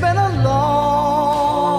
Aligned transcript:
been 0.00 0.16
a 0.16 0.42
long, 0.42 1.78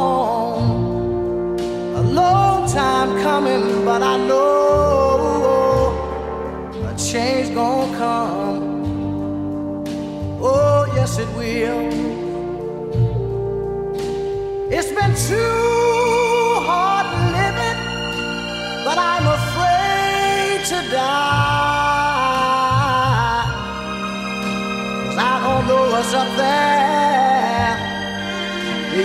a 1.95 2.01
long 2.01 2.69
time 2.71 3.19
coming, 3.23 3.83
but 3.83 4.03
I 4.03 4.17
know 4.27 5.91
a 6.85 6.95
change 6.95 7.53
gonna 7.55 7.97
come. 7.97 8.61
Oh, 10.39 10.85
yes, 10.93 11.17
it 11.17 11.27
will. 11.35 11.89
It's 14.71 14.91
been 14.91 15.15
too 15.15 15.60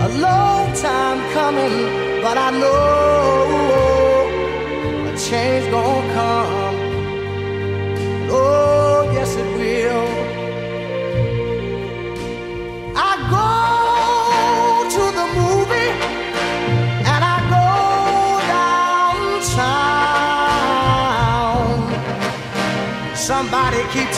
a 0.07 0.09
long 0.25 0.73
time 0.73 1.19
coming, 1.31 1.75
but 2.21 2.37
I 2.37 2.49
know 2.59 2.88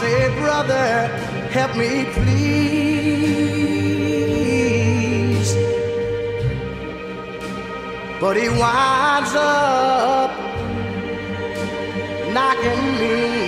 say, 0.00 0.20
Brother, 0.40 1.08
help 1.56 1.76
me 1.76 2.06
please. 2.16 3.10
But 8.20 8.34
he 8.36 8.48
winds 8.48 9.34
up 9.34 10.30
knocking 12.34 12.84
me 13.00 13.39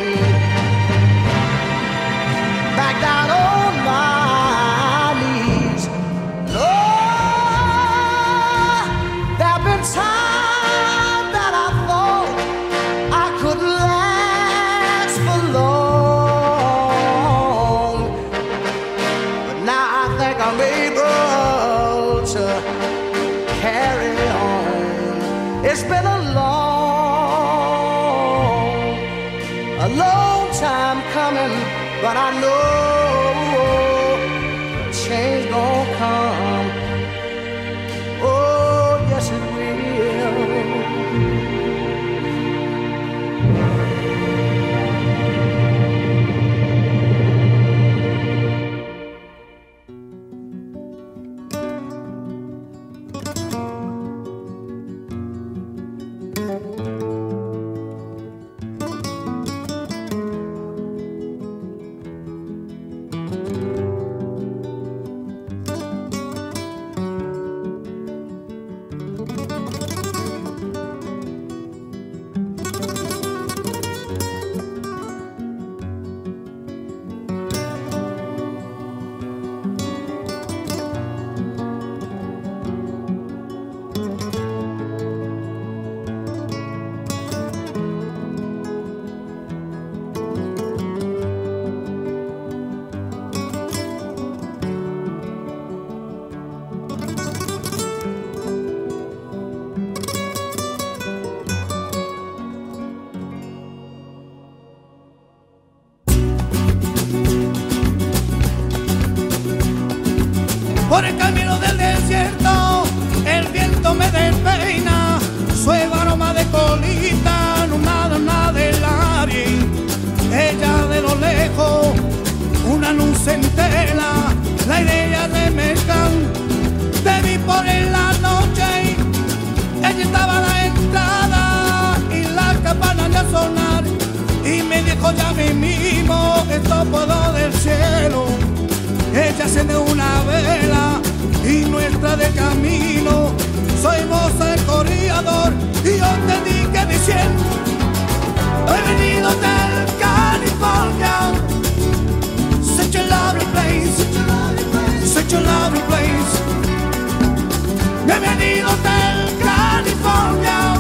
He 158.13 158.19
venido 158.19 158.69
del 158.83 159.39
California. 159.39 160.77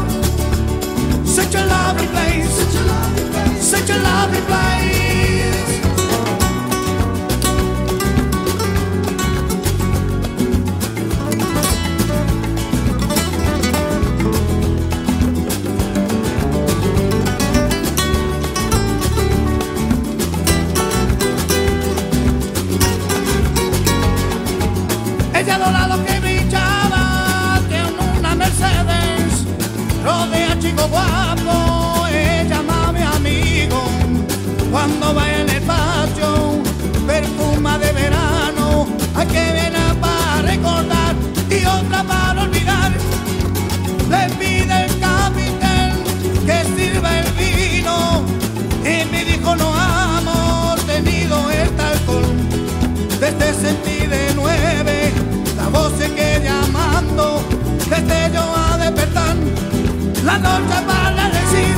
Such 1.24 1.54
a 1.54 1.64
lovely 1.64 2.06
place, 2.08 2.50
such 3.58 3.88
a 3.88 3.96
lovely 3.96 4.40
place. 4.42 4.62
Ella 4.80 5.81
boboada 30.82 31.41
una 60.22 60.38
noche 60.38 60.80
para 60.86 61.28
decir, 61.30 61.74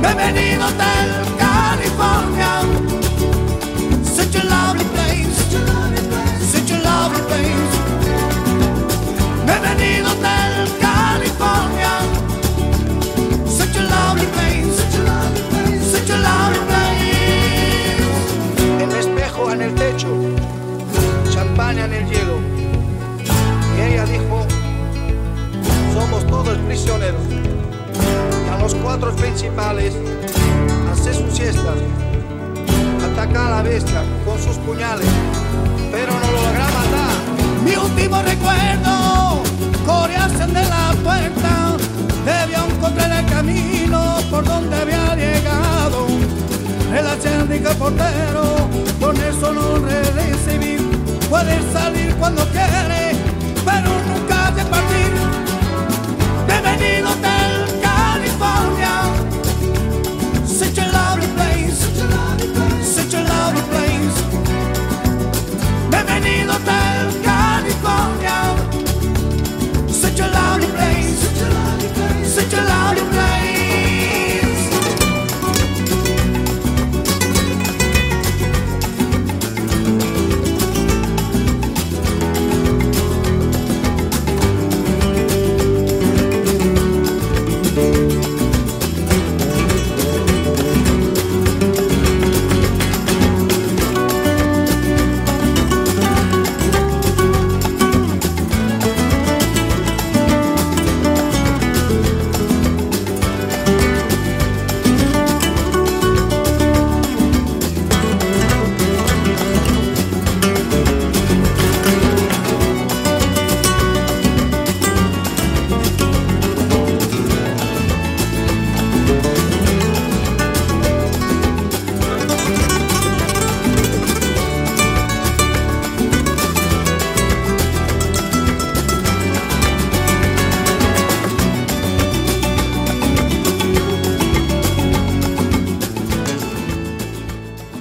bienvenido 0.00 0.66
del 0.68 1.36
California. 1.36 2.62
Such 4.02 4.36
a 4.36 4.44
lovely 4.44 4.84
place, 4.94 5.36
such 6.50 6.70
a 6.70 6.78
lovely 6.78 7.20
place. 7.28 7.74
Bienvenido 9.44 10.10
del 10.14 10.68
California. 10.80 11.92
Such 13.46 13.76
a 13.76 13.82
lovely 13.82 14.26
place, 14.36 14.76
such 15.92 16.10
a 16.10 16.16
lovely 16.16 16.60
place. 16.68 18.00
El 18.82 18.90
espejo 18.92 19.52
en 19.52 19.60
el 19.60 19.74
techo, 19.74 20.08
champaña 21.30 21.84
en 21.84 21.92
el 21.92 22.06
hielo. 22.08 22.59
Somos 26.10 26.26
todos 26.26 26.58
prisioneros. 26.58 27.20
Y 27.30 28.48
a 28.48 28.58
los 28.58 28.74
cuatro 28.74 29.14
principales, 29.14 29.94
hace 30.90 31.14
su 31.14 31.30
siesta, 31.30 31.74
ataca 33.04 33.46
a 33.46 33.50
la 33.50 33.62
bestia 33.62 34.02
con 34.24 34.38
sus 34.38 34.56
puñales, 34.58 35.06
pero 35.92 36.12
no 36.12 36.30
lo 36.32 36.42
logra 36.42 36.64
matar. 36.64 37.64
Mi 37.64 37.76
último 37.76 38.22
recuerdo, 38.22 39.42
corearse 39.86 40.46
de 40.46 40.64
la 40.64 40.94
puerta, 41.04 41.76
debió 42.24 42.64
encontrar 42.66 43.24
el 43.24 43.26
camino 43.30 44.18
por 44.30 44.44
donde 44.44 44.76
había 44.76 45.14
llegado. 45.14 46.06
El 46.92 47.06
acérdico 47.06 47.70
portero, 47.74 48.68
con 49.00 49.16
eso 49.16 49.52
no 49.52 49.78
recibir, 49.78 50.80
puede 51.28 51.60
salir 51.72 52.14
cuando 52.16 52.44
quiere, 52.46 53.14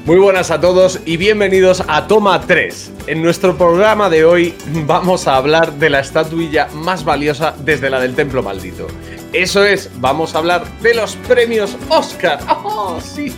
Muy 0.10 0.18
buenas 0.18 0.50
a 0.50 0.60
todos 0.60 1.02
y 1.06 1.18
bienvenidos 1.18 1.84
a 1.88 2.08
Toma 2.08 2.42
3. 2.42 2.94
En 3.06 3.22
nuestro 3.22 3.56
programa 3.56 4.10
de 4.10 4.26
hoy 4.26 4.56
vamos 4.88 5.28
a 5.28 5.36
hablar 5.36 5.74
de 5.74 5.92
la 5.92 6.00
estatuilla 6.00 6.68
más 6.74 7.06
valiosa 7.06 7.54
desde 7.64 7.92
la 7.92 8.00
del 8.00 8.16
Templo 8.16 8.42
Maldito. 8.42 8.88
Eso 9.34 9.64
es, 9.64 9.88
vamos 9.98 10.34
a 10.34 10.40
hablar 10.40 10.66
de 10.82 10.96
los 10.96 11.16
premios 11.28 11.78
Oscar. 11.90 12.40
¡Oh, 12.64 13.00
sí! 13.00 13.32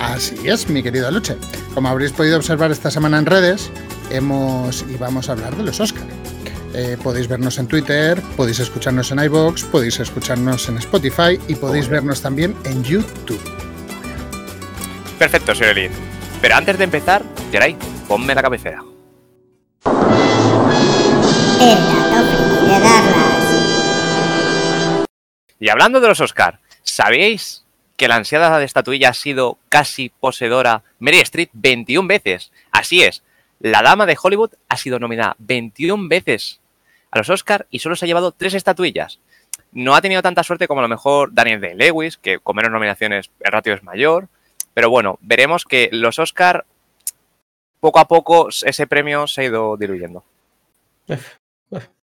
Así 0.00 0.36
es, 0.44 0.70
mi 0.70 0.82
querido 0.82 1.10
Luche. 1.10 1.36
Como 1.74 1.90
habréis 1.90 2.12
podido 2.12 2.38
observar 2.38 2.70
esta 2.70 2.90
semana 2.90 3.18
en 3.18 3.26
redes, 3.26 3.70
hemos 4.08 4.86
y 4.88 4.96
vamos 4.96 5.28
a 5.28 5.32
hablar 5.32 5.54
de 5.54 5.64
los 5.64 5.80
Oscar. 5.80 6.06
Eh, 6.72 6.96
podéis 7.02 7.28
vernos 7.28 7.58
en 7.58 7.66
Twitter, 7.66 8.18
podéis 8.38 8.60
escucharnos 8.60 9.12
en 9.12 9.22
iBox, 9.22 9.64
podéis 9.64 10.00
escucharnos 10.00 10.66
en 10.70 10.78
Spotify 10.78 11.38
y 11.46 11.56
podéis 11.56 11.90
vernos 11.90 12.22
también 12.22 12.56
en 12.64 12.82
YouTube. 12.84 13.38
Perfecto, 15.20 15.54
señor. 15.54 15.76
Pero 16.40 16.56
antes 16.56 16.78
de 16.78 16.84
empezar, 16.84 17.22
Geray, 17.52 17.76
ponme 18.08 18.34
la 18.34 18.40
cabecera. 18.40 18.82
Y 25.58 25.68
hablando 25.68 26.00
de 26.00 26.08
los 26.08 26.22
Oscar, 26.22 26.60
¿sabéis 26.82 27.66
que 27.98 28.08
la 28.08 28.16
ansiada 28.16 28.58
de 28.58 28.64
estatuilla 28.64 29.10
ha 29.10 29.12
sido 29.12 29.58
casi 29.68 30.08
poseedora 30.08 30.84
Mary 31.00 31.18
Street 31.18 31.50
21 31.52 32.08
veces? 32.08 32.50
Así 32.72 33.02
es, 33.02 33.22
la 33.58 33.82
dama 33.82 34.06
de 34.06 34.16
Hollywood 34.20 34.52
ha 34.70 34.78
sido 34.78 34.98
nominada 34.98 35.36
21 35.38 36.08
veces 36.08 36.60
a 37.10 37.18
los 37.18 37.28
Oscar 37.28 37.66
y 37.70 37.80
solo 37.80 37.94
se 37.94 38.06
ha 38.06 38.08
llevado 38.08 38.32
tres 38.32 38.54
estatuillas. 38.54 39.20
No 39.72 39.94
ha 39.94 40.00
tenido 40.00 40.22
tanta 40.22 40.44
suerte 40.44 40.66
como 40.66 40.80
a 40.80 40.84
lo 40.84 40.88
mejor 40.88 41.34
Daniel 41.34 41.60
Day-Lewis, 41.60 42.16
que 42.16 42.38
con 42.38 42.56
menos 42.56 42.72
nominaciones 42.72 43.30
el 43.40 43.52
ratio 43.52 43.74
es 43.74 43.82
mayor. 43.82 44.30
Pero 44.74 44.90
bueno, 44.90 45.18
veremos 45.20 45.64
que 45.64 45.88
los 45.92 46.18
Oscar, 46.18 46.64
poco 47.80 47.98
a 47.98 48.08
poco, 48.08 48.48
ese 48.48 48.86
premio 48.86 49.26
se 49.26 49.42
ha 49.42 49.44
ido 49.44 49.76
diluyendo. 49.76 50.24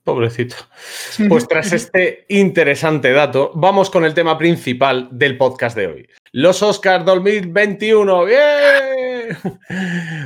Pobrecito. 0.05 0.57
Pues 1.29 1.47
tras 1.47 1.73
este 1.73 2.25
interesante 2.29 3.13
dato, 3.13 3.53
vamos 3.55 3.91
con 3.91 4.05
el 4.05 4.15
tema 4.15 4.39
principal 4.39 5.09
del 5.11 5.37
podcast 5.37 5.77
de 5.77 5.87
hoy. 5.87 6.09
Los 6.33 6.63
Oscars 6.63 7.05
2021. 7.05 8.25
¡Bien! 8.25 9.37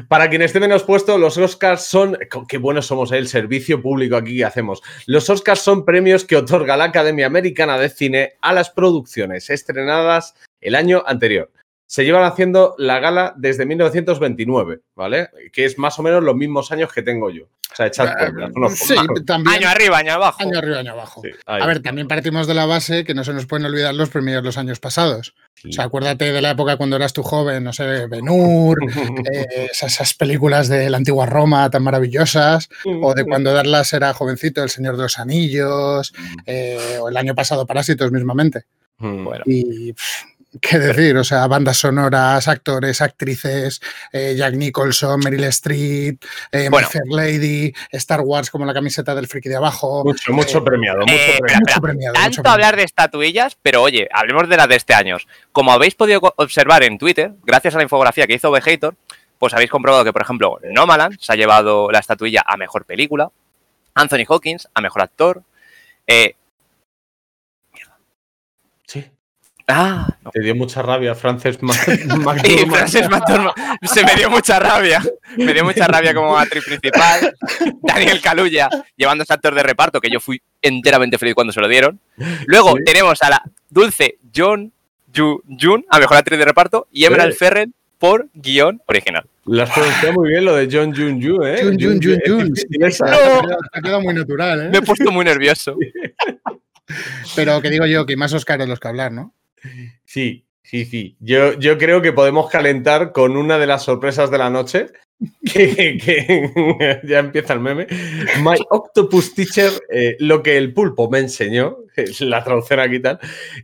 Para 0.08 0.28
quien 0.28 0.42
esté 0.42 0.60
menos 0.60 0.84
puesto, 0.84 1.18
los 1.18 1.36
Oscars 1.36 1.86
son. 1.86 2.16
Qué 2.48 2.58
buenos 2.58 2.86
somos, 2.86 3.10
¿eh? 3.12 3.18
el 3.18 3.28
servicio 3.28 3.82
público 3.82 4.16
aquí 4.16 4.36
que 4.36 4.44
hacemos. 4.44 4.82
Los 5.06 5.28
Oscars 5.30 5.60
son 5.60 5.84
premios 5.84 6.24
que 6.24 6.36
otorga 6.36 6.76
la 6.76 6.84
Academia 6.84 7.26
Americana 7.26 7.78
de 7.78 7.88
Cine 7.88 8.34
a 8.40 8.52
las 8.52 8.70
producciones 8.70 9.50
estrenadas 9.50 10.34
el 10.60 10.74
año 10.74 11.02
anterior. 11.06 11.50
Se 11.86 12.04
llevan 12.04 12.24
haciendo 12.24 12.74
la 12.78 12.98
gala 12.98 13.34
desde 13.36 13.66
1929, 13.66 14.80
¿vale? 14.94 15.28
Que 15.52 15.64
es 15.64 15.78
más 15.78 15.98
o 15.98 16.02
menos 16.02 16.22
los 16.22 16.34
mismos 16.34 16.72
años 16.72 16.92
que 16.92 17.02
tengo 17.02 17.30
yo. 17.30 17.44
O 17.74 17.76
sea, 17.76 17.86
echad 17.86 18.14
cuentas. 18.16 18.78
Sí, 18.78 18.94
también. 19.26 19.56
Año 19.56 19.68
arriba, 19.68 19.98
año 19.98 20.12
abajo. 20.12 20.40
Año 20.40 20.58
arriba, 20.58 20.78
año 20.78 20.92
abajo. 20.92 21.22
Sí. 21.24 21.30
A 21.44 21.66
ver, 21.66 21.82
también 21.82 22.06
partimos 22.06 22.46
de 22.46 22.54
la 22.54 22.66
base 22.66 23.02
que 23.02 23.14
no 23.14 23.24
se 23.24 23.32
nos 23.32 23.46
pueden 23.46 23.66
olvidar 23.66 23.92
los 23.94 24.10
premios 24.10 24.36
de 24.36 24.42
los 24.42 24.58
años 24.58 24.78
pasados. 24.78 25.34
Sí. 25.54 25.70
O 25.70 25.72
sea, 25.72 25.86
acuérdate 25.86 26.32
de 26.32 26.40
la 26.40 26.50
época 26.50 26.76
cuando 26.76 26.94
eras 26.94 27.12
tú 27.12 27.24
joven, 27.24 27.64
no 27.64 27.72
sé, 27.72 28.06
Ben-Hur, 28.06 28.78
eh, 29.32 29.68
esas, 29.72 29.94
esas 29.94 30.14
películas 30.14 30.68
de 30.68 30.88
la 30.88 30.98
antigua 30.98 31.26
Roma 31.26 31.68
tan 31.68 31.82
maravillosas, 31.82 32.68
o 32.84 33.12
de 33.12 33.24
cuando 33.24 33.52
Darlas 33.52 33.92
era 33.92 34.14
jovencito, 34.14 34.62
El 34.62 34.70
Señor 34.70 34.96
de 34.96 35.02
los 35.02 35.18
Anillos, 35.18 36.14
eh, 36.46 36.98
o 37.00 37.08
el 37.08 37.16
año 37.16 37.34
pasado 37.34 37.66
Parásitos 37.66 38.12
mismamente. 38.12 38.66
Mm. 38.98 39.24
Bueno, 39.24 39.42
Y 39.46 39.92
pff, 39.92 40.24
qué 40.60 40.78
decir, 40.78 41.16
o 41.16 41.24
sea, 41.24 41.46
bandas 41.46 41.76
sonoras, 41.78 42.46
actores, 42.48 43.00
actrices, 43.00 43.80
eh, 44.12 44.34
Jack 44.36 44.54
Nicholson, 44.54 45.20
Meryl 45.20 45.44
Streep, 45.44 46.22
eh, 46.52 46.68
Bueno. 46.70 46.86
My 46.88 46.92
Fair 46.92 47.04
Lady, 47.10 47.72
Star 47.92 48.20
Wars 48.20 48.50
como 48.50 48.64
la 48.64 48.74
camiseta 48.74 49.14
del 49.14 49.26
friki 49.26 49.48
de 49.48 49.56
abajo. 49.56 50.02
Mucho, 50.04 50.32
mucho 50.32 50.58
Eh, 50.58 50.62
premiado, 50.62 51.00
mucho 51.00 51.12
eh, 51.12 51.16
premiado. 51.16 51.34
espera, 51.46 51.58
mucho 51.58 51.70
espera. 51.70 51.80
premiado, 51.80 52.12
Tanto 52.14 52.28
mucho 52.28 52.42
premiado. 52.42 52.54
hablar 52.54 52.76
de 52.76 52.82
estatuillas, 52.84 53.56
pero 53.62 53.82
oye, 53.82 54.08
hablemos 54.12 54.48
de 54.48 54.56
las 54.56 54.68
de 54.68 54.76
este 54.76 54.94
año. 54.94 55.16
Como 55.52 55.72
habéis 55.72 55.94
podido 55.94 56.20
observar 56.36 56.82
en 56.84 56.98
Twitter, 56.98 57.32
gracias 57.44 57.74
a 57.74 57.78
la 57.78 57.82
infografía 57.84 58.26
que 58.26 58.34
hizo 58.34 58.50
Vegator, 58.50 58.94
pues 59.38 59.52
habéis 59.54 59.70
comprobado 59.70 60.04
que, 60.04 60.12
por 60.12 60.22
ejemplo, 60.22 60.58
Nomaland 60.70 61.18
se 61.20 61.32
ha 61.32 61.36
llevado 61.36 61.90
la 61.90 61.98
estatuilla 61.98 62.42
a 62.46 62.56
mejor 62.56 62.84
película, 62.84 63.30
Anthony 63.94 64.24
Hawkins 64.28 64.68
a 64.74 64.80
mejor 64.80 65.02
actor. 65.02 65.42
eh, 66.06 66.34
ah, 69.68 70.08
no. 70.22 70.30
Te 70.30 70.40
dio 70.40 70.54
mucha 70.54 70.82
rabia, 70.82 71.14
Frances 71.14 71.62
McDormand. 71.62 72.40
Frances 72.70 73.08
McDormand 73.08 73.54
se 73.82 74.04
me 74.04 74.14
dio 74.14 74.30
mucha 74.30 74.58
rabia. 74.58 75.02
me 75.36 75.52
dio 75.54 75.64
mucha 75.64 75.86
rabia 75.86 76.14
como 76.14 76.36
actriz 76.38 76.64
principal. 76.64 77.34
Daniel 77.82 78.20
Caluya 78.20 78.68
llevando 78.96 79.24
ese 79.24 79.32
actor 79.34 79.54
de 79.54 79.62
reparto, 79.62 80.00
que 80.00 80.10
yo 80.10 80.20
fui 80.20 80.40
enteramente 80.62 81.18
feliz 81.18 81.34
cuando 81.34 81.52
se 81.52 81.60
lo 81.60 81.68
dieron. 81.68 82.00
Luego 82.46 82.74
Sí. 82.76 82.84
tenemos 82.84 83.20
a 83.22 83.30
la 83.30 83.42
dulce 83.70 84.18
John 84.34 84.72
Yu 85.12 85.42
Jun, 85.60 85.84
a 85.90 85.98
mejor 85.98 86.16
actriz 86.16 86.38
de 86.38 86.44
reparto, 86.44 86.88
y 86.92 87.04
Emerald 87.04 87.32
Sí. 87.32 87.38
Ferren 87.38 87.74
por 87.98 88.28
guion 88.34 88.82
original. 88.86 89.24
Lo 89.46 89.62
has 89.62 89.70
pronunciado 89.70 90.14
muy 90.14 90.30
bien 90.30 90.44
lo 90.44 90.56
de 90.56 90.68
John 90.70 90.94
Jun 90.94 91.20
Yu, 91.20 91.42
¿eh? 91.44 91.60
Jun, 91.62 91.76
Jun, 91.80 92.00
Jun, 92.02 92.20
Jun. 92.26 92.54
ha 93.72 93.80
quedado- 93.80 94.00
muy 94.00 94.14
natural, 94.14 94.62
¿eh? 94.66 94.68
Me 94.70 94.78
he 94.78 94.82
puesto 94.82 95.10
muy 95.12 95.24
nervioso. 95.24 95.76
Pero 97.36 97.60
que 97.62 97.70
digo 97.70 97.86
yo, 97.86 98.04
que 98.06 98.16
más 98.16 98.32
Oscar 98.32 98.58
de 98.58 98.66
los 98.66 98.78
que 98.80 98.88
hablar, 98.88 99.12
¿no? 99.12 99.32
Sí, 100.04 100.46
sí, 100.62 100.84
sí. 100.84 101.16
Yo, 101.20 101.58
yo 101.58 101.78
creo 101.78 102.02
que 102.02 102.12
podemos 102.12 102.50
calentar 102.50 103.12
con 103.12 103.36
una 103.36 103.58
de 103.58 103.66
las 103.66 103.82
sorpresas 103.84 104.30
de 104.30 104.38
la 104.38 104.50
noche. 104.50 104.86
Que, 105.44 105.96
que- 105.96 107.00
ya 107.04 107.20
empieza 107.20 107.54
el 107.54 107.60
meme. 107.60 107.86
My 108.42 108.56
Octopus 108.68 109.32
Teacher, 109.34 109.70
eh, 109.88 110.16
lo 110.18 110.42
que 110.42 110.56
el 110.58 110.74
pulpo 110.74 111.08
me 111.08 111.20
enseñó, 111.20 111.78
la 112.20 112.42
traducción 112.42 112.80
aquí 112.80 112.98
tal, 113.00 113.20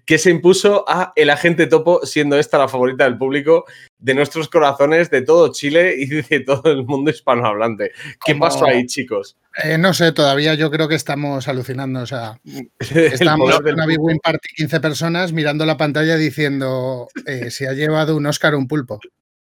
que 0.06 0.16
se 0.16 0.30
impuso 0.30 0.84
a 0.88 1.12
El 1.16 1.28
Agente 1.28 1.66
Topo, 1.66 2.06
siendo 2.06 2.38
esta 2.38 2.56
la 2.56 2.68
favorita 2.68 3.04
del 3.04 3.18
público, 3.18 3.64
de 3.98 4.14
nuestros 4.14 4.48
corazones, 4.48 5.10
de 5.10 5.22
todo 5.22 5.52
Chile 5.52 5.96
y 5.98 6.06
de 6.06 6.40
todo 6.40 6.70
el 6.70 6.84
mundo 6.84 7.10
hispanohablante. 7.10 7.90
¿Qué 8.24 8.34
pasó 8.36 8.64
ahí, 8.66 8.86
chicos? 8.86 9.36
Eh, 9.64 9.78
no 9.78 9.92
sé, 9.92 10.12
todavía 10.12 10.54
yo 10.54 10.70
creo 10.70 10.88
que 10.88 10.94
estamos 10.94 11.48
alucinando. 11.48 12.00
O 12.00 12.06
sea, 12.06 12.40
estamos 12.78 13.60
en 13.64 13.74
una 13.74 13.86
Big. 13.86 14.00
Win 14.00 14.18
Party 14.22 14.48
15 14.56 14.80
personas 14.80 15.32
mirando 15.32 15.66
la 15.66 15.76
pantalla 15.76 16.16
diciendo 16.16 17.08
eh, 17.26 17.50
si 17.50 17.66
ha 17.66 17.72
llevado 17.72 18.16
un 18.16 18.26
Oscar 18.26 18.54
un 18.54 18.68
pulpo. 18.68 19.00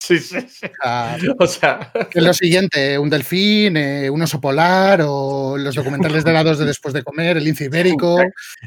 Sí, 0.05 0.19
sí, 0.19 0.38
sí. 0.50 0.65
O 0.67 0.77
sea, 0.83 1.17
O 1.39 1.48
sea, 1.48 1.91
¿qué 2.12 2.19
es 2.19 2.25
lo 2.25 2.33
siguiente, 2.33 3.00
un 3.00 3.10
delfín, 3.10 3.77
eh, 3.77 4.10
un 4.10 4.22
oso 4.22 4.41
polar 4.41 5.00
o 5.05 5.55
los 5.57 5.75
documentales 5.75 6.25
de 6.25 6.33
la 6.33 6.43
2 6.43 6.60
de 6.60 6.65
después 6.65 6.93
de 6.93 7.03
comer, 7.03 7.38
el 7.38 7.45
lince 7.45 7.65
ibérico. 7.65 8.17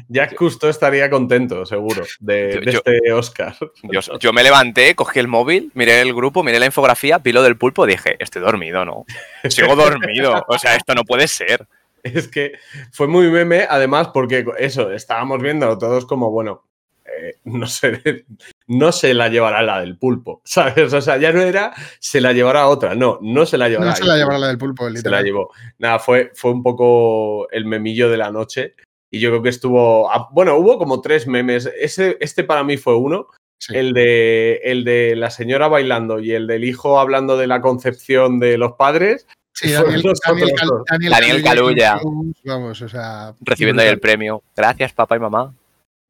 Jack 0.07 0.33
Cousteau 0.33 0.71
estaría 0.71 1.09
contento, 1.11 1.63
seguro, 1.65 2.03
de, 2.19 2.53
Yo- 2.55 2.59
de 2.61 2.71
yo- 2.71 2.77
este 2.79 3.13
Oscar. 3.13 3.55
Yo, 3.83 3.99
yo 4.17 4.33
me 4.33 4.41
levanté, 4.41 4.95
cogí 4.95 5.19
el 5.19 5.27
móvil, 5.27 5.71
miré 5.75 6.01
el 6.01 6.13
grupo, 6.15 6.43
miré 6.43 6.59
la 6.59 6.65
infografía, 6.65 7.19
vi 7.19 7.31
lo 7.33 7.43
del 7.43 7.55
pulpo, 7.55 7.85
dije, 7.85 8.15
estoy 8.17 8.41
dormido, 8.41 8.83
¿no? 8.83 9.05
Sigo 9.47 9.75
dormido. 9.75 10.43
O 10.47 10.57
sea, 10.57 10.75
esto 10.75 10.95
no 10.95 11.03
puede 11.03 11.27
ser. 11.27 11.67
Es 12.03 12.27
que 12.29 12.53
fue 12.91 13.07
muy 13.07 13.29
meme, 13.29 13.65
además, 13.69 14.09
porque 14.13 14.45
eso, 14.59 14.91
estábamos 14.93 15.41
viendo 15.41 15.77
todos 15.77 16.05
como, 16.05 16.31
bueno, 16.31 16.63
eh, 17.19 17.35
no 17.45 17.67
sé, 17.67 18.25
no 18.67 18.91
se 18.91 19.13
la 19.13 19.29
llevará 19.29 19.61
la 19.63 19.79
del 19.81 19.97
pulpo, 19.97 20.41
¿sabes? 20.45 20.93
O 20.93 21.01
sea, 21.01 21.17
ya 21.17 21.31
no 21.31 21.41
era 21.41 21.73
se 21.99 22.21
la 22.21 22.33
llevará 22.33 22.67
otra, 22.67 22.95
no, 22.95 23.19
no 23.21 23.45
se 23.45 23.57
la 23.57 23.69
llevará. 23.69 23.91
No 23.91 23.95
se 23.95 24.03
la 24.05 24.15
llevará 24.17 24.37
la 24.39 24.47
del 24.47 24.57
pulpo, 24.57 24.85
Se 24.85 24.91
la 24.91 24.97
literal. 24.97 25.23
llevó. 25.25 25.51
Nada, 25.79 25.99
fue, 25.99 26.31
fue 26.33 26.51
un 26.51 26.63
poco 26.63 27.49
el 27.51 27.65
memillo 27.65 28.09
de 28.09 28.17
la 28.17 28.31
noche. 28.31 28.75
Y 29.09 29.19
yo 29.19 29.29
creo 29.29 29.41
que 29.41 29.49
estuvo. 29.49 30.09
Bueno, 30.31 30.57
hubo 30.57 30.77
como 30.77 30.99
tres 30.99 31.27
memes. 31.27 31.71
Ese, 31.79 32.17
este 32.19 32.43
para 32.43 32.63
mí 32.65 32.75
fue 32.75 32.95
uno. 32.97 33.27
Sí. 33.59 33.75
El, 33.75 33.93
de, 33.93 34.59
el 34.65 34.83
de 34.83 35.15
la 35.15 35.29
señora 35.31 35.67
bailando 35.67 36.19
y 36.19 36.33
el 36.33 36.45
del 36.45 36.63
hijo 36.65 36.99
hablando 36.99 37.37
de 37.37 37.47
la 37.47 37.61
concepción 37.61 38.37
de 38.39 38.57
los 38.57 38.73
padres. 38.73 39.25
Sí, 39.53 39.71
Daniel, 39.71 40.03
Daniel, 40.03 40.09
otros 40.09 40.19
Cal- 40.59 40.67
dos. 40.67 40.81
Daniel 40.89 41.11
Daniel 41.11 41.43
Kaluuya. 41.43 41.99
Vamos, 42.43 42.81
o 42.81 42.89
sea. 42.89 43.33
Recibiendo 43.39 43.81
ahí 43.81 43.87
el 43.87 43.99
premio. 43.99 44.43
Gracias, 44.55 44.91
papá 44.93 45.15
y 45.15 45.19
mamá. 45.19 45.53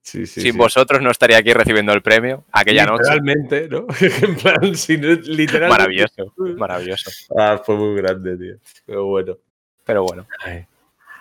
Sí, 0.08 0.26
sí. 0.26 0.40
Sin 0.40 0.54
sí. 0.54 0.58
vosotros 0.58 1.02
no 1.02 1.12
estaría 1.12 1.38
aquí 1.38 1.52
recibiendo 1.52 1.92
el 1.92 2.02
premio 2.02 2.46
aquella 2.54 2.86
noche. 2.86 3.04
Literalmente, 3.04 3.68
¿no? 3.68 3.86
en 4.00 4.36
plan, 4.38 4.74
sin, 4.74 5.02
literalmente. 5.02 5.68
Maravilloso, 5.68 6.34
maravilloso. 6.58 7.12
Ah, 7.38 7.62
fue 7.62 7.76
muy 7.76 7.98
grande, 8.02 8.38
tío. 8.38 8.56
Pero 8.86 9.06
bueno. 9.08 9.36
Pero 9.84 10.04
bueno. 10.04 10.26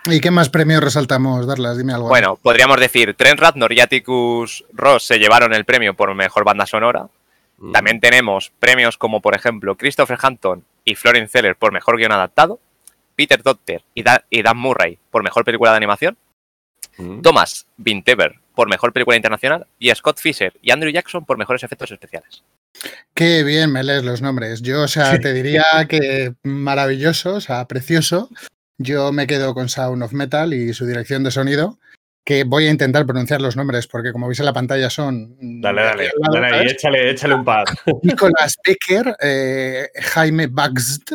¿Y 0.05 0.21
qué 0.21 0.31
más 0.31 0.47
premios 0.47 0.81
resaltamos, 0.81 1.45
Darlas? 1.45 1.77
Dime 1.77 1.91
algo. 1.91 2.07
Bueno, 2.07 2.37
podríamos 2.41 2.79
decir, 2.79 3.13
Trent 3.13 3.41
Reznor 3.41 3.73
y 3.73 3.81
Atticus 3.81 4.63
Ross 4.71 5.03
se 5.03 5.19
llevaron 5.19 5.53
el 5.53 5.65
premio 5.65 5.93
por 5.93 6.15
mejor 6.15 6.45
banda 6.45 6.65
sonora. 6.65 7.07
Mm. 7.57 7.73
También 7.73 7.99
tenemos 7.99 8.53
premios 8.57 8.97
como, 8.97 9.19
por 9.19 9.35
ejemplo, 9.35 9.75
Christopher 9.75 10.17
Hampton 10.21 10.63
y 10.85 10.95
Florence 10.95 11.33
Zeller 11.37 11.57
por 11.57 11.73
mejor 11.73 11.97
guion 11.97 12.13
adaptado, 12.13 12.57
Peter 13.17 13.43
Docter 13.43 13.81
y, 13.93 14.03
Da- 14.03 14.23
y 14.29 14.43
Dan 14.43 14.57
Murray 14.57 14.97
por 15.11 15.23
mejor 15.23 15.43
película 15.43 15.71
de 15.71 15.77
animación, 15.77 16.15
Mm. 16.97 17.21
Thomas 17.21 17.67
Vintever 17.77 18.35
por 18.55 18.69
mejor 18.69 18.91
película 18.91 19.15
internacional 19.15 19.67
y 19.77 19.89
Scott 19.93 20.19
Fisher 20.19 20.53
y 20.61 20.71
Andrew 20.71 20.91
Jackson 20.91 21.25
por 21.25 21.37
mejores 21.37 21.63
efectos 21.63 21.91
especiales. 21.91 22.43
Qué 23.13 23.43
bien 23.43 23.71
me 23.71 23.83
lees 23.83 24.03
los 24.03 24.21
nombres. 24.21 24.61
Yo, 24.61 24.83
o 24.83 24.87
sea, 24.87 25.19
te 25.19 25.33
diría 25.33 25.63
que 25.87 26.33
maravilloso, 26.43 27.35
o 27.35 27.41
sea, 27.41 27.65
precioso. 27.67 28.29
Yo 28.77 29.11
me 29.11 29.27
quedo 29.27 29.53
con 29.53 29.69
Sound 29.69 30.03
of 30.03 30.13
Metal 30.13 30.53
y 30.53 30.73
su 30.73 30.85
dirección 30.85 31.23
de 31.23 31.31
sonido, 31.31 31.79
que 32.23 32.43
voy 32.43 32.67
a 32.67 32.71
intentar 32.71 33.05
pronunciar 33.05 33.41
los 33.41 33.55
nombres 33.55 33.87
porque 33.87 34.11
como 34.11 34.27
veis 34.27 34.39
en 34.39 34.45
la 34.45 34.53
pantalla 34.53 34.89
son... 34.89 35.35
Dale, 35.61 35.81
dale, 35.81 36.11
dale 36.31 36.49
¿sabes? 36.49 36.73
échale, 36.73 37.09
échale 37.11 37.33
un 37.35 37.45
par. 37.45 37.65
Nicolás 38.03 38.55
Becker, 38.65 39.15
eh, 39.21 39.87
Jaime 39.95 40.47
Bagst, 40.47 41.13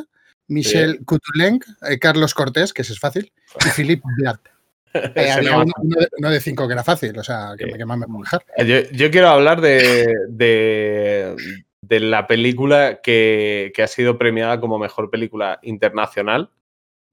Michel 0.49 1.05
Kutulenk, 1.05 1.65
eh, 1.89 1.99
Carlos 1.99 2.35
Cortés, 2.35 2.73
que 2.73 2.83
ese 2.83 2.93
es 2.93 2.99
fácil, 2.99 3.33
y 3.65 3.69
Philippe 3.77 4.09
Blatt. 4.17 4.52
Eh, 4.95 5.31
había 5.31 5.57
uno, 5.57 5.73
uno 5.83 5.97
de, 6.01 6.09
uno 6.19 6.31
de 6.31 6.41
cinco 6.41 6.67
que 6.67 6.75
era 6.75 6.85
fácil, 6.85 7.19
o 7.19 7.23
sea, 7.25 7.55
que, 7.57 7.65
Sí. 7.65 7.71
me- 7.73 7.79
que 7.79 7.85
más 7.87 7.99
me 7.99 8.07
dejar. 8.21 8.45
Yo, 8.67 8.81
yo 8.93 9.11
quiero 9.11 9.29
hablar 9.29 9.61
de, 9.61 10.15
de, 10.29 11.35
de 11.81 12.01
la 12.01 12.27
película 12.27 13.01
que, 13.03 13.73
que 13.75 13.83
ha 13.83 13.87
sido 13.89 14.19
premiada 14.19 14.61
como 14.61 14.79
mejor 14.79 15.11
película 15.11 15.59
internacional. 15.63 16.51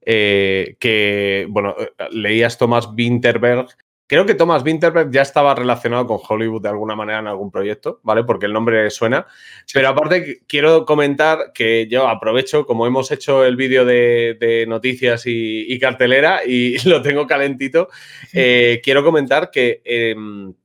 eh, 0.06 0.76
que, 0.80 1.46
bueno, 1.50 1.76
eh, 1.80 1.90
leías 2.12 2.58
Thomas 2.58 2.88
Winterberg. 2.98 3.68
Creo 4.10 4.26
que 4.26 4.34
Thomas 4.34 4.64
Winterberg 4.64 5.12
ya 5.12 5.22
estaba 5.22 5.54
relacionado 5.54 6.08
con 6.08 6.18
Hollywood 6.28 6.64
de 6.64 6.70
alguna 6.70 6.96
manera 6.96 7.20
en 7.20 7.28
algún 7.28 7.52
proyecto, 7.52 8.00
¿vale? 8.02 8.24
Porque 8.24 8.48
el 8.48 8.54
nombre 8.54 8.90
suena. 8.90 9.28
Pero 9.72 9.88
aparte 9.90 10.26
qu- 10.26 10.42
quiero 10.48 10.84
comentar 10.84 11.52
que 11.54 11.88
yo 11.88 12.08
aprovecho, 12.08 12.66
como 12.66 12.88
hemos 12.88 13.12
hecho 13.12 13.46
el 13.46 13.56
vídeo 13.56 13.86
de, 13.86 14.36
de 14.40 14.66
noticias 14.68 15.28
y, 15.28 15.72
y 15.72 15.78
cartelera 15.78 16.42
y 16.44 16.80
lo 16.90 17.04
tengo 17.04 17.28
calentito, 17.28 17.88
eh, 18.34 18.82
quiero 18.84 19.04
comentar 19.04 19.52
que 19.52 19.84
em, 19.86 20.56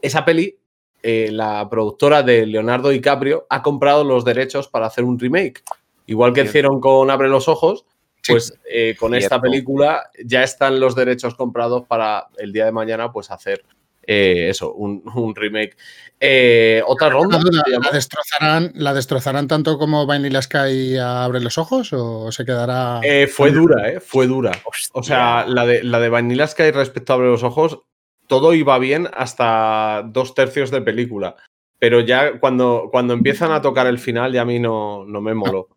esa 0.00 0.24
peli, 0.24 0.56
eh, 1.02 1.28
la 1.30 1.68
productora 1.68 2.22
de 2.22 2.46
Leonardo 2.46 2.88
DiCaprio 2.88 3.46
ha 3.50 3.62
comprado 3.62 4.04
los 4.04 4.24
derechos 4.24 4.68
para 4.68 4.86
hacer 4.86 5.04
un 5.04 5.18
remake. 5.18 5.62
Igual 6.06 6.32
que 6.32 6.40
hicieron 6.48 6.80
con 6.80 7.10
Abre 7.10 7.28
los 7.28 7.46
Ojos, 7.46 7.84
Sí. 8.26 8.32
pues 8.32 8.52
eh, 8.68 8.96
con 8.98 9.14
esta 9.14 9.40
película 9.40 10.10
ya 10.24 10.42
están 10.42 10.80
los 10.80 10.94
derechos 10.94 11.34
comprados 11.34 11.84
para 11.86 12.26
el 12.38 12.52
día 12.52 12.64
de 12.64 12.72
mañana, 12.72 13.12
pues 13.12 13.30
hacer 13.30 13.64
eh, 14.06 14.48
eso, 14.50 14.72
un, 14.72 15.02
un 15.14 15.34
remake. 15.34 15.76
Eh, 16.20 16.82
Otra 16.86 17.10
ronda. 17.10 17.40
¿la, 17.40 17.90
destrozarán, 17.90 18.72
¿La 18.74 18.94
destrozarán 18.94 19.48
tanto 19.48 19.78
como 19.78 20.06
Vanilla 20.06 20.40
Sky 20.40 20.96
abre 20.96 21.40
los 21.40 21.58
ojos 21.58 21.92
o 21.92 22.30
se 22.30 22.44
quedará...? 22.44 23.00
Eh, 23.02 23.26
fue 23.26 23.50
dura, 23.50 23.90
¿eh? 23.90 24.00
Fue 24.00 24.26
dura. 24.26 24.52
Hostia. 24.64 24.90
O 24.92 25.02
sea, 25.02 25.46
la 25.46 25.66
de, 25.66 25.82
la 25.82 26.00
de 26.00 26.08
Vanilla 26.08 26.46
Sky 26.46 26.70
respecto 26.70 27.12
a 27.12 27.16
Abre 27.16 27.28
los 27.28 27.42
Ojos, 27.42 27.80
todo 28.28 28.54
iba 28.54 28.78
bien 28.78 29.08
hasta 29.12 30.04
dos 30.06 30.34
tercios 30.34 30.70
de 30.70 30.82
película. 30.82 31.36
Pero 31.78 32.00
ya 32.00 32.38
cuando, 32.40 32.88
cuando 32.90 33.12
empiezan 33.12 33.52
a 33.52 33.60
tocar 33.60 33.86
el 33.86 33.98
final, 33.98 34.32
ya 34.32 34.42
a 34.42 34.46
mí 34.46 34.58
no, 34.58 35.04
no 35.04 35.20
me 35.20 35.34
moló. 35.34 35.68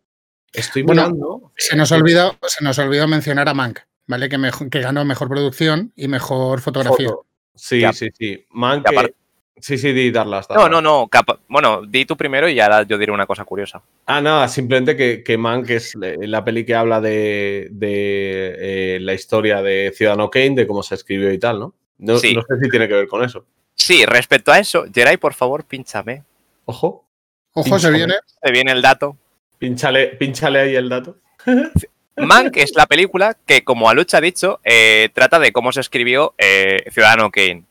Estoy 0.52 0.82
Bueno, 0.82 1.02
mirando. 1.02 1.52
se, 1.56 1.76
nos 1.76 1.92
olvidó, 1.92 2.36
se 2.46 2.64
nos 2.64 2.78
olvidó 2.78 3.06
mencionar 3.06 3.48
a 3.48 3.54
Mank, 3.54 3.80
¿vale? 4.06 4.28
Que, 4.28 4.80
ganó 4.80 5.04
mejor 5.04 5.28
producción 5.28 5.92
y 5.96 6.08
mejor 6.08 6.60
fotografía. 6.60 7.08
foto. 7.08 7.26
Sí, 7.54 7.80
Ya. 7.80 7.92
sí, 7.92 8.08
sí. 8.18 8.44
Man, 8.50 8.82
Y 8.84 8.90
aparte- 8.90 9.12
que- 9.12 9.20
Sí, 9.62 9.76
sí, 9.76 9.92
di 9.92 10.10
darlas. 10.10 10.48
No, 10.48 10.54
darlas. 10.54 10.70
no, 10.70 10.80
no. 10.80 11.08
capa- 11.08 11.38
Bueno, 11.46 11.82
di 11.86 12.06
tú 12.06 12.16
primero 12.16 12.48
y 12.48 12.58
ahora 12.60 12.82
yo 12.84 12.96
diré 12.96 13.12
una 13.12 13.26
cosa 13.26 13.44
curiosa. 13.44 13.82
Ah, 14.06 14.22
nada, 14.22 14.48
simplemente 14.48 14.96
que, 14.96 15.22
que 15.22 15.36
Man, 15.36 15.66
que 15.66 15.76
es 15.76 15.94
eh, 16.00 16.16
la 16.20 16.42
peli 16.42 16.64
que 16.64 16.74
habla 16.74 16.98
de, 17.02 17.68
de, 17.70 18.56
eh, 18.58 18.98
la 19.02 19.12
historia 19.12 19.60
de 19.60 19.92
Ciudadano 19.94 20.30
Kane, 20.30 20.54
de 20.54 20.66
cómo 20.66 20.82
se 20.82 20.94
escribió 20.94 21.30
y 21.30 21.38
tal, 21.38 21.60
¿no? 21.60 21.74
No, 21.98 22.16
Sí. 22.16 22.34
no 22.34 22.40
sé 22.40 22.54
si 22.62 22.70
tiene 22.70 22.88
que 22.88 22.94
ver 22.94 23.06
con 23.06 23.22
eso. 23.22 23.44
Sí, 23.74 24.06
respecto 24.06 24.50
a 24.50 24.58
eso, 24.58 24.86
Geray, 24.94 25.18
por 25.18 25.34
favor, 25.34 25.64
pínchame. 25.64 26.24
Ojo, 26.64 27.04
Ojo, 27.52 27.78
se 27.78 27.90
viene. 27.90 28.14
Se 28.42 28.50
viene 28.52 28.72
el 28.72 28.80
dato. 28.80 29.18
Pínchale, 29.60 30.08
pínchale 30.16 30.58
ahí 30.58 30.74
el 30.74 30.88
dato. 30.88 31.18
Mank 32.16 32.56
es 32.56 32.74
la 32.74 32.86
película 32.86 33.36
que, 33.46 33.62
como 33.62 33.88
Aluch 33.88 34.14
ha 34.14 34.20
dicho, 34.20 34.60
eh, 34.64 35.10
trata 35.14 35.38
de 35.38 35.52
cómo 35.52 35.70
se 35.70 35.80
escribió 35.80 36.34
eh, 36.36 36.84
Ciudadano 36.90 37.30
Kane. 37.30 37.64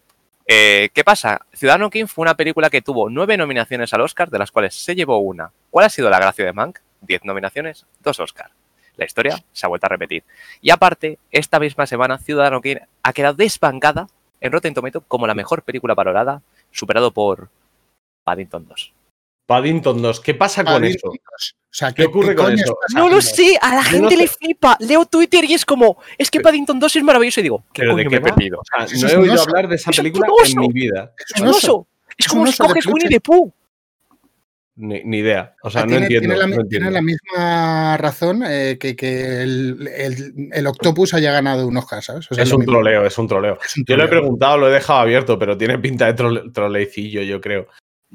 Eh, 0.47 0.89
¿Qué 0.93 1.03
pasa? 1.03 1.45
Ciudadano 1.53 1.89
Kane 1.89 2.07
fue 2.07 2.23
una 2.23 2.35
película 2.35 2.69
que 2.69 2.81
tuvo 2.81 3.09
nueve 3.09 3.37
nominaciones 3.37 3.93
al 3.93 4.01
Oscar, 4.01 4.29
de 4.29 4.39
las 4.39 4.51
cuales 4.51 4.73
se 4.73 4.95
llevó 4.95 5.17
una. 5.19 5.51
¿Cuál 5.69 5.85
ha 5.85 5.89
sido 5.89 6.09
la 6.09 6.17
gracia 6.17 6.45
de 6.45 6.53
Mank? 6.53 6.79
Diez 7.01 7.23
nominaciones, 7.25 7.85
dos 8.01 8.19
Oscar. 8.19 8.51
La 8.95 9.05
historia 9.05 9.43
se 9.51 9.65
ha 9.65 9.69
vuelto 9.69 9.85
a 9.85 9.89
repetir. 9.89 10.23
Y 10.61 10.71
aparte, 10.71 11.19
esta 11.31 11.59
misma 11.59 11.85
semana, 11.85 12.17
Ciudadano 12.17 12.61
Kane 12.61 12.87
ha 13.03 13.13
quedado 13.13 13.35
desbancada 13.35 14.07
en 14.41 14.51
Rotten 14.51 14.73
Tomato 14.73 15.01
como 15.01 15.27
la 15.27 15.35
mejor 15.35 15.63
película 15.63 15.93
valorada, 15.93 16.41
superado 16.71 17.11
por 17.11 17.49
Paddington 18.23 18.67
2. 18.67 18.93
Paddington 19.45 20.01
2, 20.01 20.19
¿qué 20.19 20.33
pasa 20.33 20.63
con 20.63 20.83
eso? 20.83 21.11
Padrinos. 21.69 21.71
O 21.71 21.75
sea, 21.79 21.91
¿Qué 21.93 22.05
ocurre 22.05 22.35
con 22.35 22.51
eso? 22.53 22.77
No 22.95 23.09
lo 23.09 23.21
sé, 23.21 23.57
a 23.61 23.75
la 23.75 23.83
gente 23.83 24.03
no 24.03 24.09
sé. 24.09 24.17
le 24.17 24.27
flipa. 24.27 24.77
Leo 24.79 25.05
Twitter 25.05 25.45
y 25.45 25.53
es 25.53 25.65
como, 25.65 25.97
es 26.17 26.31
que 26.31 26.39
Paddington 26.39 26.79
2 26.79 26.95
es 26.95 27.03
maravilloso 27.03 27.39
y 27.39 27.43
digo, 27.43 27.63
¿qué 27.73 27.81
¿Pero 27.83 27.95
de 27.95 28.03
coño 28.05 28.09
qué 28.09 28.19
me 28.19 28.31
perdido? 28.33 28.59
O 28.59 28.87
sea, 28.87 28.99
no 29.01 29.07
he 29.07 29.17
oído 29.17 29.41
hablar 29.41 29.67
de 29.67 29.75
esa 29.75 29.91
película 29.91 30.27
en 30.45 30.59
mi 30.59 30.67
vida. 30.73 31.13
Es 31.35 31.41
un 31.41 31.47
oso. 31.49 31.87
Es 32.17 32.27
como 32.27 32.41
un 32.41 32.47
si 32.51 32.53
de 32.61 32.67
coges. 32.67 32.85
Winnie 32.87 33.09
the 33.09 33.19
Pooh. 33.21 33.53
Ni, 34.81 35.03
ni 35.03 35.17
idea. 35.17 35.55
O 35.61 35.69
sea, 35.69 35.81
no 35.81 35.87
tiene, 35.89 36.05
entiendo. 36.05 36.27
tiene 36.29 36.39
la, 36.39 36.47
no 36.47 36.61
entiendo. 36.61 36.69
tiene 36.69 36.91
la 36.91 37.01
misma 37.01 37.97
razón 37.97 38.43
eh, 38.47 38.77
que, 38.79 38.95
que 38.95 39.41
el, 39.43 39.87
el- 39.93 40.49
el 40.53 40.67
Octopus 40.67 41.13
haya 41.13 41.31
ganado 41.33 41.67
un 41.67 41.75
Oscar, 41.75 42.01
¿sabes? 42.01 42.31
O 42.31 42.35
sea, 42.35 42.45
es 42.45 42.51
un 42.53 42.65
troleo, 42.65 43.05
es 43.05 43.17
un 43.17 43.27
troleo. 43.27 43.59
Es 43.63 43.75
un 43.77 43.83
Yo 43.85 43.97
lo 43.97 44.05
he 44.05 44.07
preguntado, 44.07 44.57
lo 44.57 44.69
he 44.69 44.71
dejado 44.73 44.99
abierto, 44.99 45.37
pero 45.37 45.57
tiene 45.57 45.77
pinta 45.79 46.05
de 46.05 46.13
trole- 46.15 46.51
trolecillo, 46.53 47.21
yo 47.23 47.41
creo. 47.41 47.67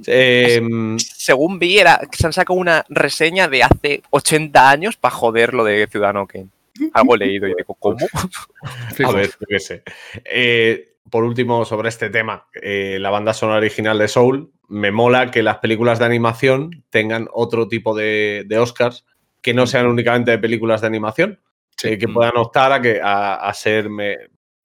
Eh, 0.06 0.60
Según 0.98 1.58
vi, 1.58 1.78
era, 1.78 2.00
que 2.10 2.16
se 2.16 2.26
han 2.26 2.32
sacado 2.32 2.58
una 2.58 2.84
reseña 2.88 3.48
de 3.48 3.62
hace 3.62 4.02
80 4.10 4.70
años 4.70 4.96
para 4.96 5.14
joder 5.14 5.54
lo 5.54 5.64
de 5.64 5.86
Ciudadano 5.86 6.26
Kane. 6.26 6.48
Algo 6.92 7.14
he 7.14 7.18
leído 7.18 7.46
y 7.46 7.54
digo, 7.56 7.74
¿cómo? 7.74 7.96
a 9.06 9.12
ver, 9.12 9.30
yo 9.40 9.46
qué 9.48 9.60
sé. 9.60 9.82
Eh, 10.24 10.94
por 11.10 11.22
último, 11.22 11.64
sobre 11.64 11.88
este 11.88 12.10
tema, 12.10 12.48
eh, 12.60 12.98
la 13.00 13.10
banda 13.10 13.32
sonora 13.32 13.58
original 13.58 13.98
de 13.98 14.08
Soul, 14.08 14.50
me 14.68 14.90
mola 14.90 15.30
que 15.30 15.42
las 15.42 15.58
películas 15.58 15.98
de 16.00 16.06
animación 16.06 16.82
tengan 16.90 17.28
otro 17.32 17.68
tipo 17.68 17.94
de, 17.94 18.44
de 18.46 18.58
Oscars 18.58 19.04
que 19.42 19.54
no 19.54 19.66
sean 19.66 19.86
únicamente 19.86 20.30
de 20.32 20.38
películas 20.38 20.80
de 20.80 20.86
animación, 20.88 21.40
Sí. 21.76 21.88
eh, 21.88 21.98
que 21.98 22.08
puedan 22.08 22.36
optar 22.36 22.72
a, 22.72 22.80
que, 22.80 23.00
a, 23.02 23.34
a 23.34 23.52
ser 23.54 23.90
me- 23.90 24.16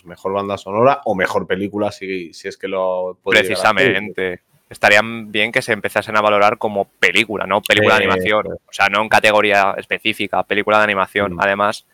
mejor 0.06 0.32
banda 0.32 0.58
sonora 0.58 1.02
o 1.06 1.14
mejor 1.16 1.46
película 1.46 1.92
si, 1.92 2.34
si 2.34 2.48
es 2.48 2.56
que 2.58 2.68
lo 2.68 3.20
puede. 3.22 3.40
Precisamente. 3.42 4.42
Estarían 4.70 5.32
bien 5.32 5.52
que 5.52 5.62
se 5.62 5.74
empezasen 5.74 6.16
a 6.16 6.22
valorar 6.22 6.58
como 6.58 6.86
película, 6.86 7.48
no 7.48 7.62
película 7.62 7.98
de 7.98 8.06
animación. 8.06 8.46
O 8.48 8.72
sea, 8.74 8.88
no 8.88 9.02
en 9.02 9.10
categoría 9.10 9.74
específica, 9.78 10.44
película 10.44 10.78
de 10.78 10.84
animación. 10.84 11.36
Mm. 11.36 11.42
Además, 11.42 11.86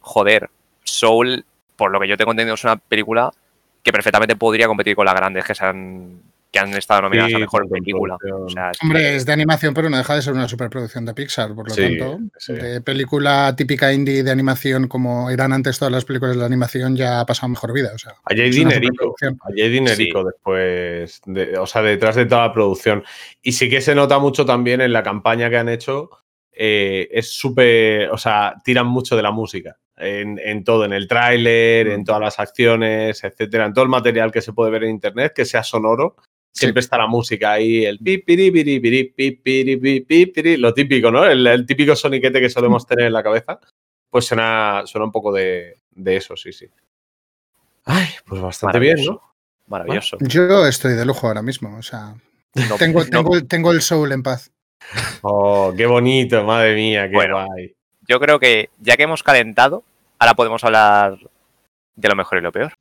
joder, 0.00 0.48
Soul, 0.84 1.44
por 1.76 1.90
lo 1.90 1.98
que 1.98 2.08
yo 2.08 2.16
tengo 2.16 2.30
entendido, 2.30 2.54
es 2.54 2.64
una 2.64 2.76
película 2.76 3.32
que 3.82 3.92
perfectamente 3.92 4.36
podría 4.36 4.68
competir 4.68 4.94
con 4.94 5.04
las 5.04 5.14
grandes 5.14 5.44
que 5.44 5.54
se 5.54 5.64
han, 5.64 6.20
que 6.52 6.58
han 6.58 6.74
estado 6.74 7.02
nominadas 7.02 7.30
Sí, 7.30 7.36
a 7.36 7.38
mejor 7.38 7.66
película. 7.68 8.16
producción. 8.18 8.46
O 8.46 8.48
sea, 8.50 8.70
es 8.72 8.78
Hombre, 8.82 9.00
que- 9.00 9.16
es 9.16 9.24
de 9.26 9.32
animación, 9.32 9.72
pero 9.72 9.88
no 9.88 9.96
deja 9.96 10.14
de 10.14 10.20
ser 10.22 10.34
una 10.34 10.46
superproducción 10.46 11.06
de 11.06 11.14
Pixar, 11.14 11.54
por 11.54 11.66
lo 11.66 11.74
Sí, 11.74 11.96
tanto, 11.98 12.18
sí. 12.38 12.52
de 12.52 12.80
película 12.82 13.54
típica 13.56 13.90
indie 13.92 14.22
de 14.22 14.30
animación 14.30 14.86
como 14.86 15.30
eran 15.30 15.52
antes 15.54 15.78
todas 15.78 15.90
las 15.90 16.04
películas 16.04 16.36
de 16.36 16.44
animación 16.44 16.94
ya 16.94 17.20
ha 17.20 17.26
pasado 17.26 17.48
mejor 17.48 17.72
vida. 17.72 17.90
O 17.94 17.98
sea, 17.98 18.12
Allí 18.26 18.42
hay 18.42 18.50
dinerico. 18.50 19.14
Allí 19.48 19.62
hay 19.62 19.70
dinerico 19.70 20.22
después, 20.24 21.22
de- 21.24 21.56
o 21.58 21.66
sea, 21.66 21.80
detrás 21.82 22.16
de 22.16 22.26
toda 22.26 22.48
la 22.48 22.52
producción. 22.52 23.02
Y 23.40 23.52
sí 23.52 23.70
que 23.70 23.80
se 23.80 23.94
nota 23.94 24.18
mucho 24.18 24.44
también 24.44 24.82
en 24.82 24.92
la 24.92 25.02
campaña 25.02 25.48
que 25.50 25.56
han 25.56 25.68
hecho. 25.68 26.10
eh, 26.54 27.08
es 27.10 27.30
súper, 27.34 28.10
o 28.10 28.18
sea, 28.18 28.56
tiran 28.62 28.86
mucho 28.86 29.16
de 29.16 29.22
la 29.22 29.30
música. 29.30 29.78
En, 29.96 30.38
en 30.38 30.64
todo, 30.64 30.84
en 30.84 30.92
el 30.92 31.08
tráiler, 31.08 31.88
en 31.88 32.04
todas 32.04 32.20
las 32.20 32.38
acciones, 32.38 33.24
etcétera, 33.24 33.64
en 33.64 33.72
todo 33.72 33.84
el 33.84 33.88
material 33.90 34.30
que 34.30 34.42
se 34.42 34.52
puede 34.52 34.70
ver 34.70 34.84
en 34.84 34.90
internet, 34.90 35.32
que 35.34 35.46
sea 35.46 35.62
sonoro. 35.62 36.16
Siempre 36.54 36.80
está 36.80 36.98
la 36.98 37.06
música 37.06 37.52
ahí, 37.52 37.84
el 37.84 37.98
pipiripiripiri, 37.98 39.04
pipiripipipiri, 39.04 40.56
lo 40.58 40.74
típico, 40.74 41.10
¿no? 41.10 41.24
El, 41.24 41.46
el 41.46 41.64
típico 41.66 41.96
soniquete 41.96 42.40
que 42.40 42.50
solemos 42.50 42.86
tener 42.86 43.06
en 43.06 43.12
la 43.12 43.22
cabeza. 43.22 43.58
Pues 44.10 44.26
suena, 44.26 44.82
suena 44.84 45.06
un 45.06 45.12
poco 45.12 45.32
de, 45.32 45.78
de 45.92 46.16
eso, 46.16 46.36
sí, 46.36 46.52
sí. 46.52 46.66
Ay, 47.84 48.06
pues 48.26 48.40
bastante 48.40 48.78
bien, 48.78 49.02
¿no? 49.04 49.20
Maravilloso. 49.66 50.18
Yo 50.20 50.66
estoy 50.66 50.92
de 50.94 51.06
lujo 51.06 51.26
ahora 51.26 51.40
mismo. 51.42 51.76
O 51.78 51.82
sea, 51.82 52.14
No- 52.68 52.76
tengo, 52.76 53.00
no- 53.04 53.06
tengo, 53.10 53.44
tengo 53.46 53.72
el 53.72 53.80
soul 53.80 54.12
en 54.12 54.22
paz. 54.22 54.50
Oh, 55.22 55.72
qué 55.74 55.86
bonito, 55.86 56.44
madre 56.44 56.74
mía, 56.74 57.08
qué 57.08 57.14
Bueno. 57.14 57.46
guay. 57.46 57.74
yo 58.06 58.20
creo 58.20 58.38
que 58.38 58.68
ya 58.80 58.96
que 58.98 59.04
hemos 59.04 59.22
calentado, 59.22 59.84
ahora 60.18 60.34
podemos 60.34 60.62
hablar 60.64 61.18
de 61.96 62.08
lo 62.08 62.14
mejor 62.16 62.38
y 62.38 62.40
lo 62.42 62.52
peor. 62.52 62.74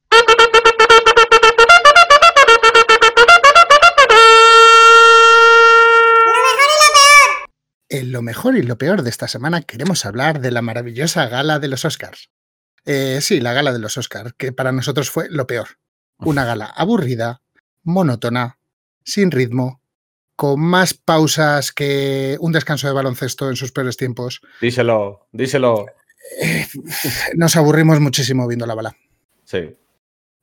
En 7.92 8.14
lo 8.14 8.22
mejor 8.22 8.56
y 8.56 8.64
lo 8.64 8.78
peor 8.78 9.04
de 9.04 9.10
esta 9.10 9.28
semana 9.28 9.64
queremos 9.64 10.06
hablar 10.06 10.40
de 10.40 10.50
la 10.52 10.62
maravillosa 10.62 11.28
gala 11.28 11.60
de 11.60 11.68
los 11.68 11.84
Oscars. 11.84 12.30
Eh, 12.86 13.20
sí, 13.20 13.42
la 13.42 13.52
gala 13.52 13.74
de 13.74 13.80
los 13.80 13.98
Oscars, 13.98 14.34
que 14.38 14.54
para 14.54 14.72
nosotros 14.72 15.12
fue 15.12 15.28
lo 15.30 15.46
peor. 15.46 15.68
Una 16.18 16.46
gala 16.46 16.68
aburrida, 16.68 17.42
monótona, 17.84 18.60
sin 19.04 19.30
ritmo, 19.30 19.82
con 20.38 20.62
más 20.62 20.94
pausas 20.94 21.74
que 21.74 22.38
un 22.40 22.54
descanso 22.54 22.88
de 22.88 22.94
baloncesto 22.94 23.50
en 23.50 23.58
sus 23.58 23.74
peores 23.74 23.98
tiempos. 23.98 24.40
Díselo, 24.62 25.28
díselo. 25.34 25.88
Eh, 26.42 26.66
nos 27.36 27.58
aburrimos 27.58 28.00
muchísimo 28.00 28.48
viendo 28.48 28.66
la 28.68 28.76
bala. 28.76 28.96
Sí. 29.44 29.76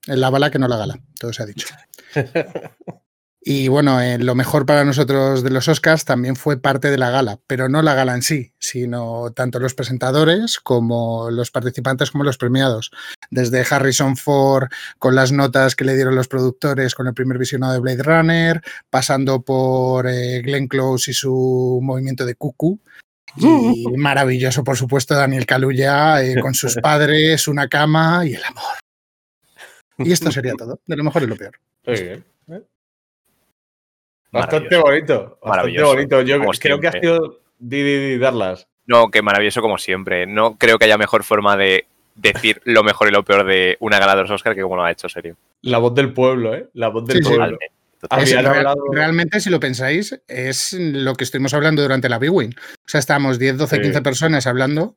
La 0.05 0.29
bala 0.29 0.51
que 0.51 0.59
no 0.59 0.69
la 0.69 0.77
gala, 0.77 1.01
todo 1.19 1.33
se 1.33 1.43
ha 1.43 1.47
dicho. 1.47 1.67
Y 3.51 3.69
bueno, 3.69 3.99
eh, 4.03 4.19
lo 4.19 4.35
mejor 4.35 4.67
para 4.67 4.85
nosotros 4.85 5.43
de 5.43 5.49
los 5.49 5.69
Oscars 5.69 6.05
también 6.05 6.37
fue 6.37 6.61
parte 6.61 6.91
de 6.91 6.99
la 6.99 7.09
gala, 7.09 7.41
pero 7.47 7.71
no 7.71 7.81
la 7.81 7.95
gala 7.95 8.15
en 8.15 8.21
sí, 8.21 8.53
sino 8.59 9.33
tanto 9.33 9.59
los 9.59 9.73
presentadores 9.73 10.61
como 10.61 11.31
los 11.31 11.51
participantes 11.51 12.11
como 12.11 12.25
los 12.25 12.37
premiados. 12.37 12.91
Desde 13.31 13.65
Harrison 13.71 14.19
Ford 14.19 14.69
con 14.99 15.15
las 15.15 15.33
notas 15.33 15.77
que 15.77 15.87
le 15.87 15.95
dieron 15.95 16.15
los 16.15 16.29
productores 16.29 16.95
con 16.95 17.07
el 17.07 17.15
primer 17.15 17.39
visionado 17.39 17.73
de 17.73 17.79
Blade 17.79 18.03
Runner, 18.03 18.63
pasando 18.91 19.41
por 19.41 20.07
eh, 20.07 20.43
Glenn 20.43 20.69
Close 20.69 21.13
y 21.13 21.15
su 21.15 21.81
movimiento 21.83 22.27
de 22.27 22.35
cuckoo. 22.35 22.79
Y 23.35 23.87
maravilloso, 23.97 24.63
por 24.63 24.77
supuesto, 24.77 25.15
Daniel 25.15 25.47
Kaluuya 25.47 26.23
eh, 26.23 26.39
con 26.39 26.53
sus 26.53 26.75
padres, 26.83 27.49
una 27.49 27.67
cama 27.67 28.27
y 28.27 28.35
el 28.35 28.45
amor. 28.45 28.77
Y 29.97 30.13
esto 30.13 30.31
sería 30.31 30.53
todo, 30.59 30.81
de 30.85 30.97
lo 30.97 31.05
mejor 31.05 31.23
y 31.23 31.27
lo 31.29 31.37
peor. 31.37 31.59
Muy 31.87 32.03
bien. 32.03 32.38
Bastante 34.33 34.77
bonito. 34.77 35.39
Bastante 35.43 35.83
bonito. 35.83 36.23
Yo 36.23 36.41
creo 36.61 36.81
que 36.81 36.89
ha 36.89 36.93
sido 36.93 37.41
Di, 37.61 37.83
di, 37.83 37.99
di, 37.99 38.19
darlas. 38.19 38.69
No, 38.87 39.11
que 39.11 39.21
maravilloso 39.23 39.61
como 39.61 39.79
siempre. 39.79 40.27
No 40.27 40.57
creo 40.57 40.79
que 40.79 40.85
haya 40.85 40.97
mejor 40.97 41.25
forma 41.25 41.57
de 41.57 41.87
decir 42.15 42.61
lo 42.65 42.83
mejor 42.85 43.09
y 43.09 43.11
lo 43.11 43.25
peor 43.25 43.45
de 43.47 43.77
una 43.81 43.99
gala 43.99 44.15
de 44.15 44.23
los 44.23 44.31
Oscars 44.31 44.55
que 44.57 44.63
como 44.63 44.77
lo 44.77 44.85
ha 44.85 44.91
hecho, 44.93 45.09
serio. 45.09 45.37
La 45.63 45.79
voz 45.79 45.95
del 45.95 46.13
pueblo, 46.13 46.55
¿eh? 46.55 46.69
La 46.75 46.89
voz 46.89 47.05
del 47.07 47.19
Sí, 47.19 47.29
pueblo. 47.29 47.59
Es 48.21 48.33
hablado- 48.35 48.77
realmente, 48.93 49.41
si 49.41 49.51
lo 49.51 49.59
pensáis, 49.59 50.21
es 50.29 50.73
lo 50.73 51.15
que 51.17 51.25
estuvimos 51.25 51.53
hablando 51.53 51.83
durante 51.83 52.09
la 52.09 52.21
Big 52.21 52.31
Win. 52.33 52.55
O 52.57 52.89
sea, 52.89 53.01
estábamos 53.01 53.41
10, 53.41 53.59
12, 53.59 53.77
Sí. 53.77 53.83
15 53.83 54.03
personas 54.03 54.47
hablando 54.47 54.97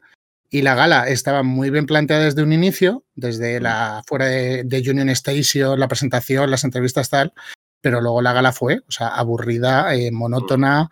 y 0.51 0.61
la 0.61 0.75
gala 0.75 1.07
estaba 1.07 1.41
muy 1.41 1.71
bien 1.71 1.87
planteada 1.87 2.25
desde 2.25 2.43
un 2.43 2.53
inicio, 2.53 3.03
desde 3.15 3.59
la 3.59 4.03
fuera 4.05 4.25
de, 4.27 4.63
de 4.65 4.89
Union 4.91 5.09
Station, 5.09 5.79
la 5.79 5.87
presentación, 5.87 6.51
las 6.51 6.63
entrevistas 6.63 7.09
tal, 7.09 7.33
pero 7.81 7.99
luego 8.01 8.21
la 8.21 8.33
gala 8.33 8.51
fue, 8.53 8.79
o 8.87 8.91
sea, 8.91 9.07
aburrida, 9.09 9.93
eh, 9.95 10.11
monótona, 10.11 10.89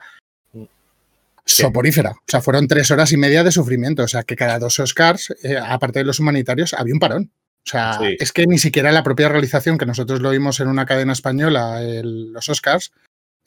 soporífera. 1.45 2.11
O 2.11 2.23
sea, 2.27 2.41
fueron 2.41 2.67
tres 2.67 2.91
horas 2.91 3.11
y 3.11 3.17
media 3.17 3.43
de 3.43 3.51
sufrimiento. 3.51 4.03
O 4.03 4.07
sea, 4.07 4.23
que 4.23 4.35
cada 4.35 4.59
dos 4.59 4.79
Oscars, 4.79 5.33
eh, 5.43 5.57
aparte 5.57 5.99
de 5.99 6.05
los 6.05 6.19
humanitarios, 6.19 6.73
había 6.73 6.93
un 6.93 6.99
parón. 6.99 7.31
O 7.65 7.69
sea, 7.69 7.93
Sí. 7.99 8.15
es 8.19 8.31
que 8.31 8.45
ni 8.47 8.57
siquiera 8.57 8.91
la 8.91 9.03
propia 9.03 9.29
realización, 9.29 9.77
que 9.77 9.85
nosotros 9.85 10.21
lo 10.21 10.29
vimos 10.31 10.59
en 10.59 10.67
una 10.67 10.85
cadena 10.85 11.13
española, 11.13 11.81
el- 11.81 12.31
los 12.31 12.49
Oscars, 12.49 12.91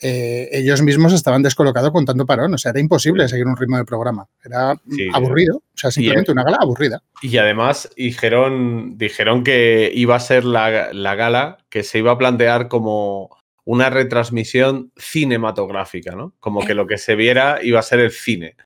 eh, 0.03 0.49
ellos 0.53 0.83
mismos 0.83 1.13
estaban 1.13 1.43
descolocados 1.43 1.93
con 1.93 2.05
tanto 2.05 2.27
parón. 2.27 2.53
O 2.55 2.59
sea, 2.59 2.71
era 2.71 2.81
imposible 2.81 3.29
seguir 3.29 3.47
un 3.47 3.57
ritmo 3.57 3.77
de 3.79 3.85
programa. 3.85 4.29
Era 4.45 4.75
Sí. 4.91 5.09
aburrido. 5.13 5.57
O 5.59 5.63
sea, 5.77 5.91
simplemente 5.91 6.31
eh, 6.31 6.35
una 6.35 6.45
gala 6.45 6.59
aburrida. 6.61 7.03
Y 7.23 7.37
además 7.39 7.89
dijeron, 7.97 8.99
dijeron 8.99 9.45
que 9.45 9.91
iba 9.95 10.17
a 10.17 10.21
ser 10.21 10.45
la, 10.45 10.93
la 10.93 11.15
gala 11.15 11.59
que 11.71 11.83
se 11.83 11.99
iba 11.99 12.13
a 12.13 12.19
plantear 12.19 12.69
como 12.69 13.31
una 13.65 13.91
retransmisión 13.91 14.91
cinematográfica, 14.97 16.17
¿no? 16.17 16.35
Como 16.41 16.61
que 16.67 16.75
lo 16.75 16.87
que 16.87 16.99
se 16.99 17.15
viera 17.15 17.61
iba 17.63 17.79
a 17.79 17.83
ser 17.83 18.01
el 18.01 18.11
cine. 18.11 18.57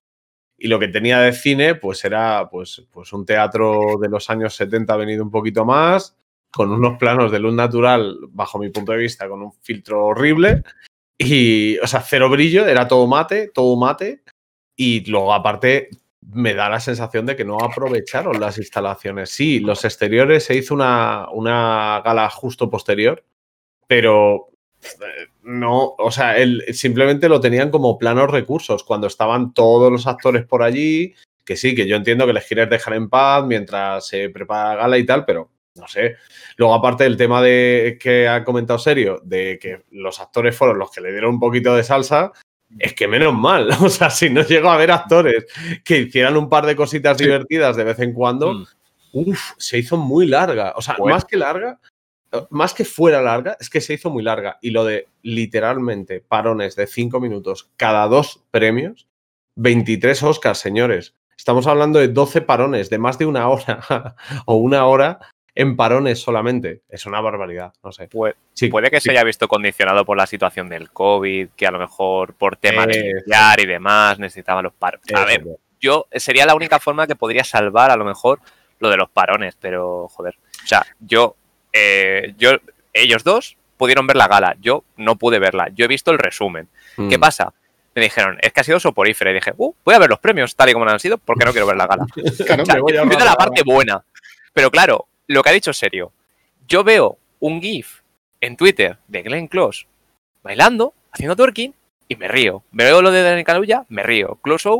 Y 0.58 0.68
lo 0.68 0.78
que 0.78 0.88
tenía 0.88 1.18
de 1.20 1.32
cine, 1.34 1.74
pues 1.74 2.02
era 2.04 2.48
pues, 2.50 2.82
pues 2.90 3.12
un 3.12 3.26
teatro 3.26 3.98
de 4.00 4.08
los 4.08 4.30
años 4.30 4.56
70 4.56 4.96
venido 4.96 5.22
un 5.22 5.30
poquito 5.30 5.66
más, 5.66 6.16
con 6.50 6.72
unos 6.72 6.96
planos 6.98 7.30
de 7.30 7.38
luz 7.38 7.52
natural, 7.52 8.16
bajo 8.30 8.58
mi 8.58 8.70
punto 8.70 8.92
de 8.92 8.98
vista, 8.98 9.28
con 9.28 9.42
un 9.42 9.52
filtro 9.60 10.06
horrible. 10.06 10.62
Y, 11.18 11.78
o 11.78 11.86
sea, 11.86 12.00
cero 12.00 12.28
brillo, 12.28 12.66
era 12.66 12.88
todo 12.88 13.06
mate, 13.06 13.48
todo 13.48 13.76
mate. 13.76 14.22
Y 14.76 15.08
luego, 15.10 15.32
aparte, 15.32 15.88
me 16.32 16.54
da 16.54 16.68
la 16.68 16.80
sensación 16.80 17.26
de 17.26 17.36
que 17.36 17.44
no 17.44 17.58
aprovecharon 17.58 18.40
las 18.40 18.58
instalaciones. 18.58 19.30
Sí, 19.30 19.60
los 19.60 19.84
exteriores 19.84 20.44
se 20.44 20.56
hizo 20.56 20.74
una, 20.74 21.28
una 21.32 22.02
gala 22.04 22.28
justo 22.30 22.68
posterior, 22.68 23.24
pero 23.86 24.48
eh, 24.82 25.28
no, 25.42 25.94
o 25.98 26.10
sea, 26.10 26.34
simplemente 26.72 27.28
lo 27.28 27.40
tenían 27.40 27.70
como 27.70 27.98
planos 27.98 28.30
recursos 28.30 28.84
cuando 28.84 29.06
estaban 29.06 29.54
todos 29.54 29.90
los 29.90 30.06
actores 30.06 30.44
por 30.44 30.62
allí. 30.62 31.14
Que 31.44 31.56
sí, 31.56 31.76
que 31.76 31.86
yo 31.86 31.94
entiendo 31.96 32.26
que 32.26 32.32
les 32.32 32.44
quieres 32.46 32.68
dejar 32.68 32.94
en 32.94 33.08
paz 33.08 33.44
mientras 33.46 34.06
se 34.08 34.28
prepara 34.30 34.70
la 34.70 34.82
gala 34.82 34.98
y 34.98 35.06
tal, 35.06 35.24
pero 35.24 35.50
no 35.76 35.86
sé. 35.88 36.16
Luego, 36.56 36.74
aparte 36.74 37.04
del 37.04 37.16
tema 37.16 37.40
de 37.42 37.98
que 38.00 38.28
ha 38.28 38.44
comentado 38.44 38.78
Serio, 38.78 39.20
de 39.24 39.58
que 39.60 39.82
los 39.90 40.20
actores 40.20 40.56
fueron 40.56 40.78
los 40.78 40.90
que 40.90 41.00
le 41.00 41.12
dieron 41.12 41.34
un 41.34 41.40
poquito 41.40 41.74
de 41.76 41.82
salsa, 41.84 42.32
Es 42.78 42.94
que 42.94 43.06
menos 43.06 43.32
mal, 43.32 43.68
o 43.80 43.88
sea, 43.88 44.10
si 44.10 44.28
no 44.28 44.42
llego 44.42 44.68
a 44.70 44.76
ver 44.76 44.90
actores 44.90 45.46
que 45.84 45.98
hicieran 45.98 46.36
un 46.36 46.48
par 46.48 46.66
de 46.66 46.74
cositas 46.74 47.16
Sí. 47.16 47.24
divertidas 47.24 47.76
de 47.76 47.84
vez 47.84 47.98
en 48.00 48.12
cuando, 48.12 48.52
Mm. 48.54 48.66
Uf, 49.12 49.52
se 49.56 49.78
hizo 49.78 49.96
muy 49.96 50.26
larga. 50.26 50.72
O 50.76 50.82
sea, 50.82 50.96
Bueno. 50.98 51.14
más 51.14 51.24
que 51.24 51.36
larga, 51.38 51.78
más 52.50 52.74
que 52.74 52.84
fuera 52.84 53.22
larga, 53.22 53.56
es 53.60 53.70
que 53.70 53.80
se 53.80 53.94
hizo 53.94 54.10
muy 54.10 54.22
larga. 54.22 54.58
Y 54.60 54.70
lo 54.70 54.84
de 54.84 55.06
literalmente 55.22 56.20
parones 56.20 56.76
de 56.76 56.86
cinco 56.86 57.20
minutos 57.20 57.70
cada 57.76 58.06
dos 58.08 58.42
premios, 58.50 59.06
23 59.54 60.22
Oscars, 60.22 60.58
señores. 60.58 61.14
Estamos 61.38 61.66
hablando 61.66 61.98
de 61.98 62.08
12 62.08 62.42
parones 62.42 62.90
de 62.90 62.98
más 62.98 63.16
de 63.18 63.26
una 63.26 63.48
hora 63.48 63.80
o 64.46 64.56
una 64.56 64.84
hora 64.86 65.18
en 65.56 65.74
parones 65.76 66.20
solamente. 66.20 66.82
Es 66.88 67.06
una 67.06 67.20
barbaridad, 67.20 67.72
no 67.82 67.90
sé. 67.90 68.08
Pu- 68.08 68.34
Sí, 68.52 68.68
Puede 68.68 68.90
que 68.90 69.00
sí. 69.00 69.06
se 69.06 69.10
haya 69.10 69.24
visto 69.24 69.48
condicionado 69.48 70.04
por 70.04 70.16
la 70.16 70.26
situación 70.26 70.68
del 70.68 70.90
COVID, 70.90 71.48
que 71.56 71.66
a 71.66 71.70
lo 71.72 71.78
mejor 71.80 72.34
por 72.34 72.56
tema 72.56 72.86
de 72.86 72.92
Eso. 73.00 73.06
limpiar 73.16 73.58
y 73.60 73.66
demás 73.66 74.18
necesitaban 74.18 74.62
los 74.64 74.72
paros. 74.74 75.00
A 75.14 75.24
ver, 75.24 75.44
yo 75.80 76.06
sería 76.12 76.46
la 76.46 76.54
única 76.54 76.78
forma 76.78 77.06
que 77.06 77.16
podría 77.16 77.42
salvar 77.42 77.90
a 77.90 77.96
lo 77.96 78.04
mejor 78.04 78.38
lo 78.78 78.90
de 78.90 78.96
los 78.98 79.10
parones, 79.10 79.56
pero 79.60 80.08
joder. 80.08 80.36
O 80.62 80.66
sea, 80.66 80.84
yo, 81.00 81.36
eh, 81.72 82.34
yo, 82.38 82.50
ellos 82.92 83.24
dos 83.24 83.56
pudieron 83.76 84.06
ver 84.06 84.16
la 84.16 84.28
gala, 84.28 84.56
yo 84.60 84.84
no 84.96 85.16
pude 85.16 85.38
verla, 85.38 85.68
yo 85.74 85.84
he 85.84 85.88
visto 85.88 86.10
el 86.10 86.18
resumen. 86.18 86.68
¿Qué 86.96 87.18
Mm. 87.18 87.20
pasa? 87.20 87.52
Me 87.94 88.02
dijeron, 88.02 88.36
es 88.42 88.52
que 88.52 88.60
ha 88.60 88.64
sido 88.64 88.78
soporífera. 88.80 89.30
Y 89.30 89.34
dije, 89.34 89.52
uh, 89.56 89.72
voy 89.84 89.94
a 89.94 89.98
ver 89.98 90.10
los 90.10 90.18
premios 90.18 90.54
tal 90.54 90.68
y 90.68 90.72
como 90.74 90.86
han 90.86 91.00
sido, 91.00 91.16
porque 91.18 91.44
no 91.46 91.52
quiero 91.52 91.66
ver 91.66 91.76
la 91.76 91.86
gala. 91.86 92.04
Claro, 92.46 92.62
O 92.62 92.66
sea, 92.66 92.74
Me 92.74 92.80
voy 92.82 92.96
a 92.96 93.04
la 93.04 93.24
la 93.24 93.34
parte 93.34 93.62
buena. 93.64 94.04
Pero 94.52 94.70
claro, 94.70 95.06
lo 95.26 95.42
que 95.42 95.50
ha 95.50 95.52
dicho 95.52 95.70
es 95.70 95.76
serio. 95.76 96.12
Yo 96.66 96.84
veo 96.84 97.18
un 97.40 97.60
GIF 97.60 98.00
en 98.40 98.56
Twitter 98.56 98.98
de 99.08 99.22
Glenn 99.22 99.48
Close 99.48 99.86
bailando, 100.42 100.94
haciendo 101.10 101.34
twerking, 101.34 101.74
y 102.08 102.16
me 102.16 102.28
río. 102.28 102.62
Veo 102.70 103.02
lo 103.02 103.10
de 103.10 103.22
Dani 103.22 103.44
Caluya, 103.44 103.84
me 103.88 104.02
río. 104.02 104.38
Close 104.42 104.70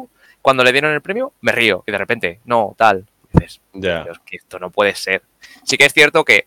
cuando 0.41 0.63
le 0.63 0.73
dieron 0.73 0.93
el 0.93 1.03
premio, 1.03 1.33
me 1.41 1.51
río. 1.51 1.83
Y 1.87 1.91
de 1.91 1.99
repente, 1.99 2.41
no, 2.45 2.75
tal. 2.77 3.05
Dices. 3.33 3.61
Dios, 3.73 4.21
que 4.25 4.37
esto 4.37 4.61
no 4.61 4.71
puede 4.71 4.95
ser. 4.95 5.23
Sí 5.65 5.77
que 5.77 5.87
es 5.87 5.93
cierto 5.93 6.25
que 6.25 6.47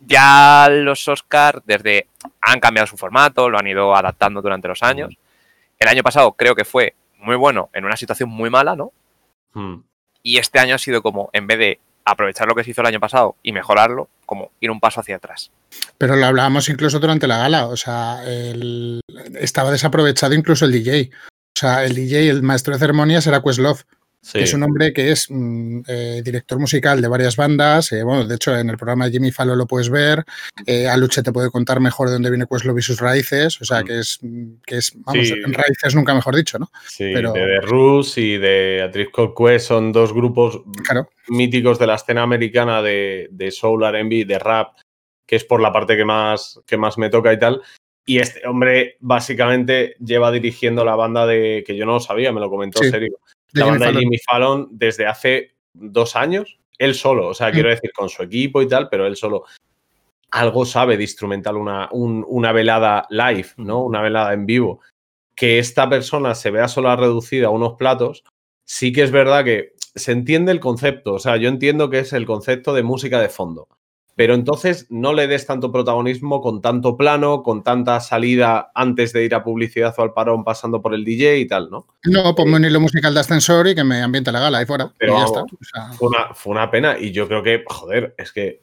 ya 0.00 0.68
los 0.70 1.06
Oscars 1.06 1.60
desde 1.66 2.06
han 2.40 2.60
cambiado 2.60 2.86
su 2.86 2.96
formato, 2.96 3.50
lo 3.50 3.58
han 3.58 3.66
ido 3.66 3.94
adaptando 3.94 4.40
durante 4.40 4.68
los 4.68 4.82
años. 4.82 5.14
El 5.78 5.88
año 5.88 6.02
pasado 6.02 6.32
creo 6.32 6.54
que 6.54 6.64
fue 6.64 6.94
muy 7.18 7.36
bueno 7.36 7.68
en 7.74 7.84
una 7.84 7.96
situación 7.96 8.30
muy 8.30 8.48
mala, 8.48 8.74
¿no? 8.74 8.92
Mm. 9.52 9.82
Y 10.22 10.38
este 10.38 10.58
año 10.58 10.74
ha 10.74 10.78
sido 10.78 11.02
como, 11.02 11.28
en 11.34 11.46
vez 11.46 11.58
de 11.58 11.80
aprovechar 12.04 12.48
lo 12.48 12.54
que 12.54 12.64
se 12.64 12.70
hizo 12.70 12.80
el 12.80 12.86
año 12.88 13.00
pasado 13.00 13.36
y 13.42 13.52
mejorarlo, 13.52 14.08
como 14.26 14.50
ir 14.60 14.70
un 14.70 14.80
paso 14.80 15.00
hacia 15.00 15.16
atrás. 15.16 15.50
Pero 15.98 16.16
lo 16.16 16.26
hablábamos 16.26 16.68
incluso 16.68 16.98
durante 16.98 17.26
la 17.26 17.38
gala. 17.38 17.66
O 17.66 17.76
sea, 17.76 18.22
el- 18.26 19.00
estaba 19.38 19.70
desaprovechado 19.70 20.34
incluso 20.34 20.64
el 20.64 20.72
DJ. 20.72 21.10
O 21.56 21.58
sea, 21.60 21.84
el 21.84 21.94
DJ, 21.94 22.30
el 22.30 22.42
maestro 22.42 22.72
de 22.74 22.80
ceremonias, 22.80 23.26
era 23.26 23.42
Questlove. 23.42 23.82
Sí. 24.22 24.38
que 24.38 24.44
es 24.44 24.52
un 24.52 24.62
hombre 24.62 24.92
que 24.92 25.10
es 25.12 25.26
mm, 25.30 25.80
eh, 25.88 26.20
director 26.22 26.58
musical 26.58 27.00
de 27.00 27.08
varias 27.08 27.36
bandas. 27.36 27.90
eh, 27.92 28.02
bueno, 28.02 28.26
de 28.26 28.34
hecho, 28.34 28.54
en 28.56 28.68
el 28.68 28.76
programa 28.76 29.06
de 29.06 29.12
Jimmy 29.12 29.30
Fallon 29.32 29.56
lo 29.56 29.66
puedes 29.66 29.88
ver. 29.88 30.24
Eh, 30.66 30.86
Aluche 30.86 31.22
te 31.22 31.32
puede 31.32 31.50
contar 31.50 31.80
mejor 31.80 32.08
de 32.08 32.14
dónde 32.14 32.28
viene 32.28 32.46
Questlove 32.46 32.78
y 32.80 32.82
sus 32.82 33.00
raíces. 33.00 33.58
O 33.62 33.64
sea, 33.64 33.80
Mm. 33.80 33.84
que 33.86 33.98
es, 33.98 34.18
que 34.66 34.76
es 34.76 34.92
vamos, 34.96 35.26
Sí. 35.26 35.34
en 35.44 35.54
raíces 35.54 35.94
nunca 35.94 36.12
mejor 36.14 36.36
dicho, 36.36 36.58
¿no? 36.58 36.70
Sí, 36.86 37.10
pero- 37.14 37.32
de 37.32 37.40
The 37.40 37.60
Rus 37.62 38.18
y 38.18 38.36
de 38.36 38.82
A 38.82 38.90
Tribe 38.90 39.10
Called 39.10 39.30
Quest 39.36 39.68
son 39.68 39.90
dos 39.92 40.12
grupos 40.12 40.60
Claro. 40.84 41.08
míticos 41.28 41.78
de 41.78 41.86
la 41.86 41.94
escena 41.94 42.22
americana 42.22 42.82
de, 42.82 43.28
de 43.30 43.50
soul, 43.50 43.84
R&B, 43.84 44.26
de 44.26 44.38
rap, 44.38 44.76
que 45.26 45.36
es 45.36 45.44
por 45.44 45.62
la 45.62 45.72
parte 45.72 45.96
que 45.96 46.04
más, 46.04 46.60
que 46.66 46.76
más 46.76 46.98
me 46.98 47.08
toca 47.08 47.32
y 47.32 47.38
tal. 47.38 47.62
Y 48.04 48.18
este 48.18 48.46
hombre 48.46 48.96
básicamente 49.00 49.94
lleva 49.98 50.30
dirigiendo 50.32 50.84
la 50.84 50.96
banda 50.96 51.26
de, 51.26 51.62
que 51.66 51.76
yo 51.76 51.86
no 51.86 51.92
lo 51.92 52.00
sabía, 52.00 52.32
me 52.32 52.40
lo 52.40 52.50
comentó 52.50 52.82
Sí, 52.82 52.90
serio, 52.90 53.16
La 53.52 53.64
Jimmy 53.66 53.78
banda 53.78 53.92
de. 53.92 53.98
Jimmy 54.00 54.18
Fallon 54.18 54.68
desde 54.70 55.06
hace 55.06 55.54
dos 55.72 56.16
años, 56.16 56.58
él 56.78 56.94
solo, 56.94 57.28
o 57.28 57.34
sea, 57.34 57.48
Mm. 57.50 57.52
quiero 57.52 57.68
decir, 57.70 57.92
con 57.92 58.08
su 58.08 58.22
equipo 58.22 58.62
y 58.62 58.68
tal, 58.68 58.88
pero 58.88 59.06
él 59.06 59.16
solo 59.16 59.44
algo 60.32 60.64
sabe 60.64 60.96
de 60.96 61.02
instrumental 61.02 61.56
una, 61.56 61.88
un- 61.92 62.24
una 62.28 62.52
velada 62.52 63.06
live, 63.10 63.48
¿no? 63.56 63.82
Una 63.84 64.00
velada 64.00 64.32
en 64.32 64.46
vivo. 64.46 64.80
Que 65.34 65.58
esta 65.58 65.88
persona 65.88 66.34
se 66.34 66.50
vea 66.50 66.68
sola 66.68 66.94
reducida 66.96 67.48
a 67.48 67.50
unos 67.50 67.74
platos, 67.74 68.24
sí 68.64 68.92
que 68.92 69.02
es 69.02 69.10
verdad 69.10 69.44
que 69.44 69.72
se 69.94 70.12
entiende 70.12 70.52
el 70.52 70.60
concepto, 70.60 71.14
o 71.14 71.18
sea, 71.18 71.36
yo 71.36 71.48
entiendo 71.48 71.90
que 71.90 71.98
es 72.00 72.12
el 72.12 72.26
concepto 72.26 72.72
de 72.74 72.82
música 72.84 73.20
de 73.20 73.28
fondo. 73.28 73.66
Pero 74.20 74.34
entonces 74.34 74.86
no 74.90 75.14
le 75.14 75.26
des 75.26 75.46
tanto 75.46 75.72
protagonismo 75.72 76.42
con 76.42 76.60
tanto 76.60 76.94
plano, 76.94 77.42
con 77.42 77.62
tanta 77.62 78.00
salida 78.00 78.70
antes 78.74 79.14
de 79.14 79.24
ir 79.24 79.34
a 79.34 79.42
publicidad 79.42 79.94
o 79.96 80.02
al 80.02 80.12
parón 80.12 80.44
pasando 80.44 80.82
por 80.82 80.92
el 80.92 81.06
DJ 81.06 81.38
y 81.38 81.46
tal, 81.46 81.70
¿no? 81.70 81.86
No, 82.04 82.34
ponme 82.34 82.56
un 82.56 82.66
hilo 82.66 82.80
musical 82.80 83.14
de 83.14 83.20
ascensor 83.20 83.68
y 83.68 83.74
que 83.74 83.82
me 83.82 84.02
ambiente 84.02 84.30
la 84.30 84.40
gala 84.40 84.58
ahí 84.58 84.66
fuera. 84.66 84.92
Pero 84.98 85.14
y 85.14 85.16
ya 85.16 85.24
vamos, 85.24 85.38
está. 85.38 85.56
O 85.56 85.86
sea, 85.86 85.92
Fue 85.94 86.08
una, 86.08 86.34
fue 86.34 86.50
una 86.52 86.70
pena 86.70 86.98
y 87.00 87.12
yo 87.12 87.26
creo 87.28 87.42
que, 87.42 87.64
joder, 87.66 88.14
es 88.18 88.30
que, 88.30 88.60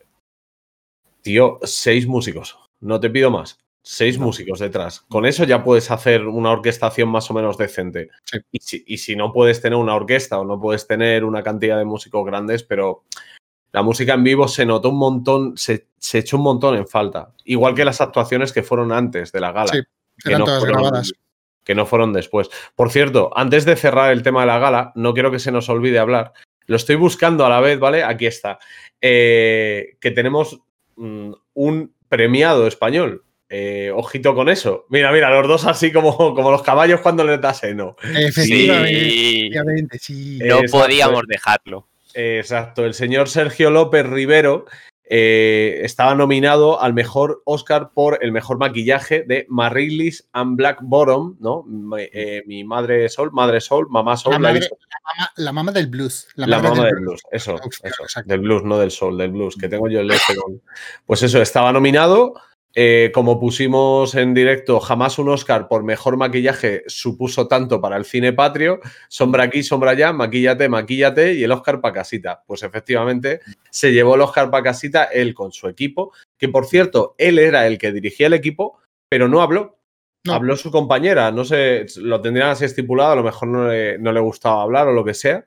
tío, 1.24 1.58
seis 1.63 2.06
músicos, 2.06 2.60
no 2.80 3.00
te 3.00 3.10
pido 3.10 3.32
más. 3.32 3.58
Seis 3.82 4.20
músicos 4.20 4.60
detrás. 4.60 5.06
Con 5.10 5.26
eso 5.26 5.43
ya 5.43 5.63
puedes 5.63 5.89
hacer 5.89 6.28
una 6.28 6.52
orquestación 6.52 7.10
más 7.10 7.32
o 7.32 7.34
menos 7.34 7.58
decente. 7.58 8.10
Sí. 8.26 8.38
Y, 8.52 8.60
si, 8.60 8.84
y 8.86 8.98
si 9.00 9.15
no 9.15 9.34
puedes 9.34 9.60
tener 9.60 9.80
una 9.80 9.96
orquesta 9.96 10.38
o 10.38 10.46
no 10.46 10.62
puedes 10.62 10.86
tener 10.86 11.24
una 11.24 11.41
cantidad 11.41 11.80
de 11.80 11.86
músicos 11.86 12.24
grandes, 12.28 12.62
pero 12.62 13.06
la 13.78 13.84
música 13.84 14.16
en 14.16 14.24
vivo 14.24 14.48
se 14.48 14.66
notó 14.66 14.90
un 14.90 14.98
montón, 14.98 15.56
se, 15.56 15.86
se 16.00 16.18
echó 16.18 16.38
un 16.38 16.44
montón 16.44 16.76
en 16.76 16.88
falta. 16.88 17.30
Igual 17.46 17.76
que 17.76 17.86
las 17.86 18.02
actuaciones 18.02 18.52
que 18.52 18.63
fueron 18.63 18.92
antes 18.92 19.32
de 19.32 19.40
la 19.40 19.52
gala. 19.52 19.72
Sí, 19.72 19.82
que 20.24 20.30
eran 20.30 20.40
no 20.40 20.46
todas 20.46 20.60
fueron- 20.62 20.82
grabadas. 20.82 21.13
que 21.63 21.76
no 21.76 21.86
fueron 21.86 22.12
después. 22.12 22.50
Por 22.76 22.90
cierto, 22.90 23.30
antes 23.36 23.66
de 23.66 23.76
cerrar 23.76 24.12
el 24.12 24.24
tema 24.24 24.42
de 24.42 24.48
la 24.48 24.58
gala, 24.58 24.92
no 24.96 25.13
quiero 25.13 25.30
que 25.30 25.38
se 25.38 25.52
nos 25.52 25.70
olvide 25.70 26.00
hablar. 26.00 26.34
Lo 26.66 26.76
estoy 26.76 26.96
buscando 26.96 27.46
a 27.46 27.50
la 27.50 27.60
vez, 27.60 27.78
¿vale? 27.80 28.04
Aquí 28.04 28.26
está. 28.26 28.58
Eh, 29.00 29.98
que 30.02 30.10
tenemos 30.12 30.60
mm, 30.96 31.32
un 31.54 31.94
premiado 32.10 32.66
español. 32.66 33.24
Eh, 33.50 33.92
ojito 33.96 34.36
con 34.36 34.50
eso. 34.50 34.86
Mira, 34.90 35.12
mira, 35.13 35.30
los 35.30 35.48
dos 35.48 35.66
así 35.66 35.92
como, 35.94 36.16
como 36.36 36.52
los 36.52 36.63
caballos 36.63 37.00
cuando 37.02 37.24
les 37.24 37.40
da 37.40 37.54
seno. 37.54 37.96
Efectivamente, 38.02 39.00
Sí, 39.00 39.38
efectivamente, 39.38 40.00
sí. 40.00 40.40
no 40.40 40.46
Exacto. 40.62 40.72
podíamos 40.80 41.24
dejarlo. 41.28 41.88
Exacto, 42.17 42.84
el 42.86 42.93
señor 42.95 43.30
Sergio 43.30 43.69
López 43.69 44.06
Rivero 44.08 44.65
eh, 45.10 45.82
estaba 45.84 46.15
nominado 46.15 46.82
al 46.82 46.93
mejor 46.93 47.41
Oscar 47.45 47.91
por 47.93 48.17
el 48.21 48.32
mejor 48.32 48.58
maquillaje 48.58 49.23
de 49.23 49.45
Marrilis 49.49 50.27
and 50.34 50.58
Black 50.58 50.80
Bottom, 50.82 51.38
¿no? 51.39 51.63
Eh, 51.97 52.43
mi 52.47 52.63
madre 52.63 53.08
Sol, 53.08 53.32
madre 53.32 53.62
Sol, 53.62 53.88
mamá 53.89 54.17
Sol, 54.17 54.34
La 54.34 54.39
la 54.39 54.49
madre-. 54.49 54.69
Mama- 55.15 55.32
la 55.38 55.51
mamá 55.53 55.71
del 55.71 55.88
blues. 55.88 56.27
La, 56.36 56.47
madre 56.47 56.69
mamá 56.69 56.84
del 56.86 56.95
del 56.95 57.03
blues, 57.03 57.21
eso, 57.32 57.56
eso, 57.84 58.21
del 58.25 58.39
blues, 58.39 58.63
no 58.63 58.77
del 58.80 58.91
sol, 58.91 59.17
del 59.17 59.32
blues, 59.32 59.56
que 59.56 59.69
tengo 59.69 59.88
yo 59.88 59.99
el 60.01 60.12
este 60.12 60.34
Pues 61.06 61.23
eso, 61.23 61.41
estaba 61.41 61.71
nominado. 61.71 62.34
Eh, 62.75 63.12
como 63.13 63.39
pusimos 63.39 64.13
en 64.15 64.34
directo, 64.34 64.80
jamás 64.80 65.17
un 65.17 65.30
Oscar 65.30 65.67
por 65.67 65.84
mejor 65.84 66.15
maquillaje 66.17 66.84
supuso 66.88 67.47
tanto 67.47 67.82
para 67.82 67.97
el 67.97 68.06
cine 68.06 68.34
patrio. 68.34 68.80
Sombra 69.08 69.43
aquí, 69.43 69.63
sombra 69.63 69.91
allá, 69.91 70.13
maquíllate, 70.13 70.69
maquíllate 70.69 71.34
y 71.34 71.43
el 71.43 71.51
Oscar 71.51 71.82
para 71.82 71.95
casita. 71.95 72.43
Pues 72.45 72.63
efectivamente 72.63 73.39
se 73.71 73.91
llevó 73.91 74.15
el 74.15 74.21
Oscar 74.21 74.51
para 74.51 74.63
casita 74.63 75.06
él 75.06 75.34
con 75.34 75.51
su 75.51 75.67
equipo, 75.67 76.13
que 76.38 76.49
por 76.49 76.65
cierto, 76.67 77.15
él 77.17 77.39
era 77.39 77.65
el 77.65 77.77
que 77.77 77.91
dirigía 77.91 78.27
el 78.27 78.34
equipo, 78.34 78.80
pero 79.10 79.27
no 79.27 79.41
habló. 79.41 79.80
No. 80.25 80.34
Habló 80.34 80.58
su 80.58 80.71
compañera, 80.71 81.32
no 81.32 81.45
sé, 81.45 81.86
lo 81.97 82.21
tendrían 82.21 82.49
así 82.49 82.65
estipulado, 82.65 83.13
a 83.13 83.15
lo 83.15 83.23
mejor 83.23 83.47
no 83.47 83.69
le, 83.69 83.97
no 83.97 84.12
le 84.12 84.19
gustaba 84.19 84.62
hablar 84.62 84.88
o 84.88 84.91
lo 84.91 85.06
que 85.06 85.13
sea, 85.13 85.45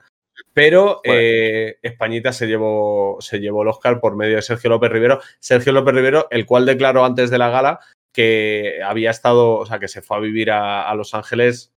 pero 0.52 1.00
Bueno. 1.04 1.20
eh, 1.20 1.78
Españita 1.82 2.32
se 2.32 2.46
llevó, 2.46 3.18
se 3.20 3.38
llevó 3.38 3.62
el 3.62 3.68
Oscar 3.68 4.00
por 4.00 4.16
medio 4.16 4.36
de 4.36 4.42
Sergio 4.42 4.70
López 4.70 4.90
Rivero. 4.90 5.20
Sergio 5.38 5.72
López 5.72 5.94
Rivero, 5.94 6.26
el 6.30 6.46
cual 6.46 6.66
declaró 6.66 7.04
antes 7.04 7.30
de 7.30 7.38
la 7.38 7.50
gala 7.50 7.80
que 8.12 8.80
había 8.84 9.10
estado, 9.10 9.56
o 9.58 9.66
sea, 9.66 9.78
que 9.78 9.88
se 9.88 10.02
fue 10.02 10.16
a 10.16 10.20
vivir 10.20 10.50
a, 10.50 10.88
a 10.90 10.94
Los 10.94 11.14
Ángeles 11.14 11.72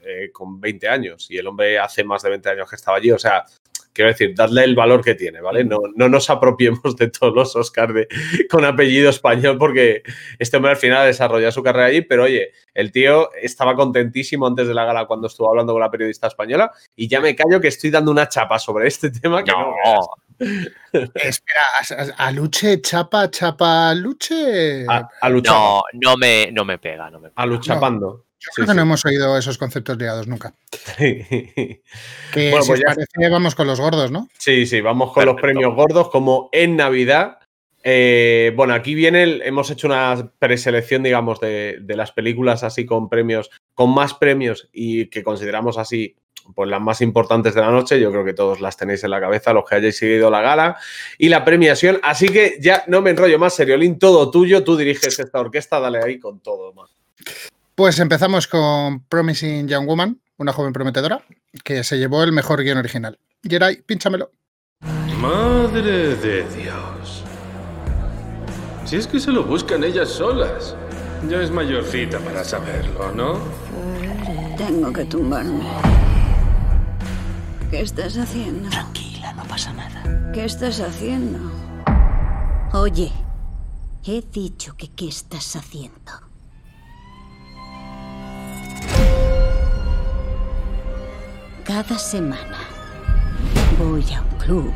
eh, 0.00 0.30
con 0.32 0.60
20 0.60 0.88
años 0.88 1.30
y 1.30 1.38
el 1.38 1.46
hombre 1.46 1.78
hace 1.78 2.04
más 2.04 2.22
de 2.22 2.30
20 2.30 2.50
años 2.50 2.70
que 2.70 2.76
estaba 2.76 2.98
allí. 2.98 3.10
O 3.10 3.18
sea, 3.18 3.44
quiero 3.98 4.12
decir, 4.12 4.32
dadle 4.36 4.62
el 4.62 4.76
valor 4.76 5.02
que 5.02 5.16
tiene, 5.16 5.40
¿vale? 5.40 5.64
No, 5.64 5.78
no 5.96 6.08
nos 6.08 6.30
apropiemos 6.30 6.94
de 6.96 7.10
todos 7.10 7.34
los 7.34 7.56
Oscars 7.56 7.92
de- 7.94 8.06
con 8.48 8.64
apellido 8.64 9.10
español 9.10 9.58
porque 9.58 10.04
este 10.38 10.56
hombre 10.56 10.70
al 10.70 10.76
final 10.76 11.04
desarrolló 11.06 11.50
su 11.50 11.64
carrera 11.64 11.86
allí, 11.86 12.02
pero 12.02 12.22
oye, 12.24 12.52
el 12.74 12.92
tío 12.92 13.30
estaba 13.42 13.74
contentísimo 13.74 14.46
antes 14.46 14.68
de 14.68 14.74
la 14.74 14.84
gala 14.84 15.06
cuando 15.06 15.26
estuvo 15.26 15.48
hablando 15.48 15.72
con 15.72 15.80
la 15.80 15.90
periodista 15.90 16.28
española 16.28 16.70
y 16.94 17.08
ya 17.08 17.20
me 17.20 17.34
callo 17.34 17.60
que 17.60 17.66
estoy 17.68 17.90
dando 17.90 18.12
una 18.12 18.28
chapa 18.28 18.60
sobre 18.60 18.86
este 18.86 19.10
tema 19.10 19.42
que 19.42 19.50
no, 19.50 19.74
No, 19.84 20.08
Espera, 20.92 21.62
a, 22.16 22.26
a 22.28 22.30
Luche, 22.30 22.80
chapa, 22.80 23.28
chapa, 23.28 23.92
Luche. 23.94 24.86
a, 24.88 25.08
a 25.20 25.28
luchar, 25.28 25.52
no, 25.56 25.82
no 25.94 26.16
me, 26.16 26.50
no 26.52 26.64
me 26.64 26.78
pega, 26.78 27.10
no 27.10 27.18
me 27.18 27.30
pega. 27.30 27.42
a 27.42 27.46
luchapando. 27.46 28.26
Yo 28.40 28.50
Sí, 28.50 28.54
creo 28.56 28.66
que 28.66 28.72
sí. 28.72 28.76
no 28.76 28.82
hemos 28.82 29.04
oído 29.04 29.36
esos 29.38 29.58
conceptos 29.58 29.98
liados 29.98 30.26
nunca. 30.28 30.54
Que 30.98 31.80
Bueno, 32.50 32.62
si 32.62 32.68
pues 32.68 32.70
os 32.70 32.78
ya- 32.80 32.86
parece, 32.94 33.30
vamos 33.30 33.54
con 33.54 33.66
los 33.66 33.80
gordos, 33.80 34.10
¿no? 34.10 34.28
Sí, 34.38 34.66
sí, 34.66 34.80
vamos 34.80 35.12
con 35.12 35.24
los 35.26 35.40
premios 35.40 35.74
gordos 35.74 36.08
como 36.10 36.48
en 36.52 36.76
Navidad 36.76 37.38
Eh, 37.84 38.52
bueno, 38.56 38.74
aquí 38.74 38.94
viene, 38.94 39.22
el- 39.22 39.42
hemos 39.42 39.70
hecho 39.70 39.86
una 39.86 40.32
preselección, 40.38 41.02
digamos, 41.04 41.38
de, 41.40 41.78
de 41.80 41.96
las 41.96 42.10
películas 42.12 42.62
así 42.64 42.84
con 42.84 43.08
premios, 43.08 43.50
con 43.72 43.94
más 43.94 44.14
premios 44.14 44.68
y 44.72 45.06
que 45.06 45.22
consideramos 45.22 45.78
así, 45.78 46.16
pues 46.56 46.68
las 46.68 46.80
más 46.82 47.00
importantes 47.00 47.54
de 47.54 47.60
la 47.60 47.70
noche. 47.70 48.00
Yo 48.00 48.10
creo 48.10 48.24
que 48.24 48.34
todos 48.34 48.60
las 48.60 48.76
tenéis 48.76 49.04
en 49.04 49.10
la 49.10 49.20
cabeza, 49.20 49.52
los 49.52 49.64
que 49.64 49.76
hayáis 49.76 49.96
seguido 49.96 50.28
la 50.28 50.42
gala 50.42 50.76
y 51.18 51.28
la 51.28 51.44
premiación. 51.44 51.98
Así 52.02 52.28
que 52.28 52.58
ya 52.60 52.82
no 52.88 53.00
me 53.00 53.10
enrollo 53.10 53.38
más, 53.38 53.54
Seriolín, 53.54 53.98
todo 53.98 54.28
tuyo. 54.30 54.64
Tú 54.64 54.76
diriges 54.76 55.18
esta 55.18 55.40
orquesta, 55.40 55.78
dale 55.80 56.00
ahí 56.04 56.18
con 56.18 56.40
todo, 56.40 56.74
man. 56.74 56.88
Pues 57.78 58.00
empezamos 58.00 58.48
con 58.48 59.04
Promising 59.04 59.68
Young 59.68 59.86
Woman, 59.86 60.20
una 60.36 60.52
joven 60.52 60.72
prometedora, 60.72 61.24
que 61.62 61.84
se 61.84 61.96
llevó 61.96 62.24
el 62.24 62.32
mejor 62.32 62.64
guion 62.64 62.78
original. 62.78 63.20
Geray, 63.44 63.82
pínchamelo. 63.82 64.32
Madre 65.20 66.16
de 66.16 66.42
Dios. 66.56 67.22
Si 68.84 68.96
es 68.96 69.06
que 69.06 69.20
se 69.20 69.30
lo 69.30 69.44
buscan 69.44 69.84
ellas 69.84 70.08
solas. 70.08 70.74
Ya 71.30 71.40
es 71.40 71.52
mayorcita 71.52 72.18
para 72.18 72.42
saberlo, 72.42 73.12
¿no? 73.12 73.38
Tengo 74.56 74.92
que 74.92 75.04
tumbarme. 75.04 75.62
¿Qué 77.70 77.82
estás 77.82 78.18
haciendo? 78.18 78.70
Tranquila, 78.70 79.34
no 79.34 79.44
pasa 79.44 79.72
nada. 79.72 80.32
¿Qué 80.32 80.46
estás 80.46 80.80
haciendo? 80.80 81.38
Oye, 82.72 83.12
he 84.04 84.20
dicho 84.32 84.76
que 84.76 84.88
qué 84.88 85.06
estás 85.06 85.54
haciendo. 85.54 86.27
Cada 91.68 91.98
semana 91.98 92.60
voy 93.78 94.02
a 94.14 94.22
un 94.22 94.38
club, 94.38 94.72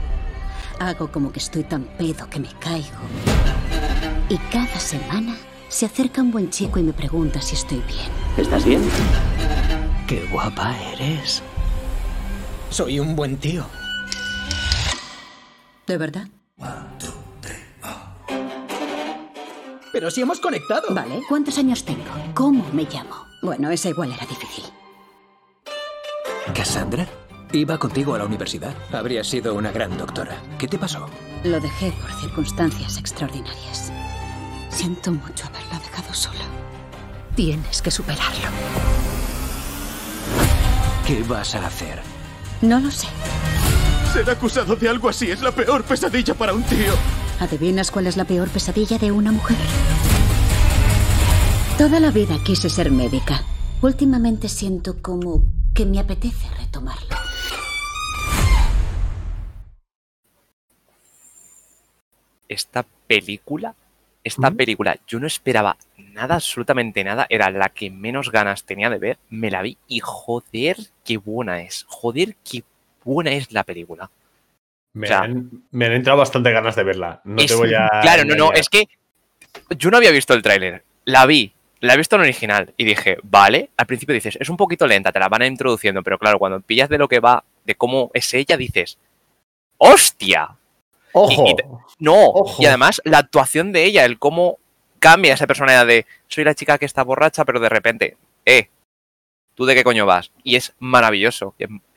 hago 0.78 1.10
como 1.10 1.32
que 1.32 1.38
estoy 1.38 1.64
tan 1.64 1.84
pedo 1.84 2.28
que 2.28 2.38
me 2.38 2.50
caigo. 2.60 2.98
Y 4.28 4.36
cada 4.52 4.78
semana 4.78 5.34
se 5.70 5.86
acerca 5.86 6.20
un 6.20 6.30
buen 6.30 6.50
chico 6.50 6.78
y 6.78 6.82
me 6.82 6.92
pregunta 6.92 7.40
si 7.40 7.54
estoy 7.54 7.82
bien. 7.88 8.10
¿Estás 8.36 8.66
bien? 8.66 8.82
Qué 10.06 10.28
guapa 10.30 10.76
eres. 10.92 11.42
Soy 12.68 13.00
un 13.00 13.16
buen 13.16 13.38
tío. 13.38 13.64
¿De 15.86 15.96
verdad? 15.96 16.28
Pero 19.94 20.10
si 20.10 20.20
hemos 20.20 20.40
conectado. 20.40 20.88
Vale, 20.90 21.22
¿cuántos 21.26 21.56
años 21.56 21.86
tengo? 21.86 22.04
¿Cómo 22.34 22.66
me 22.74 22.82
llamo? 22.82 23.16
Bueno, 23.40 23.70
esa 23.70 23.88
igual 23.88 24.12
era 24.12 24.26
difícil. 24.26 24.64
¿Cassandra? 26.54 27.06
Iba 27.52 27.78
contigo 27.78 28.14
a 28.14 28.18
la 28.18 28.24
universidad. 28.24 28.74
Habría 28.92 29.22
sido 29.24 29.54
una 29.54 29.70
gran 29.70 29.96
doctora. 29.96 30.36
¿Qué 30.58 30.66
te 30.66 30.78
pasó? 30.78 31.06
Lo 31.44 31.60
dejé 31.60 31.92
por 31.92 32.12
circunstancias 32.20 32.98
extraordinarias. 32.98 33.92
Siento 34.68 35.12
mucho 35.12 35.46
haberla 35.46 35.78
dejado 35.78 36.12
sola. 36.12 36.44
Tienes 37.34 37.80
que 37.80 37.90
superarlo. 37.90 38.48
¿Qué 41.06 41.22
vas 41.22 41.54
a 41.54 41.66
hacer? 41.66 42.00
No 42.60 42.80
lo 42.80 42.90
sé. 42.90 43.06
Ser 44.12 44.28
acusado 44.28 44.76
de 44.76 44.88
algo 44.88 45.08
así 45.08 45.30
es 45.30 45.40
la 45.42 45.52
peor 45.52 45.84
pesadilla 45.84 46.34
para 46.34 46.52
un 46.52 46.62
tío. 46.64 46.92
¿Adivinas 47.40 47.90
cuál 47.90 48.06
es 48.06 48.16
la 48.16 48.24
peor 48.24 48.48
pesadilla 48.48 48.98
de 48.98 49.10
una 49.10 49.32
mujer? 49.32 49.56
Toda 51.78 51.98
la 52.00 52.10
vida 52.10 52.36
quise 52.44 52.68
ser 52.68 52.90
médica. 52.90 53.42
Últimamente 53.80 54.48
siento 54.48 55.02
como 55.02 55.42
que 55.82 55.86
me 55.86 55.98
apetece 55.98 56.48
retomarlo. 56.60 57.16
Esta 62.48 62.84
película, 63.06 63.74
esta 64.24 64.50
película, 64.50 64.96
yo 65.06 65.18
no 65.18 65.26
esperaba 65.26 65.76
nada, 65.96 66.34
absolutamente 66.36 67.02
nada. 67.02 67.26
Era 67.30 67.50
la 67.50 67.70
que 67.70 67.90
menos 67.90 68.30
ganas 68.30 68.64
tenía 68.64 68.90
de 68.90 68.98
ver. 68.98 69.18
Me 69.30 69.50
la 69.50 69.62
vi 69.62 69.78
y 69.88 70.00
joder, 70.00 70.76
qué 71.04 71.16
buena 71.16 71.62
es. 71.62 71.84
Joder, 71.88 72.36
qué 72.48 72.62
buena 73.04 73.32
es 73.32 73.50
la 73.52 73.64
película. 73.64 74.10
Me, 74.94 75.06
O 75.06 75.08
sea, 75.08 75.20
han, 75.22 75.64
me 75.70 75.86
han 75.86 75.92
entrado 75.92 76.18
bastante 76.18 76.52
ganas 76.52 76.76
de 76.76 76.84
verla. 76.84 77.22
No 77.24 77.40
Es- 77.40 77.46
te 77.48 77.54
voy 77.54 77.72
a. 77.74 77.88
Claro, 78.02 78.24
no, 78.24 78.34
no, 78.34 78.52
es 78.52 78.68
que 78.68 78.84
yo 79.78 79.90
no 79.90 79.96
había 79.96 80.10
visto 80.10 80.34
el 80.34 80.42
tráiler. 80.42 80.84
La 81.06 81.24
vi, 81.26 81.52
la 81.82 81.94
he 81.94 81.96
visto 81.96 82.16
en 82.16 82.22
original 82.22 82.72
y 82.76 82.84
dije, 82.84 83.18
vale, 83.22 83.70
al 83.76 83.86
principio 83.86 84.14
dices, 84.14 84.36
es 84.40 84.48
un 84.48 84.56
poquito 84.56 84.86
lenta, 84.86 85.12
te 85.12 85.18
la 85.18 85.28
van 85.28 85.42
introduciendo, 85.42 86.02
pero 86.02 86.18
claro, 86.18 86.38
cuando 86.38 86.60
pillas 86.60 86.88
de 86.88 86.98
lo 86.98 87.08
que 87.08 87.20
va, 87.20 87.44
de 87.64 87.74
cómo 87.74 88.10
es 88.14 88.32
ella, 88.34 88.56
dices, 88.56 88.98
¡hostia! 89.78 90.56
¡Ojo! 91.12 91.44
Y- 91.46 91.50
y 91.50 91.56
te- 91.56 91.66
no, 91.98 92.14
Ojo. 92.26 92.62
y 92.62 92.66
además 92.66 93.00
la 93.04 93.18
actuación 93.18 93.72
de 93.72 93.84
ella, 93.84 94.04
el 94.04 94.18
cómo 94.18 94.58
cambia 94.98 95.34
esa 95.34 95.46
personalidad 95.46 95.86
de 95.86 96.06
soy 96.28 96.44
la 96.44 96.54
chica 96.54 96.78
que 96.78 96.86
está 96.86 97.02
borracha, 97.02 97.44
pero 97.44 97.60
de 97.60 97.68
repente, 97.68 98.16
eh, 98.46 98.68
¿tú 99.54 99.64
de 99.66 99.74
qué 99.74 99.84
coño 99.84 100.06
vas? 100.06 100.30
Y 100.44 100.56
es 100.56 100.74
maravilloso. 100.78 101.54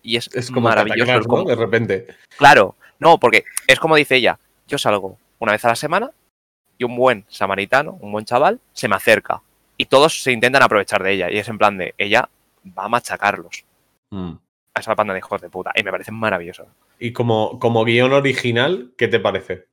y 0.07 0.17
es- 0.17 0.29
como 0.51 0.61
maravilloso. 0.69 1.11
El 1.13 1.19
¿no? 1.21 1.25
cómo- 1.25 1.43
De 1.49 1.55
repente. 1.55 2.07
Claro, 2.37 2.75
no, 2.99 3.17
porque 3.19 3.43
es 3.67 3.79
como 3.79 3.95
dice 3.95 4.15
ella, 4.17 4.37
yo 4.67 4.77
salgo 4.77 5.17
una 5.39 5.51
vez 5.53 5.65
a 5.65 5.69
la 5.69 5.75
semana 5.75 6.11
y 6.77 6.83
un 6.83 6.95
buen 6.95 7.25
samaritano, 7.27 7.97
un 8.01 8.11
buen 8.11 8.23
chaval, 8.25 8.59
se 8.73 8.87
me 8.87 8.95
acerca. 8.95 9.41
Y 9.77 9.85
todos 9.85 10.21
se 10.23 10.31
intentan 10.31 10.63
aprovechar 10.63 11.03
de 11.03 11.13
ella. 11.13 11.31
Y 11.31 11.37
es 11.37 11.47
en 11.47 11.57
plan 11.57 11.77
de, 11.77 11.93
ella 11.97 12.29
va 12.77 12.85
a 12.85 12.89
machacarlos. 12.89 13.65
Mm. 14.09 14.33
A 14.73 14.79
esa 14.79 14.93
banda 14.95 15.13
de 15.13 15.19
hijos 15.19 15.41
de 15.41 15.49
puta. 15.49 15.71
Y 15.75 15.83
me 15.83 15.91
parece 15.91 16.11
maravilloso. 16.11 16.67
Y 16.99 17.13
como, 17.13 17.59
como 17.59 17.83
guion 17.85 18.13
original, 18.13 18.91
¿qué 18.97 19.07
te 19.07 19.19
parece? 19.19 19.65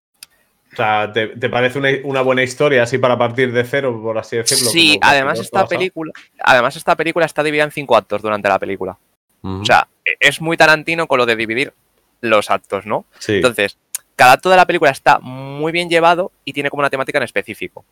O 0.72 0.76
sea, 0.76 1.12
¿te, 1.12 1.28
te 1.28 1.50
parece 1.50 1.78
una, 1.78 1.90
una 2.04 2.22
buena 2.22 2.42
historia 2.42 2.82
así 2.82 2.98
para 2.98 3.18
partir 3.18 3.52
de 3.52 3.62
cero, 3.64 4.00
por 4.02 4.16
así 4.16 4.36
decirlo? 4.36 4.70
Sí, 4.70 4.98
además 5.02 5.38
esta 5.38 5.66
película, 5.66 6.12
además 6.40 6.76
esta 6.76 6.96
película 6.96 7.26
está 7.26 7.42
dividida 7.42 7.64
en 7.64 7.72
cinco 7.72 7.96
actos 7.96 8.22
durante 8.22 8.48
la 8.48 8.58
película. 8.58 8.96
O 9.44 9.64
sea, 9.64 9.88
es 10.20 10.40
muy 10.40 10.56
Tarantino 10.56 11.08
con 11.08 11.18
lo 11.18 11.26
de 11.26 11.34
dividir 11.34 11.74
los 12.20 12.48
actos, 12.48 12.86
¿no? 12.86 13.06
Sí. 13.18 13.34
Entonces, 13.34 13.76
cada 14.14 14.34
acto 14.34 14.48
de 14.50 14.56
la 14.56 14.66
película 14.66 14.92
está 14.92 15.18
muy 15.18 15.72
bien 15.72 15.90
llevado 15.90 16.30
y 16.44 16.52
tiene 16.52 16.70
como 16.70 16.80
una 16.80 16.90
temática 16.90 17.18
en 17.18 17.24
específico. 17.24 17.84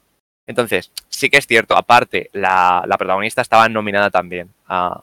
Entonces, 0.47 0.91
sí 1.09 1.31
que 1.31 1.39
es 1.39 1.47
cierto, 1.47 1.77
aparte, 1.77 2.31
la, 2.33 2.85
la 2.87 2.99
protagonista 2.99 3.41
estaba 3.43 3.69
nominada 3.69 4.11
también 4.11 4.51
a, 4.67 5.03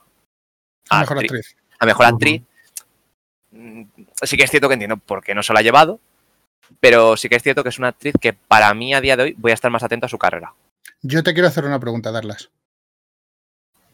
a 0.90 1.00
Mejor 1.00 1.18
actri- 1.18 1.22
actriz. 1.24 1.56
a 1.78 1.86
mejor 1.86 2.06
actriz. 2.06 2.42
Mm, 3.50 3.82
Sí 4.22 4.36
que 4.36 4.44
es 4.44 4.50
cierto 4.50 4.68
que 4.68 4.74
entiendo 4.74 4.96
por 4.98 5.22
qué 5.24 5.34
no 5.34 5.42
se 5.42 5.52
lo 5.52 5.58
ha 5.58 5.62
llevado, 5.62 6.00
pero 6.80 7.16
sí 7.16 7.28
que 7.28 7.36
es 7.36 7.42
cierto 7.42 7.62
que 7.62 7.70
es 7.70 7.78
una 7.78 7.88
actriz 7.88 8.14
que 8.20 8.32
para 8.34 8.72
mí 8.74 8.92
a 8.92 9.00
día 9.00 9.16
de 9.16 9.22
hoy 9.22 9.34
voy 9.38 9.52
a 9.52 9.54
estar 9.54 9.70
más 9.70 9.82
atento 9.82 10.06
a 10.06 10.10
su 10.10 10.18
carrera. 10.18 10.52
Yo 11.00 11.22
te 11.22 11.32
quiero 11.32 11.48
hacer 11.48 11.64
una 11.64 11.80
pregunta, 11.80 12.10
Darlas. 12.10 12.50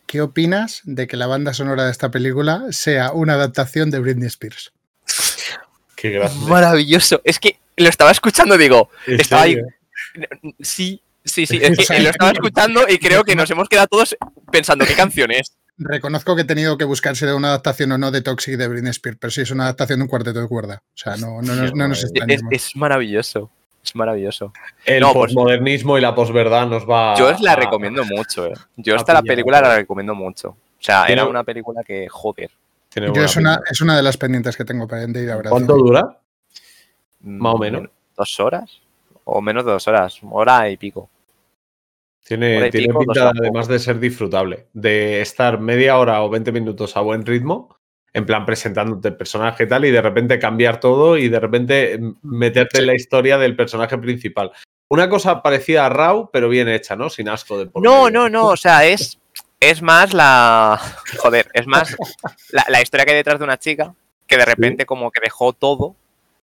¿Qué 0.07 0.21
opinas 0.23 0.81
de 0.85 1.07
que 1.07 1.17
la 1.17 1.27
banda 1.27 1.55
sonora 1.55 1.85
de 1.85 1.91
esta 1.91 2.11
película 2.11 2.65
sea 2.71 3.13
una 3.13 3.35
adaptación 3.35 3.91
de 3.91 3.99
Britney 4.01 4.27
Spears? 4.29 4.73
Qué 5.97 6.11
grande. 6.11 6.47
Maravilloso. 6.47 7.21
Es 7.25 7.39
que 7.39 7.59
lo 7.77 7.89
estaba 7.89 8.11
escuchando, 8.11 8.57
digo, 8.59 8.91
¿En 9.07 9.21
estaba 9.21 9.43
ahí. 9.43 9.57
Sí, 10.61 11.03
sí, 11.25 11.47
sí. 11.47 11.59
Es 11.61 11.77
que 11.89 12.01
lo 12.01 12.11
estaba 12.11 12.31
escuchando 12.33 12.83
y 12.89 12.99
creo 12.99 13.25
que 13.25 13.35
nos 13.35 13.51
hemos 13.51 13.69
quedado 13.69 13.87
todos 13.89 14.17
pensando 14.53 14.85
qué 14.87 14.95
canción 14.95 15.31
es. 15.31 15.57
Reconozco 15.77 16.37
que 16.37 16.43
he 16.43 16.45
tenido 16.45 16.79
que 16.79 16.85
buscar 16.85 17.17
si 17.17 17.25
era 17.25 17.35
una 17.35 17.49
adaptación 17.49 17.91
o 17.93 17.99
no 17.99 18.11
de 18.13 18.23
Toxic 18.23 18.57
de 18.57 18.69
Britney 18.69 18.91
Spears, 18.91 19.19
pero 19.21 19.31
sí 19.33 19.41
es 19.41 19.51
una 19.51 19.65
adaptación 19.65 19.99
de 19.99 20.03
un 20.05 20.09
cuarteto 20.09 20.41
de 20.41 20.47
cuerda. 20.47 20.83
O 20.87 20.97
sea, 20.97 21.17
no, 21.17 21.43
no, 21.43 21.55
nos- 21.57 21.75
no 21.75 21.89
nos 21.89 22.05
Es, 22.05 22.13
es 22.51 22.77
maravilloso. 22.77 23.51
Es 23.83 23.95
maravilloso. 23.97 24.53
El 24.87 25.01
No, 25.01 25.13
pues- 25.13 25.35
posmodernismo 25.35 25.99
y 25.99 26.01
la 26.01 26.15
posverdad 26.15 26.67
nos 26.69 26.89
va. 26.89 27.15
Yo 27.19 27.29
os 27.29 27.41
la 27.41 27.53
a- 27.53 27.57
recomiendo 27.57 28.05
mucho, 28.05 28.47
eh. 28.47 28.55
Yo 28.77 28.95
a 28.95 28.99
esta 28.99 29.13
la 29.15 29.23
película 29.23 29.61
la 29.61 29.75
recomiendo 29.77 30.15
mucho. 30.15 30.51
O 30.51 30.57
sea, 30.79 31.07
era 31.07 31.25
una 31.27 31.43
película 31.45 31.83
que, 31.83 32.09
joder. 32.09 32.51
Yo 32.95 33.25
es 33.25 33.37
una, 33.37 33.61
es 33.69 33.81
una 33.81 33.97
de 33.97 34.03
las 34.05 34.17
pendientes 34.17 34.57
que 34.57 34.65
tengo 34.65 34.87
para 34.87 35.05
de 35.07 35.23
ir 35.25 35.31
a 35.31 35.37
ver. 35.37 35.47
¿Cuánto 35.49 35.75
dura? 35.75 36.19
mm, 37.21 37.39
Más 37.43 37.55
o 37.55 37.59
menos. 37.59 37.83
¿Dos 38.17 38.39
horas? 38.39 38.81
O 39.25 39.41
menos 39.43 39.65
de 39.65 39.73
dos 39.73 39.89
horas. 39.89 40.19
Hora 40.31 40.71
y 40.71 40.77
pico. 40.77 41.11
Tiene, 42.25 42.71
tiene 42.71 42.87
pico, 42.87 43.01
pinta, 43.01 43.33
además 43.39 43.69
de 43.69 43.79
ser 43.79 44.01
disfrutable, 44.01 44.69
de 44.73 45.21
estar 45.21 45.61
media 45.61 45.99
hora 45.99 46.23
o 46.23 46.31
20 46.31 46.53
minutos 46.53 46.97
a 46.97 47.03
buen 47.03 47.27
ritmo, 47.27 47.77
en 48.15 48.25
plan 48.25 48.47
presentándote 48.47 49.09
el 49.09 49.17
personaje 49.17 49.65
y 49.65 49.69
tal, 49.69 49.85
y 49.85 49.91
de 49.91 50.01
repente 50.01 50.39
cambiar 50.39 50.81
todo 50.81 51.19
y 51.19 51.29
de 51.29 51.39
repente 51.39 51.99
mm, 51.99 52.15
meterte 52.23 52.79
en 52.79 52.87
la 52.87 52.95
historia 52.95 53.37
del 53.37 53.55
personaje 53.55 53.99
principal. 53.99 54.53
Una 54.89 55.11
cosa 55.11 55.43
parecida 55.43 55.85
a 55.85 55.91
Raw, 55.91 56.31
pero 56.33 56.49
bien 56.49 56.69
hecha, 56.69 56.97
¿no? 56.97 57.11
Sin 57.11 57.29
asco 57.29 57.59
de 57.59 57.67
por 57.67 57.83
No, 57.83 58.09
no, 58.09 58.31
no. 58.31 58.47
O 58.47 58.57
sea, 58.57 58.87
es, 58.87 59.19
es 59.61 59.83
más 59.83 60.15
la. 60.15 60.81
Joder, 61.19 61.51
es 61.53 61.67
más 61.67 61.95
la, 62.53 62.65
la 62.69 62.81
historia 62.81 63.05
que 63.05 63.11
hay 63.13 63.19
detrás 63.19 63.39
de 63.39 63.45
una 63.45 63.59
chica 63.59 63.95
que 64.27 64.39
de 64.39 64.45
repente 64.47 64.87
como 64.87 65.11
que 65.11 65.21
dejó 65.23 65.53
todo 65.53 65.97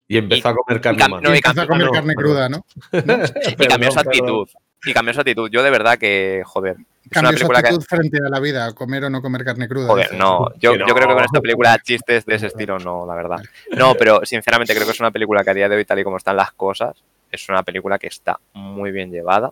Y 0.07 0.17
empezó 0.17 0.49
Y- 0.49 0.51
a 0.51 0.55
comer 0.55 0.81
carne 0.81 1.07
no, 1.07 1.33
y 1.33 1.37
Empieza 1.37 1.61
a 1.61 1.67
comer 1.67 1.85
no, 1.87 1.91
carne 1.93 2.15
cruda, 2.15 2.49
¿no? 2.49 2.65
y 2.91 3.67
cambió 3.67 3.91
su 3.91 3.99
actitud. 3.99 4.49
Y 4.83 4.93
cambió 4.93 5.13
su 5.13 5.19
actitud. 5.19 5.49
Yo 5.51 5.61
de 5.63 5.69
verdad 5.69 5.97
que, 5.97 6.41
joder. 6.45 6.77
Es 7.09 7.17
una 7.17 7.29
Cambió 7.29 7.31
su 7.31 7.35
película 7.47 7.61
que. 7.61 7.67
actitud 7.67 7.85
frente 7.85 8.17
a 8.25 8.29
la 8.29 8.39
vida, 8.39 8.73
comer 8.73 9.05
o 9.05 9.09
no 9.09 9.21
comer 9.21 9.43
carne 9.43 9.67
cruda. 9.67 9.87
Joder, 9.87 10.13
no. 10.15 10.47
Yo, 10.59 10.75
no. 10.77 10.87
yo 10.87 10.93
creo 10.95 11.07
que 11.07 11.13
con 11.13 11.23
esta 11.23 11.41
película 11.41 11.77
chistes 11.79 12.25
de 12.25 12.35
ese 12.35 12.47
estilo 12.47 12.79
no, 12.79 13.05
la 13.05 13.15
verdad. 13.15 13.39
No, 13.77 13.95
pero 13.95 14.21
sinceramente 14.23 14.73
creo 14.73 14.85
que 14.85 14.93
es 14.93 14.99
una 14.99 15.11
película 15.11 15.43
que 15.43 15.49
a 15.51 15.53
día 15.53 15.69
de 15.69 15.75
hoy, 15.75 15.85
tal 15.85 15.99
y 15.99 16.03
como 16.03 16.17
están 16.17 16.35
las 16.37 16.51
cosas, 16.53 16.95
es 17.31 17.47
una 17.49 17.63
película 17.63 17.97
que 17.99 18.07
está 18.07 18.39
muy 18.53 18.91
bien 18.91 19.11
llevada 19.11 19.51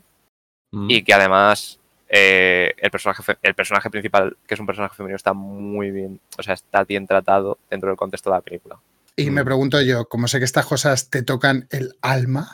Mm. 0.72 0.88
y 0.92 1.02
que 1.04 1.14
además 1.16 1.80
eh, 2.10 2.74
el, 2.78 2.92
personaje, 2.92 3.24
el 3.42 3.56
personaje 3.56 3.90
principal, 3.90 4.38
que 4.48 4.54
es 4.54 4.60
un 4.60 4.68
personaje 4.68 4.96
femenino, 4.96 5.16
está 5.16 5.34
muy 5.34 5.90
bien, 5.90 6.20
o 6.38 6.44
sea, 6.44 6.54
está 6.54 6.84
bien 6.84 7.08
tratado 7.08 7.58
dentro 7.72 7.90
del 7.90 7.98
contexto 7.98 8.30
de 8.30 8.36
la 8.36 8.42
película. 8.42 8.78
Y 9.16 9.30
Mm. 9.30 9.34
me 9.34 9.44
pregunto 9.46 9.82
yo, 9.82 10.06
como 10.06 10.28
sé 10.28 10.38
que 10.38 10.46
estas 10.46 10.68
cosas 10.68 11.10
te 11.10 11.24
tocan 11.24 11.68
el 11.72 11.96
alma, 12.02 12.52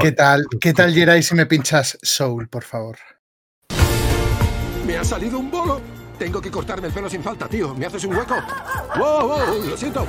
¿qué 0.00 0.12
tal, 0.12 0.46
¿qué 0.60 0.72
tal 0.72 0.92
Jerai 0.92 1.22
si 1.22 1.34
me 1.34 1.46
pinchas 1.46 1.98
Soul, 2.02 2.48
por 2.48 2.64
favor? 2.64 2.96
Me 4.86 4.96
ha 4.96 5.04
salido 5.04 5.38
un 5.38 5.50
bolo. 5.50 5.80
Tengo 6.18 6.40
que 6.40 6.50
cortarme 6.50 6.88
el 6.88 6.92
pelo 6.92 7.08
sin 7.08 7.22
falta, 7.22 7.48
tío. 7.48 7.74
¿Me 7.74 7.86
haces 7.86 8.04
un 8.04 8.14
hueco? 8.14 8.34
¡Wow, 8.98 9.28
wow! 9.28 9.68
Lo 9.70 9.76
siento. 9.76 10.06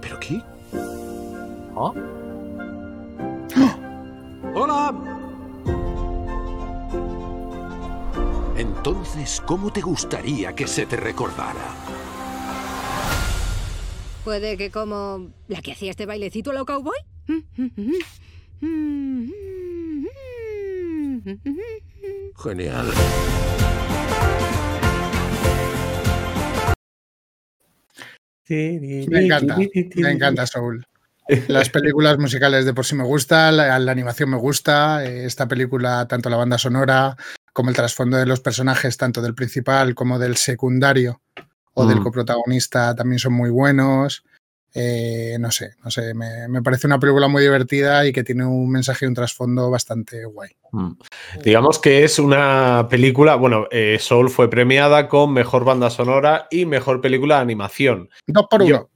¿Pero 0.00 0.18
qué? 0.18 0.42
¿Ah? 1.76 1.92
¡Hola! 4.54 5.09
Entonces, 8.60 9.40
¿cómo 9.46 9.72
te 9.72 9.80
gustaría 9.80 10.54
que 10.54 10.66
se 10.66 10.84
te 10.84 10.94
recordara? 10.94 11.64
Puede 14.22 14.58
que 14.58 14.70
como 14.70 15.30
la 15.48 15.62
que 15.62 15.72
hacía 15.72 15.92
este 15.92 16.04
bailecito 16.04 16.50
a 16.50 16.54
lo 16.54 16.66
cowboy. 16.66 16.98
Genial. 22.36 22.90
Me 28.46 29.24
encanta, 29.24 29.56
me 29.56 30.10
encanta 30.10 30.46
Soul. 30.46 30.84
Las 31.48 31.70
películas 31.70 32.18
musicales 32.18 32.66
de 32.66 32.74
por 32.74 32.84
sí 32.84 32.94
me 32.94 33.04
gusta, 33.04 33.50
la, 33.52 33.78
la 33.78 33.92
animación 33.92 34.28
me 34.28 34.36
gusta, 34.36 35.02
eh, 35.06 35.24
esta 35.24 35.48
película, 35.48 36.06
tanto 36.06 36.28
la 36.28 36.36
banda 36.36 36.58
sonora 36.58 37.16
como 37.52 37.70
el 37.70 37.76
trasfondo 37.76 38.16
de 38.16 38.26
los 38.26 38.40
personajes, 38.40 38.96
tanto 38.96 39.20
del 39.22 39.34
principal 39.34 39.94
como 39.94 40.18
del 40.18 40.36
secundario 40.36 41.20
o 41.74 41.86
del 41.86 42.00
Mm. 42.00 42.04
coprotagonista, 42.04 42.94
también 42.94 43.18
son 43.18 43.32
muy 43.32 43.50
buenos. 43.50 44.24
Eh, 44.72 45.36
no 45.40 45.50
sé, 45.50 45.74
no 45.82 45.90
sé, 45.90 46.14
me, 46.14 46.46
me 46.46 46.62
parece 46.62 46.86
una 46.86 47.00
película 47.00 47.26
muy 47.26 47.42
divertida 47.42 48.06
y 48.06 48.12
que 48.12 48.22
tiene 48.22 48.44
un 48.46 48.70
mensaje 48.70 49.04
y 49.04 49.08
un 49.08 49.14
trasfondo 49.14 49.68
bastante 49.68 50.24
guay. 50.24 50.50
Mm. 50.70 50.92
Digamos 51.42 51.80
que 51.80 52.04
es 52.04 52.20
una 52.20 52.86
película, 52.88 53.34
bueno, 53.34 53.66
eh, 53.72 53.98
Soul 54.00 54.30
fue 54.30 54.48
premiada 54.48 55.08
con 55.08 55.32
mejor 55.32 55.64
banda 55.64 55.90
sonora 55.90 56.46
y 56.52 56.66
mejor 56.66 57.00
película 57.00 57.36
de 57.36 57.42
animación. 57.42 58.10
Dos 58.28 58.46
por 58.48 58.62
uno. 58.62 58.68
Yo- 58.70 58.88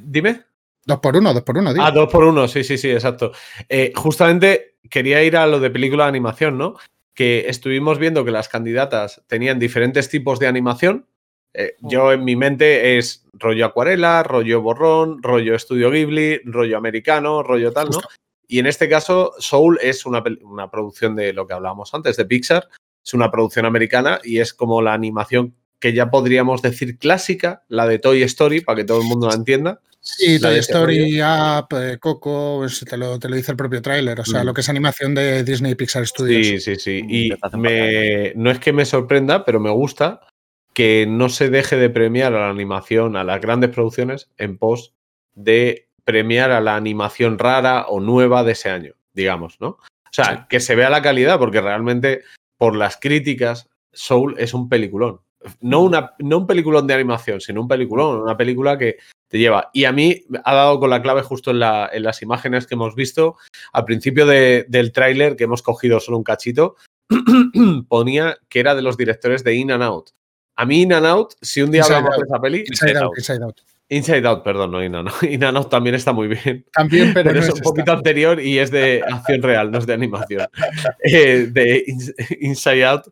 Dime. 0.00 0.42
Dos 0.84 1.00
por 1.00 1.16
uno, 1.16 1.34
dos 1.34 1.42
por 1.42 1.58
uno, 1.58 1.72
digo. 1.74 1.84
Ah, 1.84 1.90
dos 1.90 2.08
por 2.08 2.22
uno, 2.22 2.46
sí, 2.46 2.62
sí, 2.62 2.78
sí, 2.78 2.88
exacto. 2.90 3.32
Eh, 3.68 3.92
justamente 3.96 4.76
quería 4.88 5.22
ir 5.24 5.36
a 5.36 5.48
lo 5.48 5.58
de 5.58 5.70
película 5.70 6.04
de 6.04 6.10
animación, 6.10 6.56
¿no? 6.58 6.76
Que 7.16 7.48
estuvimos 7.48 7.98
viendo 7.98 8.24
que 8.24 8.30
las 8.30 8.48
candidatas 8.48 9.24
tenían 9.26 9.58
diferentes 9.58 10.08
tipos 10.08 10.38
de 10.38 10.46
animación. 10.46 11.06
Eh, 11.52 11.74
yo 11.80 12.12
en 12.12 12.22
mi 12.22 12.36
mente 12.36 12.98
es 12.98 13.26
rollo 13.32 13.66
acuarela, 13.66 14.22
rollo 14.22 14.62
borrón, 14.62 15.20
rollo 15.22 15.56
estudio 15.56 15.90
Ghibli, 15.90 16.42
rollo 16.44 16.76
americano, 16.76 17.42
rollo 17.42 17.72
tal, 17.72 17.88
¿no? 17.90 17.98
Y 18.46 18.60
en 18.60 18.66
este 18.66 18.88
caso, 18.88 19.32
Soul 19.38 19.78
es 19.82 20.06
una, 20.06 20.22
una 20.42 20.70
producción 20.70 21.16
de 21.16 21.32
lo 21.32 21.46
que 21.46 21.54
hablábamos 21.54 21.92
antes, 21.94 22.16
de 22.16 22.26
Pixar. 22.26 22.68
Es 23.04 23.14
una 23.14 23.30
producción 23.30 23.66
americana 23.66 24.20
y 24.22 24.38
es 24.38 24.54
como 24.54 24.82
la 24.82 24.92
animación 24.92 25.54
que 25.80 25.92
ya 25.92 26.10
podríamos 26.10 26.62
decir 26.62 26.98
clásica, 26.98 27.64
la 27.68 27.86
de 27.86 27.98
Toy 27.98 28.22
Story, 28.22 28.60
para 28.60 28.76
que 28.76 28.84
todo 28.84 29.00
el 29.00 29.08
mundo 29.08 29.28
la 29.28 29.34
entienda. 29.34 29.80
Sí, 30.08 30.38
Toy 30.40 30.52
ese 30.58 30.72
Story, 30.72 31.20
Up, 31.20 31.66
eh, 31.76 31.98
Coco, 31.98 32.58
pues, 32.60 32.84
te, 32.88 32.96
lo, 32.96 33.18
te 33.18 33.28
lo 33.28 33.34
dice 33.34 33.50
el 33.50 33.56
propio 33.56 33.82
tráiler, 33.82 34.20
o 34.20 34.24
sea, 34.24 34.42
Mm. 34.42 34.46
lo 34.46 34.54
que 34.54 34.60
es 34.60 34.68
animación 34.68 35.16
de 35.16 35.42
Disney 35.42 35.74
Pixar 35.74 36.06
Studios. 36.06 36.46
Sí, 36.46 36.60
sí, 36.60 36.76
sí. 36.76 37.02
Y 37.08 37.32
me, 37.58 38.32
no 38.36 38.52
es 38.52 38.60
que 38.60 38.72
me 38.72 38.84
sorprenda, 38.84 39.44
pero 39.44 39.58
me 39.58 39.70
gusta 39.70 40.20
que 40.74 41.06
no 41.08 41.28
se 41.28 41.50
deje 41.50 41.76
de 41.76 41.90
premiar 41.90 42.34
a 42.34 42.38
la 42.40 42.50
animación, 42.50 43.16
a 43.16 43.24
las 43.24 43.40
grandes 43.40 43.70
producciones, 43.70 44.30
en 44.38 44.58
pos 44.58 44.94
de 45.34 45.88
premiar 46.04 46.52
a 46.52 46.60
la 46.60 46.76
animación 46.76 47.36
rara 47.36 47.86
o 47.88 47.98
nueva 47.98 48.44
de 48.44 48.52
ese 48.52 48.70
año, 48.70 48.94
digamos, 49.12 49.60
¿no? 49.60 49.70
O 49.70 50.12
sea, 50.12 50.46
que 50.48 50.60
se 50.60 50.76
vea 50.76 50.88
la 50.88 51.02
calidad, 51.02 51.38
porque 51.40 51.60
realmente, 51.60 52.22
por 52.56 52.76
las 52.76 52.96
críticas, 52.96 53.68
Soul 53.92 54.36
es 54.38 54.54
un 54.54 54.68
peliculón. 54.68 55.20
No, 55.60 55.80
una, 55.82 56.12
no 56.20 56.38
un 56.38 56.46
peliculón 56.46 56.86
de 56.86 56.94
animación, 56.94 57.40
sino 57.40 57.60
un 57.62 57.68
peliculón, 57.68 58.20
una 58.22 58.36
película 58.36 58.78
que 58.78 58.98
te 59.28 59.38
lleva. 59.38 59.70
Y 59.72 59.84
a 59.84 59.92
mí 59.92 60.24
ha 60.44 60.54
dado 60.54 60.78
con 60.80 60.90
la 60.90 61.02
clave 61.02 61.22
justo 61.22 61.50
en, 61.50 61.58
la- 61.60 61.90
en 61.92 62.02
las 62.02 62.22
imágenes 62.22 62.66
que 62.66 62.74
hemos 62.74 62.94
visto. 62.94 63.36
Al 63.72 63.84
principio 63.84 64.26
de- 64.26 64.66
del 64.68 64.92
tráiler, 64.92 65.36
que 65.36 65.44
hemos 65.44 65.62
cogido 65.62 65.98
solo 66.00 66.18
un 66.18 66.24
cachito, 66.24 66.76
ponía 67.88 68.36
que 68.48 68.60
era 68.60 68.74
de 68.74 68.82
los 68.82 68.96
directores 68.96 69.44
de 69.44 69.54
In 69.54 69.70
and 69.72 69.82
Out. 69.82 70.10
A 70.56 70.64
mí 70.64 70.82
In 70.82 70.92
and 70.92 71.06
Out, 71.06 71.34
si 71.42 71.60
un 71.62 71.70
día 71.70 71.80
Inside 71.80 71.96
hablamos 71.96 72.14
Out. 72.16 72.22
de 72.22 72.28
esa 72.28 72.40
peli... 72.40 72.64
Inside 72.66 72.98
Out, 72.98 73.18
Inside 73.18 73.44
Out. 73.44 73.60
Inside 73.88 74.26
Out, 74.26 74.42
perdón, 74.42 74.70
no 74.72 74.82
In 74.82 74.94
and 74.94 75.08
Out. 75.08 75.22
In 75.30 75.44
and 75.44 75.56
Out 75.58 75.70
también 75.70 75.94
está 75.94 76.12
muy 76.12 76.28
bien. 76.28 76.64
También, 76.72 77.12
pero 77.12 77.30
Pero 77.30 77.40
no 77.40 77.46
es 77.46 77.52
un 77.54 77.60
poquito 77.60 77.92
anterior 77.92 78.40
y 78.40 78.58
es 78.58 78.70
de 78.70 79.02
acción 79.06 79.42
real, 79.42 79.70
no 79.70 79.78
es 79.78 79.86
de 79.86 79.92
animación. 79.94 80.46
Eh, 81.04 81.48
de 81.50 81.84
Ins- 81.86 82.14
Inside 82.40 82.84
Out. 82.84 83.02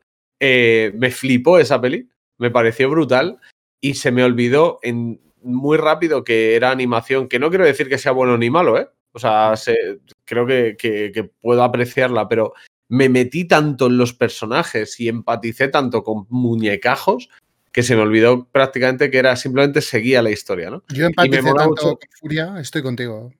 eh, 0.41 0.93
me 0.97 1.11
flipó 1.11 1.59
esa 1.59 1.81
peli, 1.81 2.09
me 2.39 2.51
pareció 2.51 2.89
brutal 2.91 3.39
y 3.81 3.95
se 3.95 4.11
me 4.11 4.25
olvidó 4.25 4.79
en, 4.83 5.21
muy 5.45 5.77
rápido 5.79 6.25
que 6.25 6.57
era 6.57 6.71
animación, 6.71 7.29
que 7.29 7.39
no 7.39 7.49
quiero 7.51 7.65
decir 7.65 7.89
que 7.89 7.99
sea 7.99 8.13
bueno 8.13 8.37
ni 8.39 8.51
malo, 8.51 8.79
¿eh? 8.79 8.89
O 9.13 9.19
sea, 9.19 9.57
se- 9.57 9.99
creo 10.25 10.47
que, 10.47 10.77
que- 10.79 11.13
que 11.13 11.25
puedo 11.25 11.63
apreciarla, 11.63 12.29
pero 12.29 12.53
me 12.89 13.09
metí 13.09 13.45
tanto 13.47 13.87
en 13.87 13.97
los 13.97 14.13
personajes 14.13 14.99
y 15.01 15.09
empaticé 15.09 15.69
tanto 15.69 16.03
con 16.03 16.27
muñecajos 16.31 17.29
que 17.73 17.83
se 17.83 17.97
me 17.97 18.03
olvidó 18.03 18.47
prácticamente 18.51 19.11
que 19.11 19.19
era 19.19 19.35
simplemente 19.37 19.81
seguía 19.81 20.23
la 20.23 20.31
historia, 20.31 20.71
¿no? 20.71 20.83
Yo 20.89 21.07
empaticé 21.07 21.43
tanto 21.43 21.65
mucho- 21.69 21.83
con 21.83 21.99
Furia, 22.21 22.55
estoy 22.61 22.83
contigo. 22.83 23.33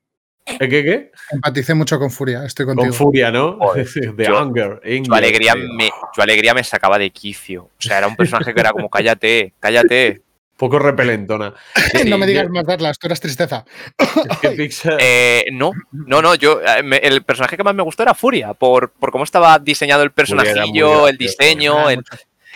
¿Eh, 0.47 0.69
¿Qué, 0.69 0.85
qué? 0.85 1.11
Empaticé 1.31 1.73
mucho 1.75 1.99
con 1.99 2.11
Furia, 2.11 2.45
estoy 2.45 2.67
contigo. 2.67 2.89
Con 2.89 2.95
furia, 2.95 3.31
¿no? 3.31 3.59
De 4.17 4.25
yo- 4.27 4.39
anger. 4.39 4.81
Su 5.05 5.15
alegría, 5.15 5.55
me, 5.55 5.89
su 6.15 6.21
alegría 6.21 6.53
me 6.53 6.63
sacaba 6.65 6.99
de 6.99 7.11
quicio. 7.11 7.65
O 7.65 7.71
sea, 7.81 7.99
era 7.99 8.09
un 8.09 8.17
personaje 8.17 8.53
que 8.53 8.61
era 8.61 8.73
como, 8.73 8.91
cállate, 8.91 9.55
cállate. 9.61 10.21
Poco 10.57 10.79
repelentona. 10.79 11.53
no 12.07 12.17
me 12.19 12.27
digas 12.27 12.49
más, 12.49 12.65
Darlas, 12.65 12.99
tú 12.99 13.07
eras 13.09 13.21
tristeza. 13.21 13.65
Es 13.99 14.39
que 14.41 14.51
Pixar. 14.51 14.97
Eh, 15.01 15.47
no, 15.53 15.73
no, 15.93 16.23
no, 16.23 16.35
yo 16.37 16.61
eh, 16.63 16.83
me- 16.83 16.99
el 16.99 17.23
personaje 17.23 17.57
que 17.57 17.65
más 17.65 17.75
me 17.75 17.83
gustó 17.83 18.03
era 18.05 18.15
Furia, 18.15 18.55
por, 18.55 18.91
por 18.93 19.11
cómo 19.11 19.25
estaba 19.25 19.59
diseñado 19.59 20.03
el 20.03 20.11
muy 20.11 20.15
personajillo, 20.15 21.09
el 21.09 21.17
diseño. 21.19 21.91
el- 21.91 22.05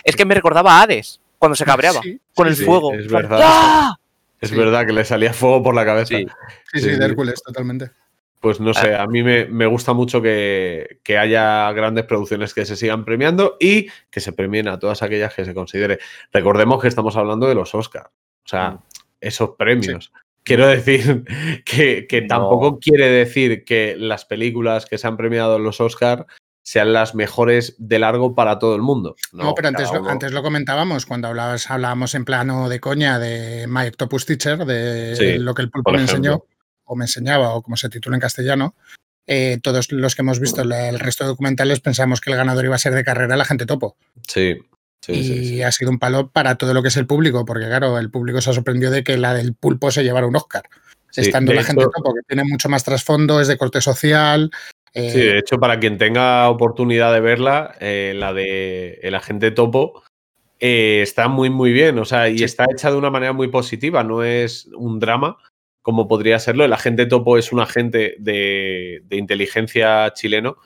Es 0.03 0.15
que 0.15 0.25
me 0.25 0.33
recordaba 0.35 0.79
a 0.79 0.83
Hades 0.83 1.19
cuando 1.37 1.55
se 1.55 1.65
cabreaba 1.65 2.01
Sí, 2.01 2.19
con 2.33 2.47
sí, 2.47 2.51
el 2.51 2.55
sí, 2.57 2.65
fuego. 2.65 2.93
es 2.93 3.07
verdad. 3.07 3.39
¡ah! 3.43 3.95
Es 4.41 4.49
Sí. 4.49 4.55
verdad 4.55 4.85
que 4.85 4.93
le 4.93 5.03
salía 5.03 5.33
fuego 5.33 5.61
por 5.61 5.75
la 5.75 5.83
cabeza. 5.85 6.15
Sí. 6.15 6.25
Sí, 6.71 6.79
sí, 6.79 6.89
Sí, 6.91 6.95
de. 6.95 7.05
Hércules, 7.05 7.41
totalmente. 7.43 7.91
Pues 8.39 8.59
no 8.61 8.73
sé, 8.73 8.95
a 8.95 9.05
mí 9.05 9.21
me, 9.21 9.45
me 9.45 9.65
gusta 9.65 9.91
mucho 9.93 10.21
que, 10.21 10.99
que 11.03 11.17
haya 11.17 11.69
grandes 11.73 12.05
producciones 12.05 12.53
que 12.53 12.65
se 12.65 12.77
sigan 12.77 13.03
premiando 13.03 13.57
y 13.59 13.87
que 14.09 14.21
se 14.21 14.31
premien 14.31 14.67
a 14.69 14.79
todas 14.79 15.01
aquellas 15.03 15.33
que 15.33 15.43
se 15.43 15.53
considere. 15.53 15.99
Recordemos 16.31 16.81
que 16.81 16.87
estamos 16.87 17.17
hablando 17.17 17.47
de 17.47 17.55
los 17.55 17.75
Oscars. 17.75 18.09
O 18.45 18.47
sea, 18.47 18.71
Mm. 18.71 18.79
esos 19.21 19.49
premios. 19.57 20.13
Quiero 20.43 20.67
decir 20.67 21.25
que, 21.65 22.07
que 22.07 22.21
No. 22.21 22.27
tampoco 22.27 22.79
quiere 22.79 23.07
decir 23.09 23.65
que 23.65 23.95
las 23.97 24.23
películas 24.23 24.85
que 24.85 24.97
se 24.97 25.05
han 25.07 25.17
premiado 25.17 25.57
en 25.57 25.63
los 25.63 25.81
Oscars 25.81 26.23
sean 26.63 26.93
las 26.93 27.15
mejores 27.15 27.75
de 27.77 27.99
largo 27.99 28.35
para 28.35 28.57
todo 28.57 28.75
el 28.75 28.81
mundo. 28.81 29.15
No, 29.33 29.53
pero 29.53 29.67
antes 29.67 29.91
lo, 29.91 29.99
uno- 30.01 30.09
antes 30.11 30.31
lo 30.31 30.41
comentábamos 30.43 31.05
cuando 31.05 31.27
hablabas, 31.27 31.69
hablábamos 31.69 32.15
en 32.15 32.23
plano 32.25 32.69
de 32.69 32.79
coña 32.79 33.19
de 33.19 33.65
My 33.67 33.87
Octopus 33.87 34.25
Teacher, 34.25 34.59
de 34.65 35.15
Sí, 35.17 35.39
lo 35.39 35.53
que 35.53 35.63
el 35.63 35.71
pulpo 35.71 35.91
me 35.91 35.97
ejemplo. 36.03 36.15
enseñó, 36.17 36.43
o 36.89 36.95
me 36.95 37.05
enseñaba, 37.05 37.53
o 37.53 37.61
como 37.61 37.77
se 37.77 37.89
titula 37.89 38.15
en 38.17 38.21
castellano. 38.21 38.75
eh, 39.31 39.59
todos 39.61 39.91
los 39.91 40.15
que 40.15 40.23
hemos 40.23 40.39
visto 40.39 40.63
la- 40.63 40.89
el 40.89 40.97
resto 40.99 41.23
de 41.23 41.27
documentales 41.27 41.81
pensamos 41.81 42.19
que 42.19 42.31
el 42.31 42.37
ganador 42.37 42.65
iba 42.65 42.73
a 42.73 42.79
ser 42.79 42.95
de 42.95 43.03
carrera 43.03 43.37
la 43.37 43.45
gente 43.45 43.67
topo. 43.67 43.95
Sí, 44.27 44.57
sí, 45.05 45.11
y 45.11 45.23
sí, 45.23 45.45
sí. 45.45 45.61
ha 45.61 45.71
sido 45.71 45.91
un 45.91 45.99
palo 45.99 46.31
para 46.31 46.55
todo 46.55 46.73
lo 46.73 46.81
que 46.81 46.87
es 46.87 46.97
el 46.97 47.05
público, 47.05 47.45
porque 47.45 47.67
claro, 47.67 47.99
el 47.99 48.09
público 48.09 48.41
se 48.41 48.51
sorprendió 48.53 48.89
de 48.89 49.03
que 49.03 49.17
la 49.17 49.35
del 49.35 49.53
pulpo 49.53 49.91
se 49.91 50.03
llevara 50.03 50.25
un 50.25 50.35
Oscar. 50.35 50.63
Estando 51.15 51.53
la 51.53 51.63
gente 51.63 51.83
topo, 51.93 52.15
que 52.15 52.21
tiene 52.27 52.43
mucho 52.43 52.69
más 52.69 52.83
trasfondo, 52.83 53.39
es 53.39 53.47
de 53.47 53.57
corte 53.59 53.81
social. 53.81 54.49
eh, 54.95 55.11
Sí, 55.11 55.19
de 55.19 55.37
hecho, 55.37 55.59
para 55.59 55.79
quien 55.79 55.99
tenga 55.99 56.49
oportunidad 56.49 57.13
de 57.13 57.19
verla, 57.19 57.75
eh, 57.79 58.13
la 58.15 58.33
de 58.33 58.99
El 59.03 59.13
Agente 59.13 59.51
Topo 59.51 60.01
está 60.59 61.27
muy, 61.27 61.51
muy 61.51 61.71
bien. 61.71 61.99
O 61.99 62.05
sea, 62.05 62.29
y 62.29 62.43
está 62.43 62.65
hecha 62.71 62.89
de 62.89 62.97
una 62.97 63.11
manera 63.11 63.33
muy 63.33 63.47
positiva. 63.49 64.03
No 64.03 64.23
es 64.23 64.67
un 64.75 64.99
drama 64.99 65.37
como 65.81 66.07
podría 66.07 66.39
serlo. 66.39 66.65
El 66.65 66.73
Agente 66.73 67.05
Topo 67.05 67.37
es 67.37 67.51
un 67.51 67.59
agente 67.59 68.15
de, 68.19 69.01
de 69.05 69.17
inteligencia 69.17 70.11
chileno 70.13 70.57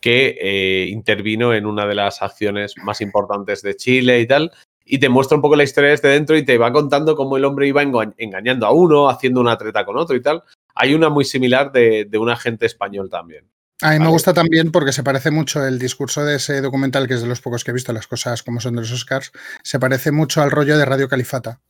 que 0.00 0.38
eh, 0.40 0.86
intervino 0.90 1.54
en 1.54 1.66
una 1.66 1.86
de 1.86 1.94
las 1.94 2.22
acciones 2.22 2.74
más 2.82 3.00
importantes 3.00 3.62
de 3.62 3.74
Chile 3.74 4.20
y 4.20 4.26
tal. 4.26 4.52
Y 4.84 4.98
te 4.98 5.08
muestra 5.08 5.36
un 5.36 5.42
poco 5.42 5.56
la 5.56 5.64
historia 5.64 5.90
desde 5.90 6.08
dentro 6.08 6.36
y 6.36 6.44
te 6.44 6.56
va 6.56 6.72
contando 6.72 7.14
cómo 7.16 7.36
el 7.36 7.44
hombre 7.44 7.66
iba 7.66 7.82
enga- 7.82 8.14
engañando 8.16 8.66
a 8.66 8.72
uno, 8.72 9.08
haciendo 9.08 9.40
una 9.40 9.58
treta 9.58 9.84
con 9.84 9.98
otro 9.98 10.16
y 10.16 10.22
tal. 10.22 10.42
Hay 10.74 10.94
una 10.94 11.08
muy 11.08 11.24
similar 11.24 11.72
de, 11.72 12.06
de 12.08 12.18
un 12.18 12.30
agente 12.30 12.64
español 12.64 13.10
también. 13.10 13.44
A 13.82 13.92
mí 13.92 13.98
me 14.00 14.08
gusta 14.08 14.32
también 14.32 14.72
porque 14.72 14.92
se 14.92 15.02
parece 15.02 15.30
mucho 15.30 15.64
el 15.64 15.78
discurso 15.78 16.24
de 16.24 16.36
ese 16.36 16.60
documental, 16.60 17.06
que 17.06 17.14
es 17.14 17.22
de 17.22 17.28
los 17.28 17.40
pocos 17.40 17.62
que 17.62 17.70
he 17.70 17.74
visto, 17.74 17.92
las 17.92 18.06
cosas 18.06 18.42
como 18.42 18.60
son 18.60 18.74
de 18.74 18.80
los 18.80 18.92
Oscars, 18.92 19.30
se 19.62 19.78
parece 19.78 20.10
mucho 20.10 20.42
al 20.42 20.50
rollo 20.50 20.76
de 20.78 20.84
Radio 20.84 21.08
Califata. 21.08 21.60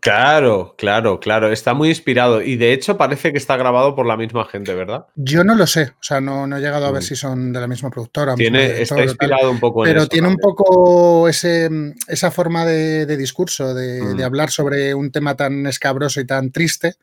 Claro, 0.00 0.74
claro, 0.76 1.20
claro. 1.20 1.50
Está 1.52 1.74
muy 1.74 1.88
inspirado. 1.88 2.42
Y 2.42 2.56
de 2.56 2.72
hecho 2.72 2.96
parece 2.96 3.32
que 3.32 3.38
está 3.38 3.56
grabado 3.56 3.94
por 3.94 4.06
la 4.06 4.16
misma 4.16 4.44
gente, 4.46 4.74
¿verdad? 4.74 5.06
Yo 5.14 5.44
no 5.44 5.54
lo 5.54 5.66
sé, 5.66 5.92
o 5.98 6.02
sea, 6.02 6.20
no, 6.20 6.46
no 6.46 6.56
he 6.56 6.60
llegado 6.60 6.86
a 6.86 6.90
ver 6.90 7.02
Mm. 7.02 7.06
si 7.06 7.16
son 7.16 7.52
de 7.52 7.60
la 7.60 7.66
misma 7.66 7.90
productora. 7.90 8.34
Tiene, 8.34 8.80
está 8.82 9.02
inspirado 9.02 9.50
un 9.50 9.60
poco 9.60 9.84
en 9.84 9.90
pero 9.90 10.00
eso 10.02 10.08
tiene 10.08 10.28
un 10.28 10.36
poco 10.36 11.28
ese, 11.28 11.68
esa 12.08 12.30
forma 12.30 12.64
de, 12.66 13.06
de 13.06 13.16
discurso, 13.16 13.74
de, 13.74 14.02
Mm. 14.02 14.16
de 14.16 14.24
hablar 14.24 14.50
sobre 14.50 14.94
un 14.94 15.10
tema 15.10 15.34
tan 15.36 15.66
escabroso 15.66 16.20
y 16.20 16.26
tan 16.26 16.50
triste, 16.50 16.94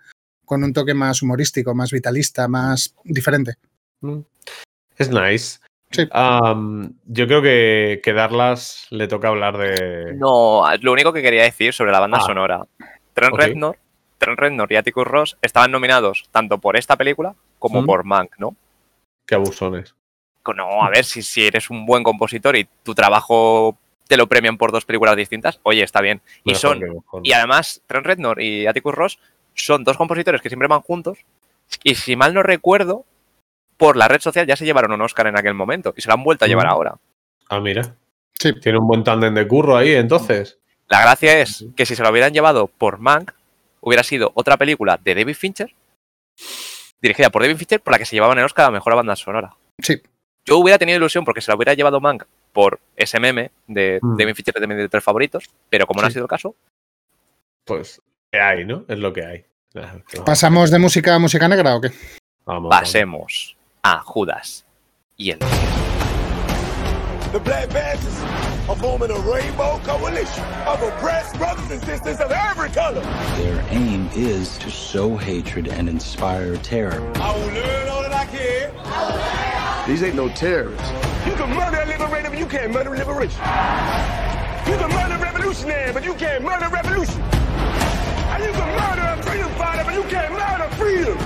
con 0.45 0.63
un 0.63 0.73
toque 0.73 0.93
más 0.93 1.21
humorístico, 1.21 1.73
más 1.73 1.91
vitalista, 1.91 2.47
más 2.47 2.93
diferente. 3.05 3.55
Mm. 4.01 4.19
Es 4.97 5.09
nice. 5.09 5.59
Sí. 5.91 6.07
Yo 7.05 7.27
creo 7.27 7.41
que, 7.41 7.99
que 8.03 8.13
Darlas 8.13 8.87
le 8.91 9.07
toca 9.07 9.27
hablar 9.27 9.57
de. 9.57 10.13
No, 10.15 10.63
lo 10.81 10.91
único 10.91 11.11
que 11.13 11.21
quería 11.21 11.43
decir 11.43 11.73
sobre 11.73 11.91
la 11.91 11.99
banda 11.99 12.17
Ah. 12.21 12.25
sonora. 12.25 12.65
Trent 13.13 13.33
Ok. 13.33 13.39
Reznor, 13.39 13.77
Trent 14.17 14.39
Reznor 14.39 14.71
y 14.71 14.75
Atticus 14.77 15.05
Ross 15.05 15.37
estaban 15.41 15.71
nominados 15.71 16.25
tanto 16.31 16.57
por 16.59 16.77
esta 16.77 16.95
película 16.95 17.35
como 17.59 17.81
Mm. 17.81 17.85
por 17.85 18.03
Mank, 18.05 18.31
¿no? 18.37 18.55
Qué 19.25 19.35
abusones. 19.35 19.95
No, 20.55 20.83
a 20.83 20.89
ver, 20.89 21.03
si, 21.05 21.21
si 21.21 21.45
eres 21.45 21.69
un 21.69 21.85
buen 21.85 22.03
compositor 22.03 22.55
y 22.55 22.67
tu 22.83 22.95
trabajo 22.95 23.77
te 24.07 24.17
lo 24.17 24.27
premian 24.27 24.57
por 24.57 24.71
dos 24.71 24.85
películas 24.85 25.15
distintas, 25.15 25.59
oye, 25.63 25.83
está 25.83 26.01
bien. 26.01 26.21
Y 26.43 26.51
Mejor 26.51 26.59
son, 26.61 26.79
mejor. 26.79 27.21
y 27.23 27.31
además, 27.33 27.81
Trent 27.87 28.05
Reznor 28.05 28.41
y 28.41 28.65
Atticus 28.67 28.93
Ross 28.95 29.19
son 29.53 29.83
dos 29.83 29.97
compositores 29.97 30.41
que 30.41 30.49
siempre 30.49 30.67
van 30.67 30.81
juntos. 30.81 31.19
Y 31.83 31.95
si 31.95 32.15
mal 32.15 32.33
no 32.33 32.43
recuerdo, 32.43 33.05
por 33.81 33.97
la 33.97 34.07
red 34.07 34.21
social 34.21 34.45
ya 34.45 34.55
se 34.55 34.63
llevaron 34.63 34.91
un 34.91 35.01
Oscar 35.01 35.25
en 35.25 35.35
aquel 35.35 35.55
momento 35.55 35.91
y 35.97 36.01
se 36.01 36.07
lo 36.07 36.13
han 36.13 36.23
vuelto 36.23 36.45
a 36.45 36.47
llevar 36.47 36.67
Mm. 36.67 36.69
ahora. 36.69 36.95
Ah, 37.49 37.59
mira. 37.59 37.95
Sí. 38.39 38.53
Tiene 38.59 38.77
un 38.77 38.85
buen 38.87 39.03
tándem 39.03 39.33
de 39.33 39.47
curro 39.47 39.75
ahí, 39.75 39.93
entonces. 39.95 40.59
La 40.87 41.01
gracia 41.01 41.39
es 41.39 41.65
que 41.75 41.87
si 41.87 41.95
se 41.95 42.03
lo 42.03 42.11
hubieran 42.11 42.31
llevado 42.31 42.67
por 42.67 42.99
Mank, 42.99 43.31
hubiera 43.79 44.03
sido 44.03 44.31
otra 44.35 44.57
película 44.57 44.99
de 45.03 45.15
David 45.15 45.33
Fincher, 45.33 45.73
dirigida 47.01 47.31
por 47.31 47.41
David 47.41 47.57
Fincher, 47.57 47.81
por 47.81 47.93
la 47.93 47.97
que 47.97 48.05
se 48.05 48.15
llevaban 48.15 48.37
el 48.37 48.45
Oscar 48.45 48.65
a 48.65 48.67
la 48.67 48.73
mejor 48.73 48.95
banda 48.95 49.15
sonora. 49.15 49.55
Sí. 49.79 49.99
Yo 50.45 50.59
hubiera 50.59 50.77
tenido 50.77 50.97
ilusión 50.97 51.25
porque 51.25 51.41
se 51.41 51.49
la 51.49 51.55
hubiera 51.55 51.73
llevado 51.73 51.99
Mank 51.99 52.25
por 52.53 52.79
ese 52.95 53.19
meme 53.19 53.49
de 53.65 53.97
Mm. 53.99 54.15
David 54.17 54.35
Fincher 54.35 54.53
de 54.53 54.67
mis 54.67 54.77
directores 54.77 55.03
favoritos, 55.03 55.49
pero 55.71 55.87
como 55.87 56.01
no 56.01 56.07
ha 56.07 56.11
sido 56.11 56.25
el 56.25 56.29
caso, 56.29 56.55
Pues, 57.65 57.99
¿qué 58.31 58.39
hay, 58.39 58.63
no? 58.63 58.85
Es 58.87 58.99
lo 58.99 59.11
que 59.11 59.25
hay. 59.25 59.45
¿Pasamos 60.23 60.69
de 60.69 60.77
música 60.77 61.15
a 61.15 61.19
música 61.19 61.47
negra 61.47 61.75
o 61.75 61.81
qué? 61.81 61.89
Vamos, 62.45 62.63
vamos. 62.63 62.69
pasemos 62.69 63.55
a 63.83 63.97
Judas 63.99 64.63
y 65.17 65.31
el 65.31 65.39
The 67.31 67.39
Black 67.39 67.69
Panthers 67.69 68.19
are 68.69 68.75
forming 68.75 69.09
a 69.09 69.19
rainbow 69.21 69.79
coalition 69.83 70.43
of 70.67 70.83
oppressed 70.83 71.35
brothers 71.37 71.71
and 71.71 71.81
sisters 71.83 72.19
of 72.19 72.31
every 72.31 72.69
color. 72.69 73.01
Their 73.37 73.65
aim 73.71 74.07
is 74.13 74.57
to 74.59 74.69
sow 74.69 75.17
hatred 75.17 75.67
and 75.67 75.89
inspire 75.89 76.57
terror. 76.57 77.11
I 77.15 77.35
will 77.35 77.53
learn 77.53 77.87
all 77.89 78.01
that 78.03 78.13
I 78.13 78.25
can. 78.25 79.87
These 79.89 80.03
ain't 80.03 80.15
no 80.15 80.29
terrorists. 80.29 80.91
You 81.25 81.33
can 81.33 81.49
murder 81.49 81.81
a 81.81 81.85
liberator, 81.87 82.29
but 82.29 82.37
you 82.37 82.45
can't 82.45 82.71
murder 82.71 82.91
liberation. 82.91 83.39
You 84.67 84.77
can 84.77 84.89
murder 84.91 85.15
a 85.15 85.19
revolutionary, 85.19 85.91
but 85.91 86.03
you 86.03 86.13
can't 86.13 86.43
murder 86.43 86.69
revolution. 86.69 87.21
And 87.21 88.43
you 88.43 88.51
can 88.51 88.69
murder 88.79 89.19
a 89.19 89.23
freedom 89.23 89.51
fighter, 89.53 89.83
but 89.85 89.93
you 89.95 90.03
can't 90.03 90.33
murder 90.33 90.69
freedom. 90.75 91.17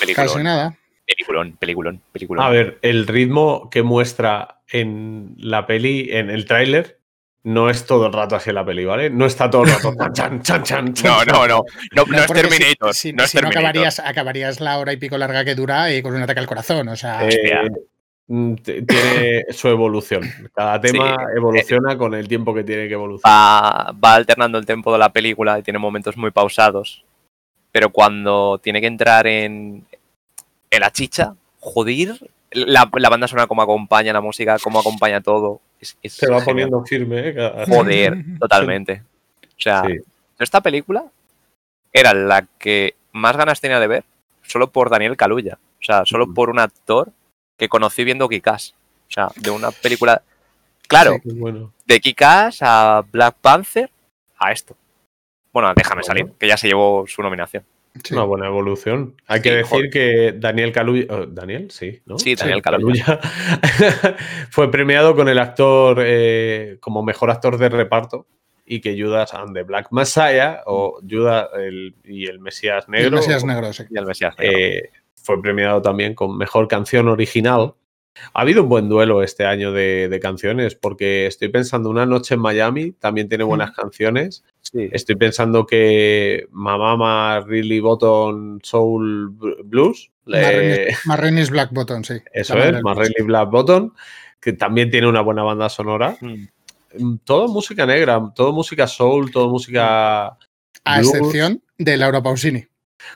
Peliculón. 0.00 0.28
Casi 0.28 0.42
nada. 0.42 0.76
Peliculón, 1.06 1.56
peliculón, 1.58 2.02
peliculón. 2.12 2.44
A 2.44 2.50
ver, 2.50 2.78
el 2.82 3.06
ritmo 3.06 3.70
que 3.70 3.82
muestra 3.82 4.60
en 4.70 5.34
la 5.38 5.66
peli, 5.66 6.08
en 6.12 6.28
el 6.28 6.44
tráiler, 6.44 6.98
no 7.44 7.70
es 7.70 7.86
todo 7.86 8.06
el 8.08 8.12
rato 8.12 8.36
así 8.36 8.50
en 8.50 8.56
la 8.56 8.64
peli, 8.66 8.84
¿vale? 8.84 9.08
No 9.08 9.24
está 9.24 9.48
todo 9.48 9.62
el 9.64 9.70
rato 9.70 9.94
chan, 10.12 10.12
chan, 10.12 10.42
chan, 10.42 10.64
chan, 10.64 10.94
chan, 10.94 11.26
No, 11.28 11.46
no, 11.46 11.46
no. 11.48 11.62
No, 11.96 12.04
no 12.06 12.18
es 12.18 12.26
si- 12.26 12.32
Terminator. 12.34 12.94
Si, 12.94 13.12
no 13.14 13.24
es 13.24 13.30
si 13.30 13.36
no 13.38 13.40
Terminator. 13.42 13.48
acabarías, 13.58 13.98
acabarías 14.00 14.60
la 14.60 14.78
hora 14.78 14.92
y 14.92 14.98
pico 14.98 15.16
larga 15.16 15.44
que 15.46 15.54
dura 15.54 15.90
y 15.94 16.02
con 16.02 16.14
un 16.14 16.22
ataque 16.22 16.40
al 16.40 16.46
corazón. 16.46 16.88
O 16.88 16.96
sea, 16.96 17.26
Eh, 17.26 17.70
mm, 18.26 18.54
tiene 18.56 19.44
su 19.50 19.68
evolución. 19.68 20.22
Cada 20.54 20.78
tema 20.78 21.16
Sí. 21.16 21.24
evoluciona 21.38 21.96
con 21.96 22.12
el 22.12 22.28
tiempo 22.28 22.52
que 22.52 22.64
tiene 22.64 22.86
que 22.86 22.94
evolucionar. 22.94 23.32
va, 23.34 23.92
va 23.92 24.14
alternando 24.16 24.58
el 24.58 24.66
tempo 24.66 24.92
de 24.92 24.98
la 24.98 25.10
película 25.10 25.58
y 25.58 25.62
tiene 25.62 25.78
momentos 25.78 26.18
muy 26.18 26.30
pausados. 26.32 27.02
Pero 27.72 27.90
cuando 27.90 28.58
tiene 28.62 28.80
que 28.80 28.86
entrar 28.86 29.26
en, 29.26 29.86
en 30.70 30.80
la 30.80 30.90
chicha, 30.90 31.34
joder, 31.60 32.30
la, 32.50 32.88
la 32.94 33.08
banda 33.10 33.28
sonora 33.28 33.46
como 33.46 33.62
acompaña 33.62 34.12
la 34.12 34.20
música, 34.20 34.58
como 34.58 34.80
acompaña 34.80 35.20
todo. 35.20 35.60
Es, 35.80 35.96
es 36.02 36.14
Se 36.14 36.26
va 36.28 36.40
genial. 36.40 36.70
poniendo 36.70 36.84
firme, 36.86 37.28
¿eh? 37.28 37.34
Cada- 37.34 37.66
Joder, 37.66 38.16
totalmente. 38.40 39.02
O 39.44 39.60
sea, 39.60 39.82
Sí. 39.86 39.96
esta 40.38 40.60
película 40.60 41.04
era 41.92 42.14
la 42.14 42.46
que 42.58 42.94
más 43.12 43.36
ganas 43.36 43.60
tenía 43.60 43.80
de 43.80 43.86
ver 43.86 44.04
solo 44.42 44.70
por 44.70 44.88
Daniel 44.90 45.16
Kaluuya. 45.16 45.58
O 45.80 45.84
sea, 45.84 46.04
solo 46.06 46.32
por 46.32 46.50
un 46.50 46.58
actor 46.58 47.10
que 47.56 47.68
conocí 47.68 48.02
viendo 48.04 48.28
Kikas. 48.28 48.74
O 49.08 49.12
sea, 49.12 49.28
de 49.36 49.50
una 49.50 49.70
película. 49.70 50.22
Claro, 50.88 51.18
bueno. 51.24 51.72
de 51.86 52.00
Kikas 52.00 52.58
a 52.62 53.04
Black 53.12 53.36
Panther 53.40 53.90
a 54.38 54.52
esto. 54.52 54.74
Bueno, 55.52 55.72
déjame 55.76 56.02
Bueno. 56.02 56.06
salir, 56.06 56.32
que 56.38 56.46
ya 56.48 56.56
se 56.56 56.68
llevó 56.68 57.04
su 57.06 57.22
nominación. 57.22 57.64
sí. 58.04 58.14
Una 58.14 58.22
buena 58.24 58.46
evolución. 58.46 59.14
Hay 59.26 59.40
que 59.42 59.48
Sí, 59.50 59.54
decir 59.56 59.68
joder. 59.70 59.90
que 59.90 60.32
Daniel 60.38 60.70
Kaluuya. 60.72 61.06
oh, 61.10 61.26
¿Daniel? 61.26 61.70
Sí, 61.70 62.00
¿no? 62.06 62.18
Sí, 62.18 62.34
Daniel 62.36 62.62
Kaluuya. 62.62 63.18
fue 64.50 64.70
premiado 64.70 65.14
con 65.16 65.28
el 65.28 65.38
actor 65.38 65.98
eh, 66.04 66.76
como 66.80 67.02
mejor 67.02 67.30
actor 67.30 67.58
de 67.58 67.68
reparto 67.68 68.26
y 68.64 68.80
que 68.80 69.00
Judas 69.00 69.32
and 69.34 69.54
the 69.54 69.62
Black 69.62 69.88
Messiah 69.90 70.60
o 70.66 71.00
Judas 71.08 71.48
el- 71.56 71.94
y 72.04 72.26
el 72.26 72.38
Mesías 72.38 72.84
Y 72.88 72.90
Negro 72.92 73.08
el 73.08 73.14
Mesías 73.14 73.44
Negro, 73.44 73.72
sí. 73.72 73.84
Y 73.90 73.98
el 73.98 74.06
Mesías 74.06 74.34
Negro. 74.38 74.58
eh, 74.58 74.90
fue 75.14 75.40
premiado 75.42 75.82
también 75.82 76.14
con 76.14 76.36
mejor 76.36 76.68
canción 76.68 77.08
original. 77.08 77.74
Ha 78.34 78.40
habido 78.40 78.62
un 78.64 78.68
buen 78.68 78.88
duelo 78.88 79.22
este 79.22 79.44
año 79.46 79.70
de, 79.72 80.08
de 80.08 80.20
canciones, 80.20 80.74
porque 80.74 81.26
estoy 81.26 81.48
pensando 81.48 81.88
Una 81.88 82.04
Noche 82.04 82.34
en 82.34 82.40
Miami 82.40 82.92
también 82.92 83.28
tiene 83.28 83.44
buenas 83.44 83.70
canciones. 83.72 84.44
Sí. 84.70 84.88
Estoy 84.92 85.16
pensando 85.16 85.64
que 85.66 86.46
Mamama 86.50 87.40
Really 87.40 87.80
Bottom 87.80 88.58
Soul 88.62 89.30
Bl- 89.32 89.56
Blues. 89.64 90.10
le- 90.26 90.88
Marrenis 91.06 91.48
Black 91.50 91.70
Button, 91.72 92.04
sí. 92.04 92.14
eso 92.32 92.56
es, 92.58 92.82
Marley 92.82 93.14
Black 93.24 93.50
Bottom, 93.50 93.92
que 94.40 94.52
también 94.52 94.90
tiene 94.90 95.06
una 95.08 95.22
buena 95.22 95.42
banda 95.42 95.68
sonora. 95.68 96.16
Mm. 96.20 96.48
Mm, 96.98 97.18
Todo 97.24 97.48
música 97.48 97.86
negra, 97.86 98.20
todo 98.34 98.52
música 98.52 98.86
soul, 98.86 99.30
todo 99.30 99.48
música. 99.48 100.26
A 100.84 100.98
blues. 101.00 101.14
excepción 101.14 101.62
de 101.78 101.96
Laura 101.96 102.22
Pausini. 102.22 102.66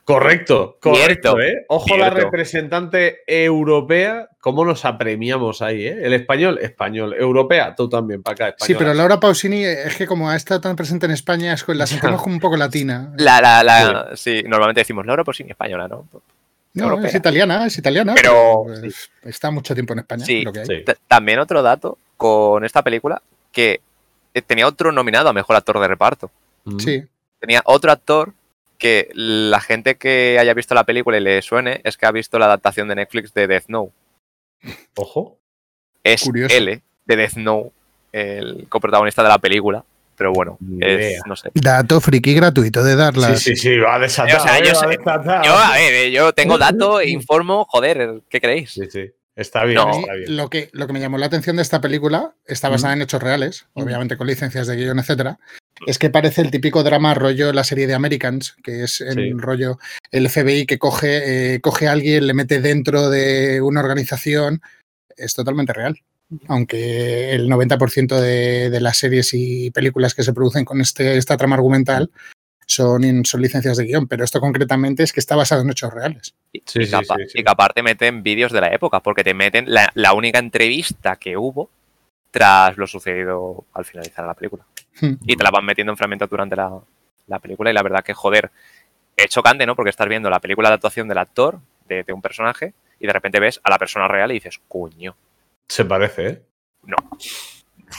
Correcto, 0.04 0.78
correcto, 0.80 1.40
¿eh? 1.40 1.64
Ojo 1.68 1.96
la 1.96 2.06
cierto. 2.10 2.20
representante 2.24 3.18
europea, 3.26 4.28
cómo 4.40 4.64
nos 4.64 4.84
apremiamos 4.84 5.60
ahí, 5.62 5.86
¿eh? 5.86 5.98
El 6.02 6.12
español, 6.12 6.58
español, 6.62 7.14
europea, 7.18 7.74
tú 7.74 7.88
también, 7.88 8.22
para 8.22 8.48
acá, 8.50 8.56
Sí, 8.64 8.74
pero 8.74 8.94
Laura 8.94 9.18
Pausini 9.20 9.64
es 9.64 9.96
que 9.96 10.06
como 10.06 10.30
ha 10.30 10.36
estado 10.36 10.60
tan 10.60 10.76
presente 10.76 11.06
en 11.06 11.12
España, 11.12 11.52
es 11.52 11.64
que 11.64 11.74
la 11.74 11.86
sentimos 11.86 12.22
como 12.22 12.34
un 12.34 12.40
poco 12.40 12.56
latina. 12.56 13.12
La, 13.18 13.40
la, 13.40 13.62
la, 13.62 14.10
sí. 14.14 14.42
normalmente 14.46 14.80
decimos 14.80 15.06
Laura 15.06 15.24
sí 15.32 15.44
española, 15.48 15.88
¿no? 15.88 16.06
No, 16.74 16.84
europea. 16.84 17.08
es 17.08 17.14
italiana, 17.14 17.66
es 17.66 17.76
italiana. 17.78 18.14
Pero- 18.14 18.62
pues, 18.64 19.10
está 19.24 19.50
mucho 19.50 19.74
tiempo 19.74 19.92
en 19.92 19.98
España. 20.00 20.24
Sí, 20.24 20.42
lo 20.42 20.52
que 20.52 20.60
hay. 20.60 20.66
Sí. 20.66 20.82
T- 20.86 20.96
También 21.06 21.38
otro 21.38 21.62
dato 21.62 21.98
con 22.16 22.64
esta 22.64 22.82
película 22.82 23.20
que 23.52 23.80
eh, 24.32 24.40
tenía 24.42 24.66
otro 24.66 24.90
nominado 24.90 25.28
a 25.28 25.32
mejor 25.34 25.56
actor 25.56 25.78
de 25.80 25.88
reparto. 25.88 26.30
Mm. 26.64 26.78
Sí. 26.78 27.04
Tenía 27.40 27.60
otro 27.66 27.92
actor 27.92 28.32
que 28.82 29.08
la 29.14 29.60
gente 29.60 29.94
que 29.94 30.36
haya 30.40 30.52
visto 30.54 30.74
la 30.74 30.82
película 30.82 31.16
y 31.16 31.20
le 31.20 31.40
suene 31.40 31.80
es 31.84 31.96
que 31.96 32.04
ha 32.06 32.10
visto 32.10 32.36
la 32.40 32.46
adaptación 32.46 32.88
de 32.88 32.96
Netflix 32.96 33.32
de 33.32 33.46
Death 33.46 33.66
Note. 33.68 33.92
Ojo. 34.96 35.38
Es 36.04 36.22
Curioso. 36.22 36.54
L, 36.54 36.82
de 37.06 37.16
Death 37.16 37.34
Note, 37.36 37.70
el 38.12 38.66
coprotagonista 38.68 39.22
de 39.22 39.28
la 39.28 39.38
película. 39.38 39.84
Pero 40.16 40.32
bueno, 40.32 40.58
es- 40.80 41.20
no 41.26 41.34
sé. 41.36 41.50
Dato 41.54 42.00
friki 42.00 42.34
gratuito 42.34 42.84
de 42.84 42.96
darlas. 42.96 43.40
Sí, 43.40 43.54
sí, 43.56 43.62
sí, 43.70 43.78
va 43.78 43.94
a 43.94 43.98
desatar. 43.98 44.36
O 44.36 44.40
sea, 44.42 44.58
yo, 44.58 44.64
va 44.66 44.70
a 44.72 44.74
sé- 44.74 44.86
desatar. 44.98 45.44
yo, 45.46 45.56
a 45.56 45.72
ver, 45.72 45.94
eh, 45.94 46.10
yo 46.12 46.32
tengo 46.32 46.58
datos 46.58 47.00
e 47.02 47.08
informo, 47.10 47.64
joder, 47.68 48.20
¿qué 48.28 48.40
creéis? 48.40 48.72
Sí, 48.72 48.82
sí. 48.90 49.10
Está 49.34 49.64
bien, 49.64 49.76
No. 49.76 49.90
está 49.90 50.12
bien. 50.12 50.36
Lo 50.36 50.50
que, 50.50 50.68
lo 50.72 50.86
que 50.86 50.92
me 50.92 51.00
llamó 51.00 51.16
la 51.16 51.26
atención 51.26 51.56
de 51.56 51.62
esta 51.62 51.80
película 51.80 52.34
está 52.46 52.68
basada 52.68 52.92
en 52.92 53.00
hechos 53.02 53.22
reales, 53.22 53.66
obviamente 53.72 54.18
con 54.18 54.26
licencias 54.26 54.66
de 54.66 54.76
guion, 54.76 54.98
etcétera. 54.98 55.38
Es 55.86 55.98
que 55.98 56.10
parece 56.10 56.42
el 56.42 56.50
típico 56.50 56.82
drama 56.82 57.14
rollo 57.14 57.52
la 57.52 57.64
serie 57.64 57.86
de 57.86 57.94
Americans, 57.94 58.56
que 58.62 58.84
es 58.84 59.00
el 59.00 59.14
Sí. 59.14 59.32
rollo 59.32 59.78
el 60.10 60.28
FBI 60.28 60.66
que 60.66 60.78
coge, 60.78 61.54
eh, 61.54 61.60
coge 61.60 61.88
a 61.88 61.92
alguien, 61.92 62.26
le 62.26 62.34
mete 62.34 62.60
dentro 62.60 63.10
de 63.10 63.60
una 63.62 63.80
organización. 63.80 64.60
Es 65.16 65.34
totalmente 65.34 65.72
real. 65.72 65.98
Aunque 66.48 67.32
el 67.32 67.48
90% 67.48 68.18
de, 68.20 68.70
de 68.70 68.80
las 68.80 68.96
series 68.96 69.30
y 69.34 69.70
películas 69.70 70.14
que 70.14 70.22
se 70.22 70.32
producen 70.32 70.64
con 70.64 70.80
este, 70.80 71.16
esta 71.18 71.36
trama 71.36 71.56
argumental 71.56 72.10
son, 72.66 73.04
in- 73.04 73.24
son 73.26 73.42
licencias 73.42 73.76
de 73.76 73.84
guion, 73.84 74.06
pero 74.08 74.24
esto 74.24 74.40
concretamente 74.40 75.02
es 75.02 75.12
que 75.12 75.20
está 75.20 75.36
basado 75.36 75.60
en 75.62 75.70
hechos 75.70 75.92
reales. 75.92 76.34
Y, 76.52 76.62
Sí, 76.66 76.80
y 76.80 76.84
sí, 76.84 76.90
que 76.90 76.96
apa- 76.96 77.16
sí, 77.16 77.22
sí. 77.28 77.38
y 77.40 77.44
que 77.44 77.50
aparte 77.50 77.82
meten 77.82 78.22
vídeos 78.22 78.50
de 78.52 78.60
la 78.62 78.68
época, 78.72 79.00
porque 79.00 79.24
te 79.24 79.34
meten 79.34 79.66
la, 79.68 79.90
la 79.94 80.14
única 80.14 80.38
entrevista 80.38 81.16
que 81.16 81.36
hubo 81.36 81.68
tras 82.32 82.76
lo 82.76 82.88
sucedido 82.88 83.66
al 83.74 83.84
finalizar 83.84 84.26
la 84.26 84.34
película. 84.34 84.64
Hmm. 85.00 85.14
Y 85.24 85.36
te 85.36 85.44
la 85.44 85.50
van 85.50 85.64
metiendo 85.64 85.92
en 85.92 85.96
fragmentos 85.96 86.28
durante 86.28 86.56
la, 86.56 86.80
la 87.28 87.38
película 87.38 87.70
y 87.70 87.74
la 87.74 87.82
verdad 87.82 88.02
que, 88.02 88.14
joder, 88.14 88.50
es 89.16 89.28
chocante, 89.28 89.66
¿no? 89.66 89.76
Porque 89.76 89.90
estás 89.90 90.08
viendo 90.08 90.28
la 90.30 90.40
película 90.40 90.68
de 90.70 90.74
actuación 90.76 91.06
del 91.06 91.18
actor, 91.18 91.60
de, 91.86 92.02
de 92.02 92.12
un 92.12 92.22
personaje, 92.22 92.74
y 92.98 93.06
de 93.06 93.12
repente 93.12 93.38
ves 93.38 93.60
a 93.62 93.70
la 93.70 93.78
persona 93.78 94.08
real 94.08 94.30
y 94.30 94.34
dices, 94.34 94.60
coño, 94.66 95.14
Se 95.68 95.84
parece, 95.84 96.26
¿eh? 96.26 96.42
no. 96.84 96.96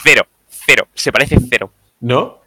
Cero, 0.02 0.26
cero, 0.48 0.88
se 0.92 1.12
parece 1.12 1.38
cero. 1.48 1.70
¿No? 2.00 2.43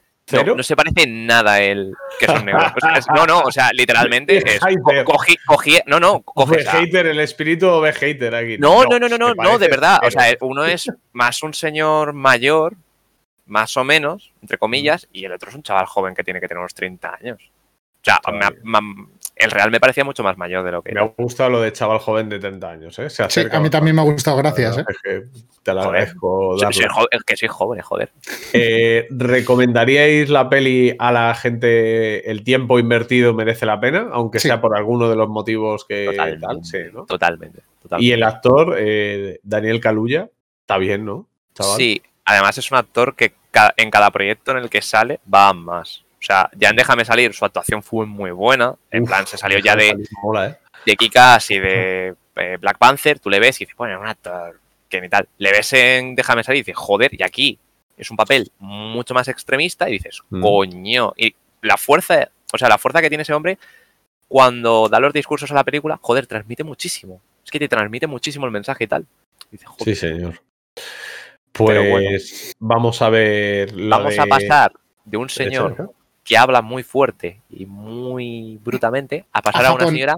No, 0.55 0.61
se 0.63 0.75
parece 0.75 1.07
nada 1.07 1.53
a 1.53 1.61
él 1.61 1.93
que 2.19 2.25
son 2.25 2.45
negros. 2.45 2.71
O 2.75 2.79
sea, 2.81 2.97
es- 2.97 3.07
no, 3.15 3.25
no, 3.25 3.39
o 3.41 3.51
sea, 3.51 3.71
literalmente 3.73 4.37
es. 4.45 4.59
Cogí, 5.05 5.37
cogí, 5.45 5.79
no, 5.85 5.99
no, 5.99 6.21
coges 6.21 6.65
Ve 6.65 6.69
hater, 6.71 7.07
el 7.07 7.19
espíritu 7.19 7.79
ve 7.79 7.93
hater 7.93 8.35
aquí. 8.35 8.57
No, 8.57 8.83
no, 8.83 8.99
no, 8.99 9.07
no, 9.07 9.17
no, 9.17 9.33
no, 9.33 9.57
de 9.57 9.67
verdad. 9.69 9.99
O 10.03 10.11
sea, 10.11 10.35
uno 10.41 10.65
es 10.65 10.91
más 11.13 11.41
un 11.43 11.53
señor 11.53 12.13
mayor, 12.13 12.75
más 13.45 13.77
o 13.77 13.83
menos, 13.85 14.33
entre 14.41 14.57
comillas, 14.57 15.07
y 15.13 15.23
el 15.23 15.31
otro 15.31 15.49
es 15.49 15.55
un 15.55 15.63
chaval 15.63 15.85
joven 15.85 16.13
que 16.13 16.23
tiene 16.23 16.41
que 16.41 16.47
tener 16.47 16.59
unos 16.59 16.73
30 16.73 17.17
años. 17.21 17.51
O 18.07 18.31
sea, 18.31 18.51
me 18.63 18.79
el 19.39 19.51
real 19.51 19.69
me 19.69 19.79
parecía 19.79 20.03
mucho 20.03 20.23
más 20.23 20.35
mayor 20.35 20.63
de 20.65 20.71
lo 20.71 20.81
que 20.81 20.93
Me 20.93 20.99
ha 20.99 21.03
era. 21.03 21.13
gustado 21.15 21.51
lo 21.51 21.61
de 21.61 21.71
chaval 21.71 21.99
joven 21.99 22.27
de 22.27 22.39
30 22.39 22.71
años, 22.71 22.97
¿eh? 22.97 23.07
Se 23.11 23.29
Sí, 23.29 23.41
a 23.51 23.59
mí 23.59 23.69
también 23.69 23.95
me 23.95 24.01
ha 24.01 24.05
gustado, 24.05 24.35
gracias. 24.37 24.79
¿eh? 24.79 24.85
Es 24.89 24.97
que 25.03 25.23
te 25.61 25.73
lo 25.75 25.83
Joder. 25.83 25.95
agradezco. 25.95 26.53
Soy- 26.53 26.61
darlo. 26.61 26.73
soy 26.73 26.85
jo- 26.89 27.07
es 27.11 27.23
que 27.23 27.37
soy 27.37 27.47
joven, 27.47 27.81
joder. 27.81 28.11
Eh, 28.53 29.07
¿Recomendaríais 29.11 30.29
la 30.29 30.49
peli 30.49 30.95
a 30.97 31.11
la 31.11 31.35
gente 31.35 32.31
el 32.31 32.43
tiempo 32.43 32.79
invertido 32.79 33.33
merece 33.35 33.65
la 33.67 33.79
pena? 33.79 34.07
Aunque 34.11 34.39
Sí. 34.39 34.47
sea 34.47 34.59
por 34.59 34.75
alguno 34.75 35.07
de 35.09 35.15
los 35.15 35.29
motivos 35.29 35.85
que 35.85 36.05
Totalmente. 36.05 36.45
tal, 36.47 36.65
sí, 36.65 36.77
¿no? 36.91 37.05
Totalmente. 37.05 37.61
totalmente. 37.81 38.05
Y 38.07 38.13
el 38.13 38.23
actor, 38.23 38.75
eh, 38.79 39.39
Daniel 39.43 39.79
Caluya, 39.79 40.29
está 40.61 40.77
bien, 40.79 41.05
¿no? 41.05 41.27
Chaval? 41.53 41.77
Sí, 41.77 42.01
además 42.25 42.57
es 42.57 42.71
un 42.71 42.77
actor 42.79 43.15
que 43.15 43.33
en 43.77 43.91
cada 43.91 44.09
proyecto 44.11 44.51
en 44.51 44.57
el 44.57 44.69
que 44.69 44.81
sale 44.81 45.19
va 45.31 45.53
más. 45.53 46.03
O 46.19 46.23
sea, 46.23 46.49
ya 46.57 46.69
en 46.69 46.75
Déjame 46.75 47.05
salir, 47.05 47.33
su 47.33 47.45
actuación 47.45 47.83
fue 47.83 48.05
muy 48.05 48.31
buena. 48.31 48.75
En 48.91 49.03
Uf, 49.03 49.09
plan, 49.09 49.27
se 49.27 49.37
salió 49.37 49.59
ya 49.59 49.75
de, 49.75 49.95
Mola, 50.23 50.47
¿eh? 50.47 50.57
de 50.85 50.95
Kikas 50.95 51.51
y 51.51 51.59
de 51.59 52.15
eh, 52.35 52.57
Black 52.59 52.77
Panther, 52.77 53.19
tú 53.19 53.29
le 53.29 53.39
ves 53.39 53.59
y 53.61 53.65
dices, 53.65 53.75
bueno, 53.77 53.99
un 53.99 54.07
actor 54.07 54.59
que 54.89 54.99
ni 55.01 55.09
tal. 55.09 55.27
Le 55.37 55.51
ves 55.51 55.73
en 55.73 56.15
Déjame 56.15 56.43
salir 56.43 56.59
y 56.59 56.61
dices, 56.63 56.75
joder, 56.77 57.11
y 57.13 57.23
aquí 57.23 57.59
es 57.97 58.09
un 58.11 58.17
papel 58.17 58.51
mucho 58.59 59.13
más 59.13 59.27
extremista 59.27 59.89
y 59.89 59.93
dices, 59.93 60.21
Mm. 60.29 60.41
coño. 60.41 61.13
Y 61.17 61.35
la 61.61 61.77
fuerza, 61.77 62.29
o 62.53 62.57
sea, 62.57 62.69
la 62.69 62.77
fuerza 62.77 63.01
que 63.01 63.09
tiene 63.09 63.21
ese 63.23 63.33
hombre 63.33 63.57
cuando 64.27 64.89
da 64.89 64.99
los 64.99 65.13
discursos 65.13 65.51
a 65.51 65.55
la 65.55 65.63
película, 65.63 65.99
joder, 66.01 66.27
transmite 66.27 66.63
muchísimo. 66.63 67.21
Es 67.45 67.51
que 67.51 67.59
te 67.59 67.67
transmite 67.69 68.07
muchísimo 68.07 68.45
el 68.45 68.51
mensaje 68.51 68.83
y 68.83 68.87
tal. 68.87 69.05
Y 69.49 69.51
dices, 69.51 69.67
joder, 69.67 69.83
Sí, 69.85 69.95
señor. 69.95 70.41
Pues 71.51 71.89
bueno. 71.89 72.09
vamos 72.59 73.01
a 73.01 73.09
ver. 73.09 73.71
lo 73.73 73.89
vamos 73.97 74.19
a 74.19 74.25
pasar 74.25 74.73
de 75.05 75.17
un 75.17 75.29
señor 75.29 75.93
que 76.26 76.36
habla 76.36 76.62
muy 76.62 76.82
fuerte 76.82 77.40
y 77.50 77.66
muy 77.66 78.58
brutamente 78.64 79.24
a 79.32 79.42
pasar 79.42 79.64
A 79.64 79.68
a, 79.68 79.72
una 79.72 79.80
Japón. 79.80 79.94
señora 79.94 80.16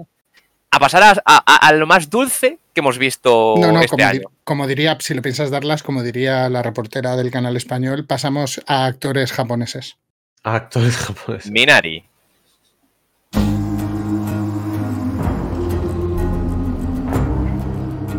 a 0.71 0.79
pasar 0.79 1.03
a, 1.03 1.13
a- 1.25 1.67
a 1.67 1.71
lo 1.73 1.87
más 1.87 2.09
dulce 2.09 2.59
que 2.73 2.81
hemos 2.81 2.97
visto 2.97 3.55
No, 3.57 3.71
no, 3.71 3.79
este 3.79 3.87
como, 3.95 3.97
di- 4.11 4.17
año. 4.17 4.27
como 4.43 4.67
diría, 4.67 4.97
si 4.99 5.13
lo 5.13 5.21
piensas 5.21 5.49
darlas, 5.49 5.83
como 5.83 6.03
diría 6.03 6.49
la 6.49 6.61
reportera 6.61 7.15
del 7.15 7.31
canal 7.31 7.55
español, 7.55 8.05
pasamos 8.05 8.61
a 8.67 8.85
actores 8.85 9.31
japoneses. 9.31 9.97
Actores 10.43 10.97
japoneses. 10.97 11.49
Minari. 11.49 12.03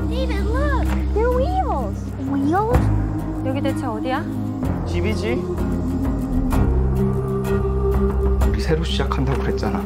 David, 0.08 0.30
look! 0.44 0.86
They're 1.14 1.30
wheels! 1.30 1.98
Wheels? 2.28 2.78
여기 3.46 3.60
대체 3.60 3.84
어디야? 3.86 4.24
집이지? 4.86 5.36
우리 8.48 8.60
새로 8.60 8.82
시작한다고 8.84 9.40
그랬잖아. 9.42 9.82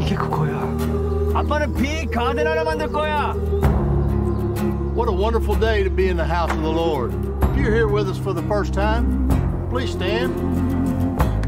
이게 0.00 0.14
그거야. 0.14 0.60
아빠는 1.34 1.74
빅 1.74 2.10
가든 2.10 2.46
하나 2.46 2.64
만들 2.64 2.88
거야. 2.88 3.34
What 4.94 5.08
a 5.08 5.14
wonderful 5.14 5.58
day 5.58 5.82
to 5.84 5.90
be 5.90 6.08
in 6.08 6.16
the 6.16 6.26
house 6.26 6.52
of 6.52 6.62
the 6.62 6.70
Lord. 6.70 7.14
If 7.52 7.56
you're 7.56 7.72
here 7.72 7.88
with 7.88 8.08
us 8.08 8.18
for 8.18 8.34
the 8.34 8.42
first 8.46 8.74
time, 8.74 9.28
please 9.70 9.90
stand. 9.90 10.32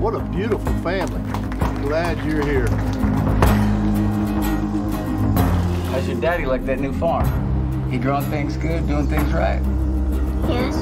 What 0.01 0.15
a 0.15 0.21
beautiful 0.21 0.73
family. 0.83 1.21
Glad 1.83 2.19
you're 2.25 2.45
here. 2.45 2.69
How's 5.93 6.09
your 6.09 6.21
daddy 6.21 6.47
like 6.47 6.65
that 6.67 6.81
new 6.81 6.93
farm? 6.95 7.29
He 7.91 7.99
growing 7.99 8.25
things 8.31 8.57
good, 8.57 8.87
doing 8.89 9.07
things 9.07 9.31
right? 9.33 9.61
Yes. 10.49 10.77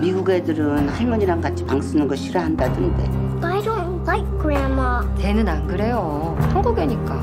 미국 0.00 0.30
애들은 0.30 0.88
할머니랑 0.88 1.40
같이 1.40 1.66
방 1.66 1.80
쓰는 1.82 2.06
거 2.06 2.14
싫어한다던데. 2.14 3.19
Like 4.11 4.27
Grandma. 4.41 5.07
걔는 5.17 5.47
안 5.47 5.65
그래요. 5.67 6.35
한국애니까. 6.51 7.15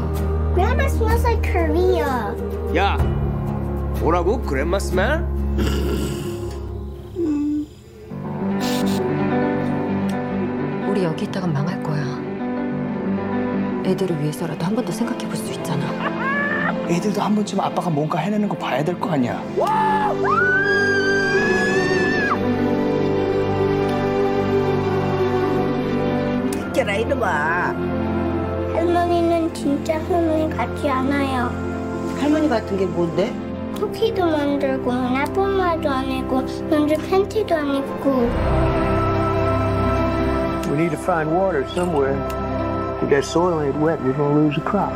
Grandma 0.54 0.86
smells 0.86 1.22
like 1.26 1.42
Korea. 1.52 2.34
야, 2.74 2.96
뭐라고? 4.00 4.40
그랜마 4.40 4.78
스멜? 4.78 5.22
우리 10.88 11.04
여기 11.04 11.24
있다가 11.24 11.46
망할 11.46 11.82
거야. 11.82 12.02
애들을 13.84 14.20
위해서라도 14.20 14.64
한 14.64 14.74
번 14.74 14.84
더 14.84 14.92
생각해 14.92 15.26
볼 15.26 15.36
수 15.36 15.52
있잖아. 15.52 15.84
애들도 16.88 17.20
한 17.20 17.34
번쯤 17.34 17.60
아빠가 17.60 17.90
뭔가 17.90 18.18
해내는 18.18 18.48
거 18.48 18.56
봐야 18.56 18.82
될 18.82 18.98
거 18.98 19.10
아니야. 19.10 19.42
깨라 26.88 26.94
이놈아. 26.96 27.74
할머니는 28.72 29.52
진짜 29.52 30.00
할머니 30.08 30.48
같지 30.48 30.88
않아요. 30.88 31.50
할머니 32.18 32.48
같은 32.48 32.78
게 32.78 32.86
뭔데? 32.86 33.30
쿠키도 33.74 34.24
만들고 34.24 34.90
나쁜 34.92 35.60
안 35.60 36.10
입고 36.10 36.42
먼저 36.70 36.96
팬티도 36.96 37.54
안 37.54 37.74
입고 37.74 38.10
We 40.70 40.76
need 40.76 40.90
to 40.90 40.98
find 40.98 41.30
water 41.30 41.64
somewhere. 41.72 42.16
If 43.02 43.10
that 43.10 43.24
soil 43.24 43.60
ain't 43.60 43.78
wet, 43.78 44.00
you're 44.02 44.16
gonna 44.16 44.34
lose 44.34 44.56
a 44.56 44.64
crop. 44.64 44.92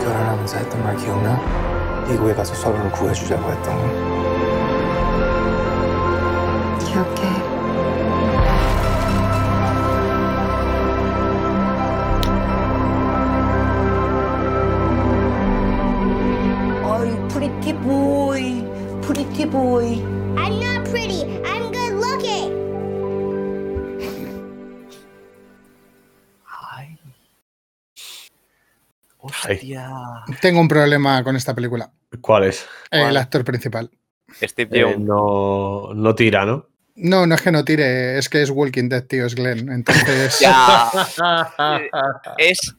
결혼하면서 0.00 0.58
했던 0.58 0.82
말 0.82 0.96
기억나? 0.96 1.40
미국에 2.08 2.34
가서 2.34 2.54
서로를 2.54 2.90
구해주자고 2.92 3.50
했던 3.50 3.76
거. 3.78 4.31
기억해. 6.91 8.37
어이, 16.83 17.27
프리티 17.29 17.73
보이, 17.75 18.63
프리티 19.01 19.45
보이. 19.49 20.01
I'm 20.35 20.59
not 20.59 20.89
pretty. 20.89 21.23
I'm 21.43 21.71
good 21.71 21.93
looking. 21.99 22.53
Hostia. 29.17 29.89
Tengo 30.41 30.59
un 30.61 30.67
problema 30.67 31.23
con 31.23 31.35
esta 31.35 31.53
película. 31.55 31.91
¿Cuál 32.21 32.45
es? 32.45 32.65
El 32.91 33.17
actor 33.17 33.43
principal. 33.43 33.89
Steve 34.41 34.77
Eh, 34.77 34.81
Young. 34.81 34.99
no, 35.05 35.93
no 35.93 36.15
tira, 36.15 36.45
¿no? 36.45 36.67
No, 36.94 37.26
no 37.26 37.34
es 37.34 37.42
que 37.42 37.50
no 37.52 37.64
tire, 37.64 38.18
es 38.18 38.28
que 38.28 38.42
es 38.42 38.50
Walking 38.50 38.88
Dead, 38.88 39.04
tío, 39.04 39.26
es 39.26 39.34
Glenn. 39.34 39.70
Entonces, 39.70 40.38
Ya. 40.40 40.90
es. 42.38 42.74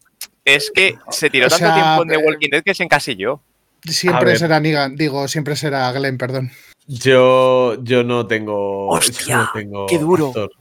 Es 0.45 0.72
que 0.76 0.97
se 1.09 1.30
tiró 1.30 1.47
O 1.47 1.49
tanto 1.49 1.66
sea, 1.66 1.74
tiempo 1.74 2.03
en 2.03 2.09
The 2.09 2.16
eh, 2.16 2.28
Walking 2.28 2.49
Dead 2.49 2.64
que 2.64 2.74
se 2.74 2.84
encasilló. 2.84 3.41
Siempre 3.86 4.36
será 4.36 4.59
Negan, 4.59 4.95
digo, 4.95 5.28
siempre 5.28 5.55
será 5.55 5.91
Glenn, 5.93 6.18
perdón. 6.18 6.51
Yo, 6.88 7.82
yo 7.84 8.03
no 8.03 8.28
tengo. 8.28 8.89
Hostia, 8.89 9.26
yo 9.26 9.38
no 9.38 9.49
tengo 9.53 9.86
qué 9.88 9.97
duro. 9.99 10.28
actor. 10.28 10.51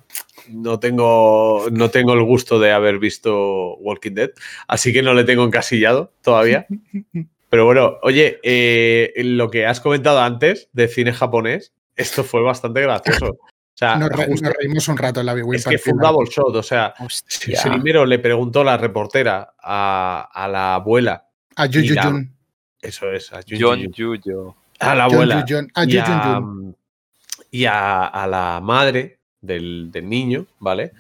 No 0.49 0.79
tengo, 0.81 1.67
no 1.71 1.91
tengo 1.91 2.15
el 2.15 2.23
gusto 2.25 2.59
de 2.59 2.73
haber 2.73 2.99
visto 2.99 3.77
Walking 3.77 4.15
Dead, 4.15 4.31
así 4.67 4.93
que 4.93 5.03
no 5.03 5.15
le 5.15 5.25
tengo 5.25 5.45
encasillado 5.45 6.13
todavía. 6.23 6.67
Pero 7.51 7.65
bueno, 7.67 7.99
oye, 8.03 8.39
eh, 8.43 9.13
lo 9.17 9.51
que 9.51 9.67
has 9.67 9.81
comentado 9.81 10.21
antes 10.21 10.69
de 10.73 10.89
cine 10.89 11.13
japonés, 11.13 11.73
esto 11.97 12.25
fue 12.25 12.43
bastante 12.43 12.81
gracioso. 12.81 13.27
O 13.27 13.75
sea, 13.75 13.97
Nos, 13.97 14.11
re- 14.11 14.27
justo- 14.27 14.47
nos 14.47 14.55
reímos 14.55 14.89
un 14.89 14.97
rato 14.99 15.21
en 15.21 15.27
la 15.27 15.35
Big 15.35 15.45
es 15.55 15.65
que 15.65 15.79
fue 15.79 15.93
un 15.95 15.99
double 16.01 16.29
shot, 16.31 16.55
o 16.55 16.63
sea, 16.63 16.95
primero 17.65 18.05
le 18.05 18.19
preguntó 18.19 18.63
la 18.63 18.77
reportera 18.77 19.55
a, 19.63 20.29
a 20.33 20.49
la 20.49 20.75
abuela. 20.75 21.27
A 21.57 21.67
Yu 21.67 21.81
Yu 21.81 21.95
Jun. 22.01 22.35
Eso 22.81 23.11
es, 23.13 23.33
a 23.33 23.41
Jun 23.49 23.59
John 23.61 23.81
Jun. 23.81 23.93
Yuyo. 23.93 24.57
A 24.81 24.95
la 24.95 25.05
abuela. 25.05 25.45
Yu 25.47 25.57
Jun. 25.57 25.71
Ah, 25.75 25.85
y 25.85 25.93
Yu 25.93 26.01
a, 26.01 26.43
y 27.51 27.65
a- 27.65 28.07
a 28.07 28.27
la 28.27 28.61
madre 28.63 29.19
del, 29.41 29.91
del 29.91 30.09
niño, 30.09 30.47
¿vale? 30.59 30.93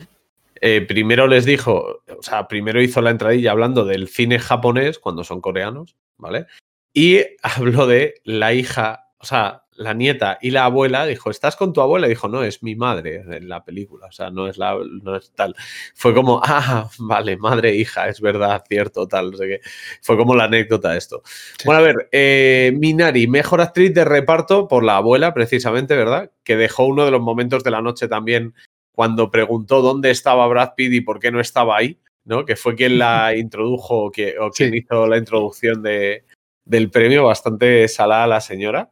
Eh, 0.60 0.80
primero 0.82 1.26
les 1.26 1.44
dijo, 1.44 2.02
o 2.08 2.22
sea, 2.22 2.46
primero 2.48 2.80
hizo 2.80 3.00
la 3.02 3.10
entradilla 3.10 3.50
hablando 3.50 3.84
del 3.84 4.08
cine 4.08 4.38
japonés 4.38 4.98
cuando 4.98 5.24
son 5.24 5.40
coreanos, 5.40 5.96
¿vale? 6.18 6.46
Y 6.94 7.20
habló 7.42 7.86
de 7.86 8.14
la 8.24 8.54
hija, 8.54 9.08
o 9.18 9.24
sea, 9.26 9.61
la 9.76 9.94
nieta 9.94 10.38
y 10.40 10.50
la 10.50 10.64
abuela, 10.64 11.06
dijo, 11.06 11.30
¿estás 11.30 11.56
con 11.56 11.72
tu 11.72 11.80
abuela? 11.80 12.06
Y 12.06 12.10
dijo, 12.10 12.28
no, 12.28 12.42
es 12.42 12.62
mi 12.62 12.74
madre 12.74 13.24
en 13.28 13.48
la 13.48 13.64
película, 13.64 14.06
o 14.06 14.12
sea, 14.12 14.30
no 14.30 14.46
es, 14.48 14.58
la, 14.58 14.76
no 15.02 15.16
es 15.16 15.32
tal. 15.32 15.54
Fue 15.94 16.14
como, 16.14 16.40
ah, 16.44 16.90
vale, 16.98 17.36
madre 17.36 17.74
hija, 17.74 18.08
es 18.08 18.20
verdad, 18.20 18.62
cierto, 18.68 19.06
tal, 19.08 19.30
no 19.30 19.36
sé 19.36 19.46
qué. 19.46 19.60
Fue 20.00 20.16
como 20.16 20.34
la 20.34 20.44
anécdota 20.44 20.92
de 20.92 20.98
esto. 20.98 21.22
Bueno, 21.64 21.80
a 21.80 21.84
ver, 21.84 22.08
eh, 22.12 22.72
Minari, 22.76 23.26
mejor 23.26 23.60
actriz 23.60 23.94
de 23.94 24.04
reparto 24.04 24.68
por 24.68 24.84
la 24.84 24.96
abuela, 24.98 25.34
precisamente, 25.34 25.96
¿verdad? 25.96 26.30
Que 26.44 26.56
dejó 26.56 26.84
uno 26.84 27.04
de 27.04 27.10
los 27.10 27.20
momentos 27.20 27.64
de 27.64 27.70
la 27.70 27.82
noche 27.82 28.08
también 28.08 28.54
cuando 28.94 29.30
preguntó 29.30 29.80
dónde 29.80 30.10
estaba 30.10 30.46
Brad 30.46 30.74
Pitt 30.76 30.92
y 30.92 31.00
por 31.00 31.18
qué 31.18 31.30
no 31.30 31.40
estaba 31.40 31.76
ahí, 31.76 31.98
¿no? 32.24 32.44
Que 32.44 32.56
fue 32.56 32.74
quien 32.74 32.98
la 32.98 33.34
introdujo 33.36 34.06
o 34.06 34.10
quien 34.10 34.74
hizo 34.74 35.06
la 35.06 35.16
introducción 35.16 35.82
de, 35.82 36.24
del 36.64 36.90
premio, 36.90 37.24
bastante 37.24 37.88
salada 37.88 38.26
la 38.26 38.40
señora. 38.40 38.90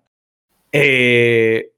Eh, 0.73 1.73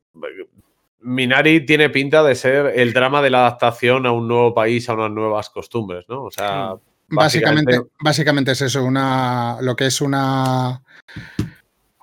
Minari 1.01 1.67
tiene 1.67 1.91
pinta 1.91 2.23
de 2.23 2.35
ser 2.35 2.73
el 2.77 2.93
drama 2.93 3.23
de 3.23 3.31
la 3.31 3.41
adaptación 3.41 4.07
a 4.07 4.13
un 4.13 4.29
nuevo 4.29 4.55
país, 4.55 4.89
a 4.89 4.95
unas 4.95 5.11
nuevas 5.11 5.51
costumbres, 5.51 6.05
¿no? 6.09 6.25
O 6.25 6.31
sea, 6.31 6.77
Básicamente, 7.15 7.79
básicamente 8.01 8.53
es 8.53 8.63
eso, 8.63 8.83
una, 8.83 9.59
lo 9.61 9.77
que 9.77 9.87
es 9.87 10.01
una, 10.01 10.83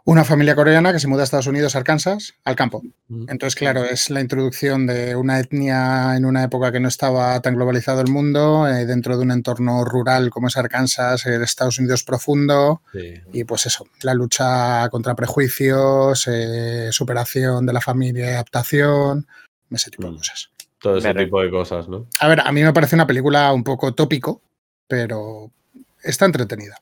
una 0.09 0.25
familia 0.25 0.55
coreana 0.55 0.91
que 0.91 0.99
se 0.99 1.07
muda 1.07 1.21
a 1.21 1.25
Estados 1.25 1.45
Unidos, 1.45 1.75
Arkansas, 1.75 2.33
al 2.43 2.55
campo. 2.55 2.81
Entonces, 3.27 3.53
claro, 3.53 3.83
es 3.85 4.09
la 4.09 4.21
introducción 4.21 4.87
de 4.87 5.15
una 5.15 5.39
etnia 5.39 6.17
en 6.17 6.25
una 6.25 6.43
época 6.43 6.71
que 6.71 6.79
no 6.79 6.87
estaba 6.87 7.39
tan 7.41 7.55
globalizado 7.55 8.01
el 8.01 8.09
mundo, 8.09 8.67
eh, 8.67 8.87
dentro 8.87 9.17
de 9.17 9.23
un 9.23 9.29
entorno 9.29 9.85
rural 9.85 10.31
como 10.31 10.47
es 10.47 10.57
Arkansas, 10.57 11.27
el 11.27 11.43
Estados 11.43 11.77
Unidos 11.77 12.03
profundo, 12.03 12.81
y 13.31 13.43
pues 13.43 13.67
eso, 13.67 13.85
la 14.01 14.15
lucha 14.15 14.89
contra 14.89 15.13
prejuicios, 15.13 16.27
eh, 16.27 16.89
superación 16.91 17.67
de 17.67 17.73
la 17.73 17.81
familia, 17.81 18.29
adaptación, 18.29 19.27
ese 19.69 19.91
tipo 19.91 20.09
de 20.09 20.17
cosas. 20.17 20.49
todo 20.81 20.97
ese 20.97 21.13
tipo 21.13 21.39
de 21.39 21.51
cosas, 21.51 21.87
¿no? 21.87 22.07
A 22.19 22.27
ver, 22.27 22.39
a 22.39 22.51
mí 22.51 22.63
me 22.63 22.73
parece 22.73 22.95
una 22.95 23.05
película 23.05 23.53
un 23.53 23.63
poco 23.63 23.93
tópico, 23.93 24.41
pero 24.87 25.51
está 26.01 26.25
entretenida. 26.25 26.81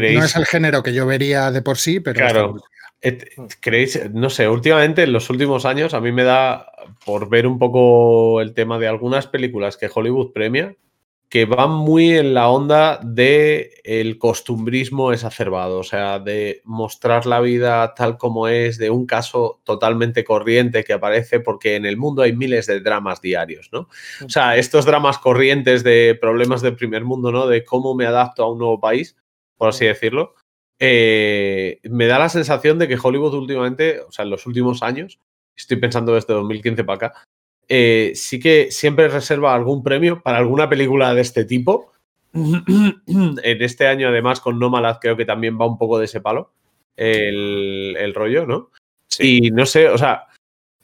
No 0.00 0.24
es 0.24 0.36
el 0.36 0.46
género 0.46 0.82
que 0.82 0.92
yo 0.92 1.06
vería 1.06 1.50
de 1.50 1.62
por 1.62 1.78
sí, 1.78 2.00
pero 2.00 2.18
Claro. 2.20 2.56
¿Creéis? 3.60 4.10
No 4.12 4.30
sé, 4.30 4.48
últimamente, 4.48 5.02
en 5.02 5.12
los 5.12 5.28
últimos 5.28 5.66
años, 5.66 5.92
a 5.92 6.00
mí 6.00 6.10
me 6.10 6.24
da 6.24 6.66
por 7.04 7.28
ver 7.28 7.46
un 7.46 7.58
poco 7.58 8.40
el 8.40 8.54
tema 8.54 8.78
de 8.78 8.88
algunas 8.88 9.26
películas 9.26 9.76
que 9.76 9.90
Hollywood 9.94 10.32
premia, 10.32 10.74
que 11.28 11.46
van 11.46 11.72
muy 11.72 12.16
en 12.16 12.32
la 12.32 12.48
onda 12.48 13.00
de 13.02 13.80
el 13.82 14.18
costumbrismo 14.18 15.12
exacerbado, 15.12 15.80
o 15.80 15.82
sea, 15.82 16.18
de 16.18 16.62
mostrar 16.64 17.26
la 17.26 17.40
vida 17.40 17.92
tal 17.94 18.16
como 18.16 18.46
es, 18.48 18.78
de 18.78 18.88
un 18.88 19.04
caso 19.04 19.60
totalmente 19.64 20.22
corriente 20.24 20.84
que 20.84 20.92
aparece, 20.92 21.40
porque 21.40 21.76
en 21.76 21.86
el 21.86 21.96
mundo 21.96 22.22
hay 22.22 22.34
miles 22.34 22.66
de 22.66 22.80
dramas 22.80 23.20
diarios, 23.20 23.68
¿no? 23.72 23.88
O 24.24 24.28
sea, 24.28 24.56
estos 24.56 24.84
dramas 24.84 25.18
corrientes 25.18 25.82
de 25.82 26.16
problemas 26.18 26.62
del 26.62 26.76
primer 26.76 27.04
mundo, 27.04 27.32
¿no? 27.32 27.48
De 27.48 27.64
cómo 27.64 27.94
me 27.94 28.06
adapto 28.06 28.44
a 28.44 28.52
un 28.52 28.58
nuevo 28.58 28.78
país, 28.78 29.16
por 29.56 29.68
así 29.68 29.86
decirlo. 29.86 30.34
eh, 30.78 31.80
me 31.84 32.06
da 32.06 32.18
la 32.18 32.28
sensación 32.28 32.78
de 32.78 32.88
que 32.88 32.98
Hollywood 33.02 33.34
últimamente, 33.34 34.00
o 34.00 34.12
sea, 34.12 34.24
en 34.24 34.30
los 34.30 34.46
últimos 34.46 34.82
años, 34.82 35.20
estoy 35.56 35.76
pensando 35.78 36.14
desde 36.14 36.34
2015 36.34 36.84
para 36.84 36.96
acá, 36.96 37.24
eh, 37.68 38.12
sí 38.14 38.38
que 38.40 38.70
siempre 38.70 39.08
reserva 39.08 39.54
algún 39.54 39.82
premio 39.82 40.22
para 40.22 40.38
alguna 40.38 40.68
película 40.68 41.14
de 41.14 41.22
este 41.22 41.44
tipo. 41.44 41.92
en 42.34 43.62
este 43.62 43.86
año, 43.86 44.08
además, 44.08 44.40
con 44.40 44.58
Nomalad 44.58 44.98
creo 45.00 45.16
que 45.16 45.24
también 45.24 45.58
va 45.58 45.66
un 45.66 45.78
poco 45.78 45.98
de 45.98 46.06
ese 46.06 46.20
palo 46.20 46.52
el, 46.96 47.96
el 47.98 48.14
rollo, 48.14 48.46
¿no? 48.46 48.70
Y 49.18 49.50
no 49.50 49.66
sé, 49.66 49.88
o 49.88 49.96
sea, 49.98 50.26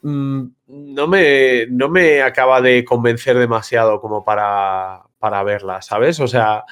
mm, 0.03 0.43
no 0.69 1.07
me, 1.09 1.67
no 1.67 1.89
me 1.89 2.23
acaba 2.23 2.61
de 2.61 2.85
convencer 2.85 3.37
demasiado 3.39 4.01
como 4.01 4.25
para, 4.25 5.03
para 5.19 5.43
verla, 5.43 5.83
¿sabes? 5.83 6.21
O 6.21 6.29
sea, 6.29 6.65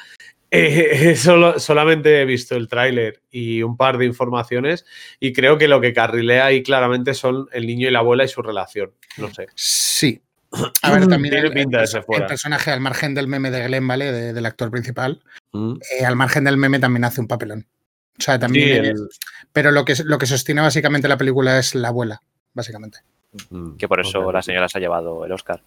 eh, 0.51 1.15
solo, 1.17 1.59
solamente 1.59 2.21
he 2.21 2.25
visto 2.25 2.57
el 2.57 2.69
tráiler 2.69 3.23
y 3.31 3.63
un 3.63 3.77
par 3.77 3.99
de 3.99 4.07
informaciones 4.07 4.85
y 5.21 5.33
creo 5.33 5.59
que 5.59 5.69
lo 5.69 5.81
que 5.81 5.93
carrilea 5.93 6.47
ahí 6.47 6.63
claramente 6.63 7.15
son 7.15 7.49
el 7.53 7.67
niño 7.67 7.89
y 7.89 7.91
la 7.91 8.01
abuela 8.01 8.25
y 8.25 8.29
su 8.29 8.43
relación. 8.43 8.93
No 9.17 9.33
sé. 9.33 9.47
Sí. 9.55 10.23
A 10.83 10.93
ver, 10.93 11.07
también 11.09 11.35
el, 11.35 11.53
personaje, 12.27 12.71
al 12.71 12.81
margen 12.81 13.15
del 13.15 13.29
meme 13.29 13.51
de 13.51 13.67
Glenn, 13.67 13.87
¿vale? 13.87 14.11
De- 14.13 14.33
del 14.33 14.47
actor 14.47 14.71
principal, 14.71 15.23
Mm. 15.53 15.75
eh, 15.99 16.05
al 16.05 16.15
margen 16.17 16.45
del 16.45 16.59
meme 16.59 16.79
también 16.79 17.05
hace 17.05 17.21
un 17.23 17.27
papelón. 17.27 17.67
O 18.19 18.23
sea, 18.23 18.39
también. 18.39 18.85
Sí, 18.85 18.91
el- 18.91 19.09
Pero 19.53 19.71
lo 19.71 19.85
que, 19.85 19.95
lo 20.05 20.19
que 20.19 20.27
sostiene 20.27 20.61
básicamente 20.61 21.09
la 21.09 21.17
película 21.17 21.59
es 21.59 21.75
la 21.75 21.89
abuela, 21.89 22.21
básicamente. 22.53 22.99
Que 23.79 23.87
por 23.89 24.01
eso 24.01 24.33
la 24.33 24.43
señora 24.43 24.69
se 24.69 24.79
ha 24.79 24.81
llevado 24.81 25.25
el 25.25 25.33
Oscar. 25.33 25.63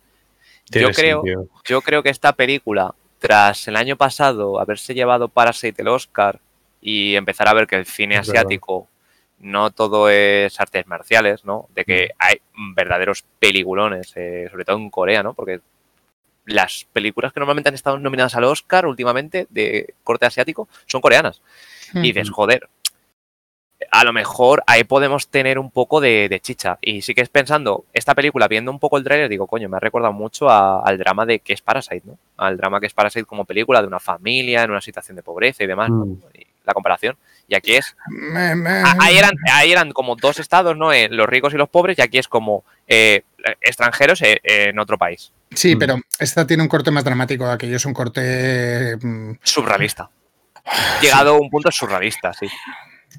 Yo 0.69 0.91
creo, 0.91 1.17
sentido. 1.21 1.47
yo 1.67 1.81
creo 1.81 2.03
que 2.03 2.09
esta 2.09 2.33
película, 2.33 2.93
tras 3.21 3.67
el 3.67 3.75
año 3.75 3.97
pasado 3.97 4.59
haberse 4.59 4.95
llevado 4.95 5.27
Parasite 5.27 5.83
el 5.83 5.89
Oscar 5.89 6.39
y 6.81 7.15
empezar 7.15 7.47
a 7.47 7.53
ver 7.53 7.67
que 7.67 7.75
el 7.75 7.85
cine 7.85 8.15
Es 8.17 8.25
verdad. 8.27 8.41
asiático 8.41 8.87
no 9.37 9.69
todo 9.69 10.09
es 10.09 10.59
artes 10.59 10.87
marciales, 10.87 11.45
¿no? 11.45 11.67
De 11.75 11.85
que 11.85 12.05
Mm. 12.07 12.15
hay 12.17 12.41
verdaderos 12.75 13.23
peliculones, 13.39 14.11
eh, 14.15 14.47
sobre 14.49 14.65
todo 14.65 14.77
en 14.77 14.89
Corea, 14.89 15.21
¿no? 15.21 15.35
Porque 15.35 15.61
las 16.45 16.87
películas 16.91 17.31
que 17.31 17.39
normalmente 17.39 17.69
han 17.69 17.75
estado 17.75 17.99
nominadas 17.99 18.33
al 18.35 18.45
Oscar 18.45 18.87
últimamente 18.87 19.45
de 19.51 19.93
corte 20.03 20.25
asiático 20.25 20.67
son 20.87 20.99
coreanas. 21.01 21.41
Y 21.93 22.01
dices, 22.01 22.31
joder, 22.31 22.67
a 23.89 24.03
lo 24.03 24.13
mejor 24.13 24.63
ahí 24.67 24.83
podemos 24.83 25.27
tener 25.29 25.57
un 25.57 25.71
poco 25.71 25.99
de, 26.01 26.27
de 26.29 26.39
chicha. 26.39 26.77
Y 26.81 27.01
sí 27.01 27.13
que 27.15 27.21
es 27.21 27.29
pensando, 27.29 27.85
esta 27.93 28.13
película, 28.15 28.47
viendo 28.47 28.71
un 28.71 28.79
poco 28.79 28.97
el 28.97 29.03
tráiler, 29.03 29.29
digo, 29.29 29.47
coño, 29.47 29.69
me 29.69 29.77
ha 29.77 29.79
recordado 29.79 30.13
mucho 30.13 30.49
a- 30.49 30.81
al 30.83 30.97
drama 30.97 31.25
de 31.25 31.39
que 31.39 31.53
es 31.53 31.61
Parasite, 31.61 32.03
¿no? 32.05 32.17
Al 32.37 32.57
drama 32.57 32.79
que 32.79 32.87
es 32.87 32.93
Parasite 32.93 33.25
como 33.25 33.45
película 33.45 33.81
de 33.81 33.87
una 33.87 33.99
familia 33.99 34.63
en 34.63 34.71
una 34.71 34.81
situación 34.81 35.15
de 35.15 35.23
pobreza 35.23 35.63
y 35.63 35.67
demás, 35.67 35.89
¿no? 35.89 36.05
Mm. 36.05 36.21
Y 36.35 36.47
la 36.63 36.73
comparación. 36.73 37.17
Y 37.47 37.55
aquí 37.55 37.73
es... 37.73 37.95
Me- 38.07 38.55
me- 38.55 38.69
a- 38.69 38.95
Ahí 38.99 39.17
eran, 39.17 39.31
ahí 39.51 39.71
eran 39.71 39.91
como 39.93 40.15
dos 40.15 40.39
estados, 40.39 40.77
¿no? 40.77 40.93
Eh, 40.93 41.07
los 41.09 41.27
ricos 41.27 41.53
y 41.53 41.57
los 41.57 41.69
pobres, 41.69 41.97
y 41.97 42.01
aquí 42.01 42.17
es 42.19 42.27
como 42.27 42.63
eh, 42.87 43.23
extranjeros 43.61 44.21
eh, 44.21 44.39
en 44.43 44.77
otro 44.79 44.97
país. 44.97 45.31
Sí, 45.53 45.75
pero 45.75 45.95
esta 46.19 46.45
tiene 46.47 46.63
un 46.63 46.69
corte 46.69 46.91
más 46.91 47.03
dramático. 47.03 47.45
Aquello 47.45 47.75
es 47.75 47.85
un 47.85 47.93
corte. 47.93 48.95
mm, 49.01 49.33
Surrealista. 49.43 50.09
Llegado 51.01 51.35
a 51.35 51.39
un 51.39 51.49
punto 51.49 51.71
surrealista, 51.71 52.31
sí. 52.33 52.47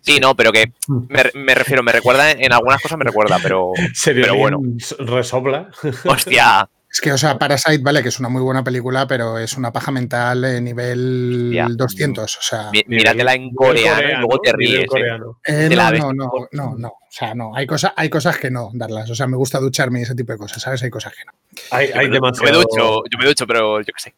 Sí, 0.00 0.18
no, 0.20 0.34
pero 0.34 0.50
que 0.52 0.72
me, 0.88 1.22
me 1.34 1.54
refiero, 1.54 1.82
me 1.82 1.92
recuerda, 1.92 2.30
en 2.32 2.52
algunas 2.52 2.80
cosas 2.80 2.98
me 2.98 3.04
recuerda, 3.04 3.38
pero, 3.42 3.72
pero 4.04 4.34
bueno. 4.36 4.60
resopla. 4.98 5.70
Hostia. 6.06 6.68
Es 6.90 7.00
que, 7.00 7.10
o 7.10 7.16
sea, 7.16 7.38
Parasite, 7.38 7.78
vale, 7.82 8.02
que 8.02 8.10
es 8.10 8.20
una 8.20 8.28
muy 8.28 8.42
buena 8.42 8.62
película, 8.62 9.06
pero 9.06 9.38
es 9.38 9.56
una 9.56 9.72
paja 9.72 9.90
mental 9.90 10.44
eh, 10.44 10.60
nivel 10.60 11.50
Ya. 11.54 11.66
200. 11.70 12.36
O 12.36 12.42
sea. 12.42 12.68
Mi- 12.70 12.84
Míratela 12.86 13.32
en 13.32 13.50
coreano 13.54 14.02
y 14.10 14.16
luego 14.16 14.38
te 14.40 14.52
ríes. 14.52 14.80
¿eh? 14.94 15.18
Eh, 15.46 15.68
no, 15.74 15.90
no, 15.92 16.12
no, 16.12 16.30
no, 16.52 16.74
no. 16.76 16.88
O 16.88 16.98
sea, 17.08 17.34
no. 17.34 17.56
Hay, 17.56 17.66
cosa, 17.66 17.94
hay 17.96 18.10
cosas 18.10 18.36
que 18.36 18.50
no 18.50 18.68
darlas. 18.74 19.08
O 19.08 19.14
sea, 19.14 19.26
me 19.26 19.38
gusta 19.38 19.58
ducharme 19.58 20.00
y 20.00 20.02
ese 20.02 20.14
tipo 20.14 20.32
de 20.32 20.38
cosas, 20.38 20.60
¿sabes? 20.60 20.82
Hay 20.82 20.90
cosas 20.90 21.14
que 21.14 21.24
no. 21.24 21.32
Hay, 21.70 21.86
hay 21.86 21.92
yo, 21.92 21.98
me, 21.98 22.04
yo 22.04 22.10
me 22.10 22.14
demasiado- 22.50 22.60
ducho, 22.60 23.02
yo 23.10 23.18
me 23.18 23.24
ducho, 23.24 23.46
pero 23.46 23.78
yo 23.80 23.86
qué 23.86 23.92
sé. 24.02 24.14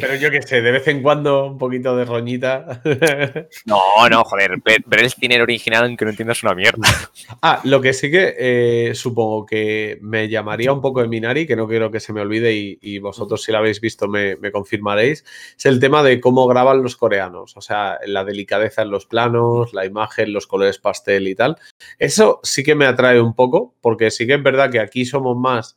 Pero 0.00 0.14
yo 0.16 0.30
qué 0.30 0.42
sé, 0.42 0.60
de 0.60 0.70
vez 0.70 0.86
en 0.88 1.02
cuando 1.02 1.46
un 1.46 1.56
poquito 1.58 1.96
de 1.96 2.04
roñita. 2.04 2.82
No, 3.64 3.80
no, 4.10 4.22
joder, 4.24 4.58
ver, 4.64 4.82
ver 4.86 5.00
el 5.02 5.10
cine 5.10 5.40
original 5.40 5.84
aunque 5.84 6.04
no 6.04 6.10
entiendas 6.10 6.42
una 6.42 6.54
mierda. 6.54 6.86
Ah, 7.40 7.60
lo 7.64 7.80
que 7.80 7.92
sí 7.92 8.10
que 8.10 8.34
eh, 8.38 8.94
supongo 8.94 9.46
que 9.46 9.98
me 10.02 10.28
llamaría 10.28 10.72
un 10.72 10.80
poco 10.80 11.00
de 11.00 11.08
Minari, 11.08 11.46
que 11.46 11.56
no 11.56 11.66
quiero 11.66 11.90
que 11.90 12.00
se 12.00 12.12
me 12.12 12.20
olvide 12.20 12.52
y, 12.52 12.78
y 12.82 12.98
vosotros 12.98 13.42
si 13.42 13.50
lo 13.50 13.58
habéis 13.58 13.80
visto 13.80 14.06
me, 14.08 14.36
me 14.36 14.52
confirmaréis, 14.52 15.24
es 15.56 15.66
el 15.66 15.80
tema 15.80 16.02
de 16.02 16.20
cómo 16.20 16.46
graban 16.46 16.82
los 16.82 16.96
coreanos, 16.96 17.56
o 17.56 17.60
sea, 17.60 17.98
la 18.06 18.24
delicadeza 18.24 18.82
en 18.82 18.90
los 18.90 19.06
planos, 19.06 19.72
la 19.72 19.86
imagen, 19.86 20.32
los 20.32 20.46
colores 20.46 20.78
pastel 20.78 21.26
y 21.28 21.34
tal. 21.34 21.56
Eso 21.98 22.40
sí 22.42 22.62
que 22.62 22.74
me 22.74 22.86
atrae 22.86 23.20
un 23.20 23.34
poco, 23.34 23.74
porque 23.80 24.10
sí 24.10 24.26
que 24.26 24.34
es 24.34 24.42
verdad 24.42 24.70
que 24.70 24.80
aquí 24.80 25.04
somos 25.04 25.36
más... 25.36 25.76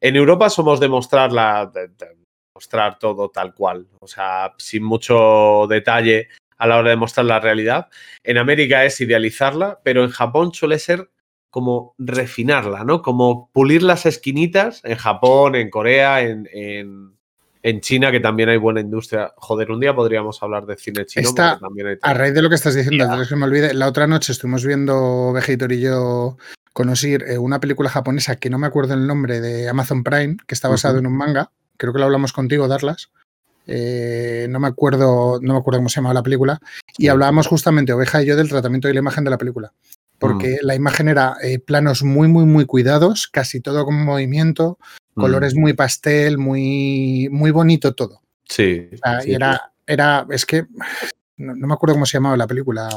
En 0.00 0.16
Europa 0.16 0.50
somos 0.50 0.78
de 0.80 0.88
mostrar 0.88 1.32
la... 1.32 1.66
de- 1.72 1.88
de 1.88 2.23
mostrar 2.58 2.98
todo 3.00 3.30
tal 3.30 3.52
cual, 3.52 3.88
o 4.00 4.06
sea, 4.06 4.54
sin 4.58 4.84
mucho 4.84 5.66
detalle 5.68 6.28
a 6.56 6.66
la 6.68 6.76
hora 6.78 6.90
de 6.90 6.96
mostrar 6.96 7.26
la 7.26 7.40
realidad. 7.40 7.88
En 8.22 8.38
América 8.38 8.84
es 8.84 9.00
idealizarla, 9.00 9.80
pero 9.82 10.04
en 10.04 10.10
Japón 10.10 10.54
suele 10.54 10.78
ser 10.78 11.10
como 11.50 11.94
refinarla, 11.98 12.84
¿no? 12.84 13.02
Como 13.02 13.50
pulir 13.52 13.82
las 13.82 14.06
esquinitas 14.06 14.80
en 14.84 14.96
Japón, 14.96 15.56
en 15.56 15.68
Corea, 15.70 16.20
en, 16.22 16.48
en- 16.52 17.14
en 17.66 17.80
China, 17.80 18.10
que 18.12 18.20
también 18.20 18.50
hay 18.50 18.58
buena 18.58 18.80
industria. 18.80 19.32
Joder, 19.36 19.70
un 19.70 19.80
día 19.80 19.94
podríamos 19.94 20.42
hablar 20.42 20.66
de 20.66 20.76
cine 20.76 21.06
chino. 21.06 21.26
Está, 21.28 21.52
porque 21.52 21.64
también 21.64 21.86
hay 21.88 21.96
a 22.02 22.12
raíz 22.14 22.34
de 22.34 22.42
lo 22.42 22.50
que 22.50 22.56
estás 22.56 22.74
diciendo, 22.74 23.04
antes 23.04 23.18
de 23.20 23.24
que 23.24 23.28
se 23.30 23.36
me 23.36 23.46
olvide, 23.46 23.72
la 23.72 23.88
otra 23.88 24.06
noche 24.06 24.32
estuvimos 24.32 24.64
viendo 24.66 25.32
Vegetor 25.32 25.72
y 25.72 25.80
yo 25.80 26.36
con 26.74 26.88
Osir 26.90 27.24
eh, 27.26 27.38
una 27.38 27.60
película 27.60 27.88
japonesa 27.88 28.36
que 28.36 28.50
no 28.50 28.58
me 28.58 28.66
acuerdo 28.66 28.92
el 28.94 29.06
nombre 29.06 29.40
de 29.40 29.68
Amazon 29.68 30.04
Prime, 30.04 30.36
que 30.46 30.54
está 30.54 30.68
basado 30.68 30.98
en 30.98 31.06
un 31.06 31.16
manga. 31.16 31.50
Creo 31.76 31.92
que 31.92 31.98
lo 31.98 32.04
hablamos 32.06 32.32
contigo, 32.32 32.68
Darlas. 32.68 33.10
Eh, 33.66 34.46
no 34.50 34.60
me 34.60 34.68
acuerdo, 34.68 35.38
no 35.40 35.54
me 35.54 35.58
acuerdo 35.58 35.78
cómo 35.78 35.88
se 35.88 35.96
llamaba 35.96 36.14
la 36.14 36.22
película. 36.22 36.60
Y 36.98 37.08
hablábamos 37.08 37.46
justamente, 37.46 37.92
Oveja 37.92 38.22
y 38.22 38.26
yo, 38.26 38.36
del 38.36 38.48
tratamiento 38.48 38.88
de 38.88 38.94
la 38.94 39.00
imagen 39.00 39.24
de 39.24 39.30
la 39.30 39.38
película. 39.38 39.72
Porque 40.18 40.58
la 40.62 40.74
imagen 40.74 41.08
era 41.08 41.36
eh, 41.42 41.58
planos 41.58 42.02
muy, 42.02 42.28
muy, 42.28 42.44
muy 42.44 42.66
cuidados, 42.66 43.28
casi 43.28 43.60
todo 43.60 43.84
con 43.84 44.04
movimiento, 44.04 44.78
Mm. 45.14 45.20
colores 45.20 45.54
muy 45.54 45.72
pastel, 45.74 46.38
muy, 46.38 47.28
muy 47.30 47.50
bonito 47.50 47.94
todo. 47.94 48.20
Sí. 48.48 48.88
O 48.92 48.96
sea, 48.96 49.20
sí, 49.20 49.30
y 49.30 49.34
era, 49.34 49.72
era, 49.86 50.26
es 50.30 50.44
que 50.44 50.66
no, 51.36 51.54
no 51.54 51.66
me 51.66 51.74
acuerdo 51.74 51.94
cómo 51.94 52.06
se 52.06 52.16
llamaba 52.16 52.36
la 52.36 52.46
película. 52.46 52.88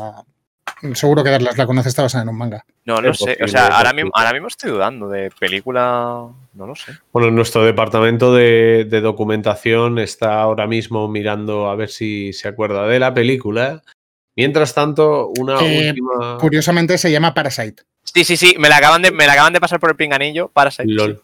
Seguro 0.94 1.24
que 1.24 1.30
Darlas 1.32 1.58
la 1.58 1.66
conoce, 1.66 1.90
está 1.90 2.02
basada 2.04 2.24
en 2.24 2.30
un 2.30 2.38
manga. 2.38 2.64
No, 2.86 3.02
no 3.02 3.10
Es 3.12 3.18
sé. 3.18 3.38
O 3.44 3.48
sea, 3.48 3.68
ahora 3.68 3.94
mismo, 3.94 4.12
ahora 4.14 4.34
mismo 4.34 4.48
estoy 4.48 4.72
dudando 4.72 5.10
de 5.10 5.32
película. 5.40 6.28
No 6.54 6.68
lo 6.68 6.76
sé. 6.76 6.94
Bueno, 7.12 7.32
nuestro 7.32 7.64
departamento 7.64 8.34
de, 8.34 8.86
de 8.90 9.02
documentación 9.02 10.00
está 10.00 10.40
ahora 10.42 10.68
mismo 10.68 11.08
mirando 11.08 11.70
a 11.70 11.76
ver 11.76 11.90
si 11.90 12.34
se 12.34 12.48
acuerda 12.48 12.86
de 12.88 13.00
la 13.00 13.14
película. 13.14 13.82
Mientras 14.36 14.74
tanto, 14.76 15.30
una 15.40 15.60
Eh, 15.62 15.90
última. 15.90 16.38
Curiosamente 16.40 16.98
se 16.98 17.12
llama 17.12 17.34
Parasite. 17.34 17.84
Sí, 18.04 18.24
sí, 18.24 18.38
sí. 18.38 18.56
Me 18.60 18.70
la 18.70 18.78
acaban 18.78 19.02
de, 19.02 19.12
me 19.12 19.26
la 19.26 19.34
acaban 19.34 19.54
de 19.54 19.60
pasar 19.60 19.80
por 19.80 19.90
el 19.90 19.96
pinganillo. 19.96 20.50
Parasite. 20.50 20.86
LOL. 20.88 21.22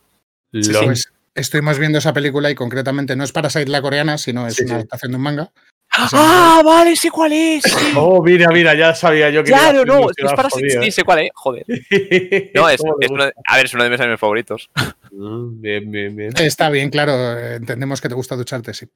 Sí, 0.52 0.72
LOL. 0.72 0.86
pues 0.86 1.12
estuvimos 1.36 1.78
viendo 1.80 2.00
esa 2.00 2.14
película 2.14 2.50
y 2.50 2.56
concretamente 2.56 3.16
no 3.16 3.24
es 3.24 3.32
Parasite 3.32 3.68
la 3.70 3.82
coreana, 3.82 4.18
sino 4.18 4.48
es 4.48 4.56
Sí, 4.56 4.64
una 4.64 4.70
sí. 4.70 4.76
adaptación 4.76 5.12
de 5.12 5.16
un 5.18 5.24
manga. 5.24 5.52
¡Ah, 5.96 6.62
vale! 6.66 6.96
Sí, 6.96 7.10
cuál 7.10 7.34
es. 7.34 7.64
sí. 7.64 7.94
Oh, 7.96 8.22
mira, 8.24 8.50
mira, 8.50 8.74
ya 8.74 8.96
sabía 8.96 9.30
yo 9.30 9.44
que. 9.44 9.52
Claro, 9.52 9.86
no. 9.86 10.10
Es 10.10 10.16
jodido, 10.52 10.82
Sí, 10.82 10.88
¿eh? 10.88 10.92
sé 10.92 11.04
cuál 11.04 11.20
es. 11.20 11.30
Joder. 11.36 11.66
No, 12.56 12.68
es, 12.70 12.78
¿Cómo 12.82 12.96
le 13.00 13.06
es 13.06 13.12
uno 13.12 13.26
de- 13.26 13.34
a 13.48 13.56
ver, 13.58 13.66
es 13.66 13.74
uno 13.74 13.84
de 13.84 13.90
mis 13.90 14.00
animes 14.00 14.20
favoritos. 14.20 14.70
Mm, 15.16 15.62
Bien, 15.62 15.92
bien, 15.92 16.16
bien. 16.16 16.32
Está 16.40 16.72
bien, 16.72 16.90
claro, 16.90 17.38
eh, 17.38 17.58
entendemos 17.58 18.02
que 18.02 18.10
te 18.10 18.16
gusta 18.16 18.36
ducharte, 18.36 18.74
sí. 18.74 18.88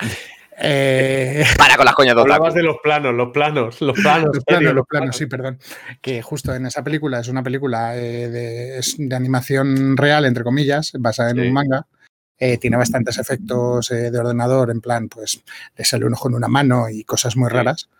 Eh, 0.62 1.42
Para 1.56 1.76
con 1.76 1.86
las 1.86 1.94
coñas 1.94 2.14
de 2.14 2.20
Hablabas 2.20 2.52
de 2.52 2.62
los 2.62 2.76
planos, 2.82 3.14
los 3.14 3.30
planos, 3.30 3.80
los 3.80 3.98
planos. 3.98 4.24
los 4.26 4.34
serio, 4.34 4.44
planos, 4.46 4.74
los 4.74 4.86
planos, 4.86 5.16
sí, 5.16 5.24
perdón. 5.26 5.58
Que 6.02 6.20
justo 6.20 6.54
en 6.54 6.66
esa 6.66 6.84
película 6.84 7.20
es 7.20 7.28
una 7.28 7.42
película 7.42 7.96
eh, 7.96 8.28
de, 8.28 8.78
es 8.78 8.96
de 8.98 9.16
animación 9.16 9.96
real, 9.96 10.26
entre 10.26 10.44
comillas, 10.44 10.92
basada 10.98 11.30
en 11.30 11.36
Sí. 11.36 11.42
un 11.46 11.52
manga. 11.54 11.86
Eh, 12.42 12.56
tiene 12.56 12.78
bastantes 12.78 13.18
efectos 13.18 13.90
eh, 13.90 14.10
de 14.10 14.18
ordenador, 14.18 14.70
en 14.70 14.80
plan, 14.80 15.10
pues 15.10 15.42
le 15.76 15.84
sale 15.84 16.06
un 16.06 16.14
ojo 16.14 16.28
en 16.28 16.34
una 16.34 16.48
mano 16.48 16.88
y 16.88 17.04
cosas 17.04 17.36
muy 17.36 17.50
raras. 17.50 17.90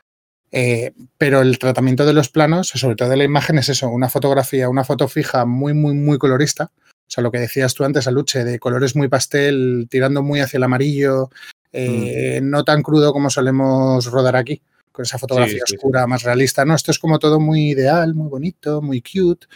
Eh, 0.51 0.93
pero 1.17 1.43
el 1.43 1.59
tratamiento 1.59 2.07
de 2.07 2.13
los 2.13 2.29
planos, 2.29 2.69
sobre 2.69 2.97
todo 2.97 3.11
de 3.11 3.19
la 3.19 3.25
imagen, 3.25 3.59
es 3.59 3.69
eso, 3.69 3.89
una 3.89 4.09
fotografía, 4.09 4.69
una 4.69 4.83
foto 4.85 5.09
fija 5.09 5.45
muy, 5.45 5.75
muy, 5.75 5.95
muy 5.95 6.19
colorista. 6.19 6.73
O 6.75 7.13
sea, 7.13 7.23
lo 7.23 7.31
que 7.31 7.39
decías 7.39 7.75
tú 7.75 7.85
antes, 7.85 8.07
Aluche, 8.07 8.45
de 8.45 8.59
colores 8.59 8.97
muy 8.97 9.09
pastel, 9.09 9.89
tirando 9.91 10.23
muy 10.23 10.41
hacia 10.41 10.57
el 10.59 10.65
amarillo, 10.65 11.31
eh, 11.73 12.41
no 12.43 12.65
tan 12.65 12.83
crudo 12.83 13.13
como 13.13 13.31
solemos 13.31 14.07
rodar 14.07 14.37
aquí, 14.37 14.63
con 14.91 15.05
esa 15.05 15.19
fotografía 15.19 15.63
sí, 15.67 15.73
sí. 15.73 15.77
oscura, 15.77 16.07
más 16.07 16.23
realista. 16.23 16.65
No, 16.65 16.75
esto 16.75 16.91
es 16.91 16.99
como 16.99 17.19
todo 17.19 17.41
muy 17.41 17.71
ideal, 17.71 18.15
muy 18.15 18.29
bonito, 18.29 18.81
muy 18.81 19.03
cute. 19.03 19.47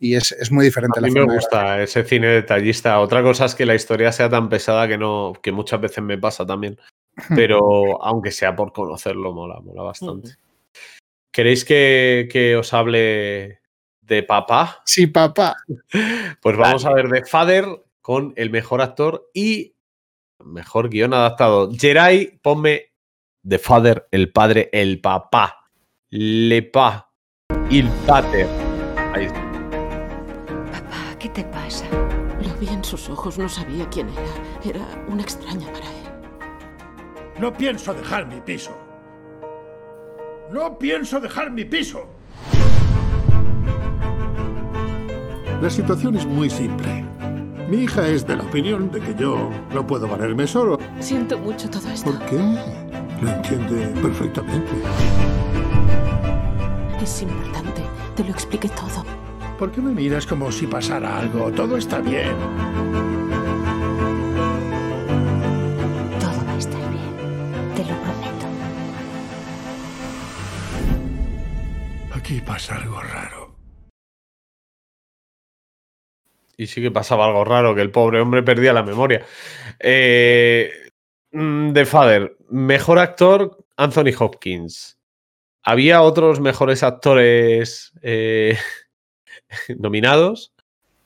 Y 0.00 0.14
es, 0.14 0.32
es 0.32 0.50
muy 0.50 0.66
diferente 0.66 0.98
A 0.98 1.02
la 1.02 1.08
mí 1.08 1.14
me 1.14 1.34
gusta 1.34 1.82
ese 1.82 2.04
cine 2.04 2.26
detallista. 2.28 3.00
Otra 3.00 3.22
cosa 3.22 3.44
es 3.46 3.54
que 3.54 3.66
la 3.66 3.74
historia 3.74 4.12
sea 4.12 4.28
tan 4.28 4.48
pesada 4.48 4.88
que 4.88 4.98
no, 4.98 5.32
que 5.42 5.52
muchas 5.52 5.80
veces 5.80 6.02
me 6.02 6.18
pasa 6.18 6.44
también. 6.44 6.78
Pero 7.34 8.02
aunque 8.02 8.30
sea 8.30 8.54
por 8.56 8.72
conocerlo, 8.72 9.32
mola, 9.32 9.60
mola 9.60 9.82
bastante. 9.82 10.36
¿Queréis 11.30 11.64
que, 11.64 12.28
que 12.30 12.56
os 12.56 12.72
hable 12.74 13.60
de 14.02 14.22
papá? 14.22 14.82
Sí, 14.84 15.06
papá. 15.06 15.56
Pues 16.40 16.56
vamos 16.56 16.84
a 16.84 16.92
ver 16.92 17.08
de 17.08 17.24
Father 17.24 17.64
con 18.02 18.34
el 18.36 18.50
mejor 18.50 18.82
actor 18.82 19.30
y 19.32 19.74
mejor 20.44 20.90
guion 20.90 21.14
adaptado. 21.14 21.70
Jerai, 21.72 22.38
ponme 22.42 22.92
The 23.46 23.58
Father, 23.58 24.06
el 24.10 24.30
padre, 24.30 24.68
el 24.72 25.00
papá. 25.00 25.70
Le 26.10 26.62
pa, 26.62 27.10
il 27.70 27.88
pater. 28.06 28.46
Ahí 29.14 29.24
está. 29.24 29.43
¿Qué 31.24 31.30
te 31.30 31.44
pasa? 31.44 31.86
Lo 32.42 32.54
vi 32.60 32.68
en 32.68 32.84
sus 32.84 33.08
ojos, 33.08 33.38
no 33.38 33.48
sabía 33.48 33.88
quién 33.88 34.10
era. 34.10 34.76
Era 34.76 35.04
una 35.08 35.22
extraña 35.22 35.66
para 35.72 35.86
él. 35.86 37.40
No 37.40 37.50
pienso 37.50 37.94
dejar 37.94 38.26
mi 38.26 38.42
piso. 38.42 38.76
No 40.52 40.78
pienso 40.78 41.20
dejar 41.20 41.50
mi 41.50 41.64
piso. 41.64 42.06
La 45.62 45.70
situación 45.70 46.14
es 46.16 46.26
muy 46.26 46.50
simple. 46.50 47.06
Mi 47.70 47.84
hija 47.84 48.06
es 48.06 48.26
de 48.26 48.36
la 48.36 48.42
opinión 48.42 48.90
de 48.90 49.00
que 49.00 49.14
yo 49.14 49.48
no 49.72 49.86
puedo 49.86 50.06
valerme 50.06 50.46
solo. 50.46 50.78
Siento 51.00 51.38
mucho 51.38 51.70
todo 51.70 51.88
esto. 51.88 52.10
¿Por 52.10 52.20
qué? 52.26 52.36
Lo 53.22 53.30
entiende 53.30 53.86
perfectamente. 54.02 54.72
Es 57.02 57.22
importante. 57.22 57.82
Te 58.14 58.24
lo 58.24 58.30
expliqué 58.30 58.68
todo. 58.68 59.23
¿Por 59.58 59.70
qué 59.70 59.80
me 59.80 59.92
miras 59.92 60.26
como 60.26 60.50
si 60.50 60.66
pasara 60.66 61.18
algo? 61.18 61.52
Todo 61.52 61.76
está 61.76 62.00
bien. 62.00 62.36
Todo 66.18 66.44
va 66.44 66.52
a 66.52 66.58
estar 66.58 66.90
bien. 66.90 67.74
Te 67.76 67.84
lo 67.84 67.94
prometo. 68.02 68.46
Aquí 72.16 72.40
pasa 72.40 72.76
algo 72.76 73.00
raro. 73.00 73.54
Y 76.56 76.66
sí 76.66 76.82
que 76.82 76.90
pasaba 76.90 77.26
algo 77.26 77.44
raro, 77.44 77.76
que 77.76 77.82
el 77.82 77.92
pobre 77.92 78.20
hombre 78.20 78.42
perdía 78.42 78.72
la 78.72 78.82
memoria. 78.82 79.24
Eh, 79.78 80.90
mm, 81.30 81.72
The 81.72 81.86
Father, 81.86 82.36
mejor 82.48 82.98
actor, 82.98 83.64
Anthony 83.76 84.12
Hopkins. 84.18 84.98
Había 85.62 86.02
otros 86.02 86.40
mejores 86.40 86.82
actores 86.82 87.92
eh, 88.02 88.58
nominados, 89.78 90.52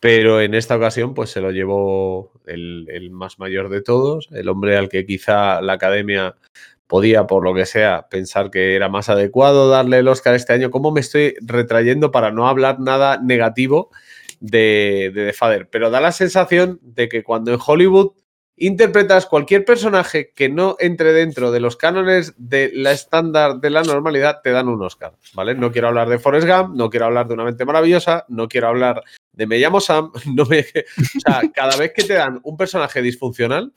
pero 0.00 0.40
en 0.40 0.54
esta 0.54 0.76
ocasión 0.76 1.14
pues 1.14 1.30
se 1.30 1.40
lo 1.40 1.50
llevó 1.50 2.32
el, 2.46 2.86
el 2.90 3.10
más 3.10 3.38
mayor 3.38 3.68
de 3.68 3.82
todos, 3.82 4.28
el 4.32 4.48
hombre 4.48 4.76
al 4.76 4.88
que 4.88 5.06
quizá 5.06 5.60
la 5.60 5.74
academia 5.74 6.36
podía, 6.88 7.26
por 7.26 7.44
lo 7.44 7.54
que 7.54 7.66
sea, 7.66 8.08
pensar 8.08 8.50
que 8.50 8.74
era 8.74 8.88
más 8.88 9.08
adecuado 9.08 9.68
darle 9.68 9.98
el 9.98 10.08
Oscar 10.08 10.34
este 10.34 10.54
año. 10.54 10.70
¿Cómo 10.70 10.90
me 10.90 11.00
estoy 11.00 11.34
retrayendo 11.40 12.10
para 12.10 12.32
no 12.32 12.48
hablar 12.48 12.80
nada 12.80 13.20
negativo 13.22 13.90
de, 14.40 15.12
de 15.14 15.32
The? 15.32 15.66
Pero 15.66 15.90
da 15.90 16.00
la 16.00 16.12
sensación 16.12 16.80
de 16.82 17.08
que 17.08 17.22
cuando 17.22 17.52
en 17.52 17.60
Hollywood 17.64 18.12
interpretas 18.60 19.26
cualquier 19.26 19.64
personaje 19.64 20.32
que 20.34 20.48
no 20.48 20.76
entre 20.78 21.12
dentro 21.12 21.50
de 21.50 21.60
los 21.60 21.76
cánones 21.76 22.34
de 22.36 22.70
la 22.74 22.92
estándar 22.92 23.60
de 23.60 23.70
la 23.70 23.82
normalidad, 23.82 24.40
te 24.42 24.50
dan 24.50 24.68
un 24.68 24.82
Oscar, 24.82 25.14
¿vale? 25.34 25.54
No 25.54 25.70
quiero 25.70 25.88
hablar 25.88 26.08
de 26.08 26.18
Forrest 26.18 26.48
Gump, 26.48 26.74
no 26.74 26.90
quiero 26.90 27.06
hablar 27.06 27.28
de 27.28 27.34
Una 27.34 27.44
mente 27.44 27.64
maravillosa, 27.64 28.24
no 28.28 28.48
quiero 28.48 28.68
hablar 28.68 29.02
de 29.32 29.46
Me 29.46 29.58
llamo 29.58 29.80
Sam, 29.80 30.12
no 30.34 30.44
me... 30.46 30.60
O 30.60 31.20
sea, 31.20 31.42
cada 31.52 31.76
vez 31.76 31.92
que 31.94 32.04
te 32.04 32.14
dan 32.14 32.40
un 32.42 32.56
personaje 32.56 33.02
disfuncional, 33.02 33.72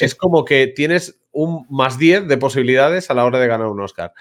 es 0.00 0.14
como 0.14 0.44
que 0.44 0.68
tienes 0.68 1.20
un 1.32 1.66
más 1.68 1.98
10 1.98 2.28
de 2.28 2.36
posibilidades 2.36 3.10
a 3.10 3.14
la 3.14 3.24
hora 3.24 3.38
de 3.38 3.46
ganar 3.46 3.66
un 3.66 3.80
Oscar. 3.80 4.12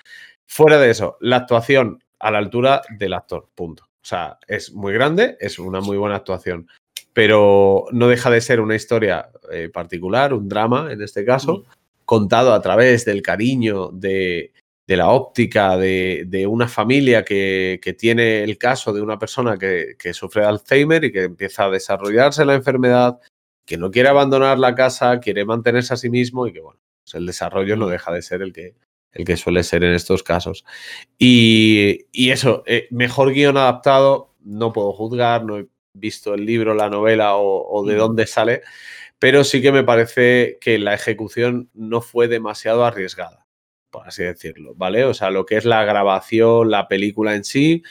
Fuera 0.45 0.79
de 0.79 0.89
eso, 0.89 1.17
la 1.21 1.37
actuación 1.37 2.03
a 2.19 2.31
la 2.31 2.37
altura 2.37 2.81
del 2.97 3.13
actor, 3.13 3.49
punto. 3.55 3.83
O 3.83 4.05
sea, 4.05 4.37
es 4.47 4.73
muy 4.73 4.93
grande, 4.93 5.37
es 5.39 5.59
una 5.59 5.79
muy 5.79 5.97
buena 5.97 6.15
actuación, 6.15 6.67
pero 7.13 7.85
no 7.91 8.07
deja 8.07 8.29
de 8.29 8.41
ser 8.41 8.61
una 8.61 8.75
historia 8.75 9.29
eh, 9.51 9.69
particular, 9.69 10.33
un 10.33 10.47
drama 10.47 10.91
en 10.91 11.01
este 11.01 11.25
caso, 11.25 11.65
contado 12.05 12.53
a 12.53 12.61
través 12.61 13.05
del 13.05 13.21
cariño, 13.21 13.89
de, 13.91 14.53
de 14.87 14.97
la 14.97 15.09
óptica 15.09 15.77
de, 15.77 16.23
de 16.27 16.47
una 16.47 16.67
familia 16.67 17.23
que, 17.23 17.79
que, 17.81 17.93
tiene 17.93 18.43
el 18.43 18.57
caso 18.57 18.93
de 18.93 19.01
una 19.01 19.19
persona 19.19 19.57
que, 19.57 19.95
que, 19.97 20.13
sufre 20.13 20.41
de 20.41 20.47
Alzheimer 20.47 21.03
y 21.03 21.11
que 21.11 21.23
empieza 21.23 21.65
a 21.65 21.69
desarrollarse 21.69 22.45
la 22.45 22.55
enfermedad, 22.55 23.19
que 23.65 23.77
no 23.77 23.91
quiere 23.91 24.09
abandonar 24.09 24.59
la 24.59 24.75
casa, 24.75 25.19
quiere 25.19 25.45
mantenerse 25.45 25.93
a 25.93 25.97
sí 25.97 26.09
mismo 26.09 26.47
y 26.47 26.53
que, 26.53 26.61
bueno, 26.61 26.79
pues 27.03 27.15
el 27.15 27.25
desarrollo 27.25 27.75
no 27.75 27.87
deja 27.87 28.11
de 28.11 28.21
ser 28.21 28.41
el 28.41 28.53
que, 28.53 28.75
el 29.13 29.25
que 29.25 29.37
suele 29.37 29.63
ser 29.63 29.83
en 29.83 29.93
estos 29.93 30.23
casos. 30.23 30.65
Y, 31.17 32.07
y 32.11 32.31
eso, 32.31 32.63
eh, 32.65 32.87
mejor 32.91 33.33
guion 33.33 33.57
adaptado, 33.57 34.33
no 34.43 34.73
puedo 34.73 34.91
juzgar, 34.93 35.45
no 35.45 35.57
he 35.57 35.67
visto 35.93 36.33
el 36.33 36.45
libro, 36.45 36.73
la 36.73 36.89
novela 36.89 37.35
o, 37.35 37.67
o 37.67 37.85
de 37.85 37.95
dónde 37.95 38.27
sale, 38.27 38.61
pero 39.19 39.43
sí 39.43 39.61
que 39.61 39.71
me 39.71 39.83
parece 39.83 40.57
que 40.61 40.79
la 40.79 40.93
ejecución 40.93 41.69
no 41.73 42.01
fue 42.01 42.27
demasiado 42.27 42.85
arriesgada 42.85 43.41
por 43.91 44.07
así 44.07 44.23
decirlo, 44.23 44.73
¿vale? 44.75 45.03
O 45.05 45.13
sea, 45.13 45.29
lo 45.29 45.45
que 45.45 45.57
es 45.57 45.65
la 45.65 45.83
grabación, 45.83 46.71
la 46.71 46.87
película 46.87 47.35
en 47.35 47.43
sí, 47.43 47.83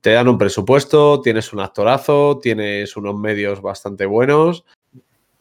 te 0.00 0.10
dan 0.10 0.28
un 0.28 0.38
presupuesto, 0.38 1.20
tienes 1.22 1.52
un 1.52 1.60
actorazo, 1.60 2.38
tienes 2.40 2.96
unos 2.96 3.16
medios 3.16 3.62
bastante 3.62 4.04
buenos, 4.04 4.64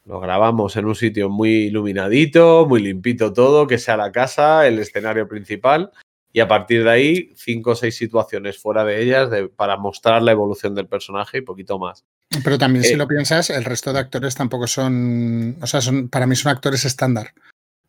lo 0.06 0.20
grabamos 0.20 0.76
en 0.78 0.86
un 0.86 0.96
sitio 0.96 1.30
muy 1.30 1.66
iluminadito, 1.66 2.66
muy 2.68 2.82
limpito 2.82 3.34
todo, 3.34 3.68
que 3.68 3.78
sea 3.78 3.98
la 3.98 4.12
casa, 4.12 4.66
el 4.68 4.80
escenario 4.80 5.28
principal, 5.28 5.92
y 6.34 6.40
a 6.40 6.48
partir 6.48 6.84
de 6.84 6.90
ahí, 6.90 7.34
cinco 7.36 7.72
o 7.72 7.76
seis 7.76 7.96
situaciones 7.96 8.58
fuera 8.58 8.86
de 8.86 9.02
ellas 9.02 9.30
de, 9.30 9.50
para 9.50 9.78
mostrar 9.78 10.22
la 10.22 10.32
evolución 10.32 10.76
del 10.76 10.88
personaje 10.88 11.40
y 11.40 11.42
poquito 11.42 11.78
más. 11.78 12.06
Pero 12.44 12.58
también, 12.58 12.86
eh, 12.86 12.88
si 12.88 12.96
lo 12.96 13.08
piensas, 13.08 13.50
el 13.50 13.66
resto 13.66 13.92
de 13.92 14.00
actores 14.00 14.36
tampoco 14.36 14.68
son, 14.68 15.58
o 15.62 15.68
sea, 15.68 15.82
son, 15.82 16.08
para 16.10 16.26
mí 16.26 16.36
son 16.36 16.52
actores 16.52 16.86
estándar 16.86 17.34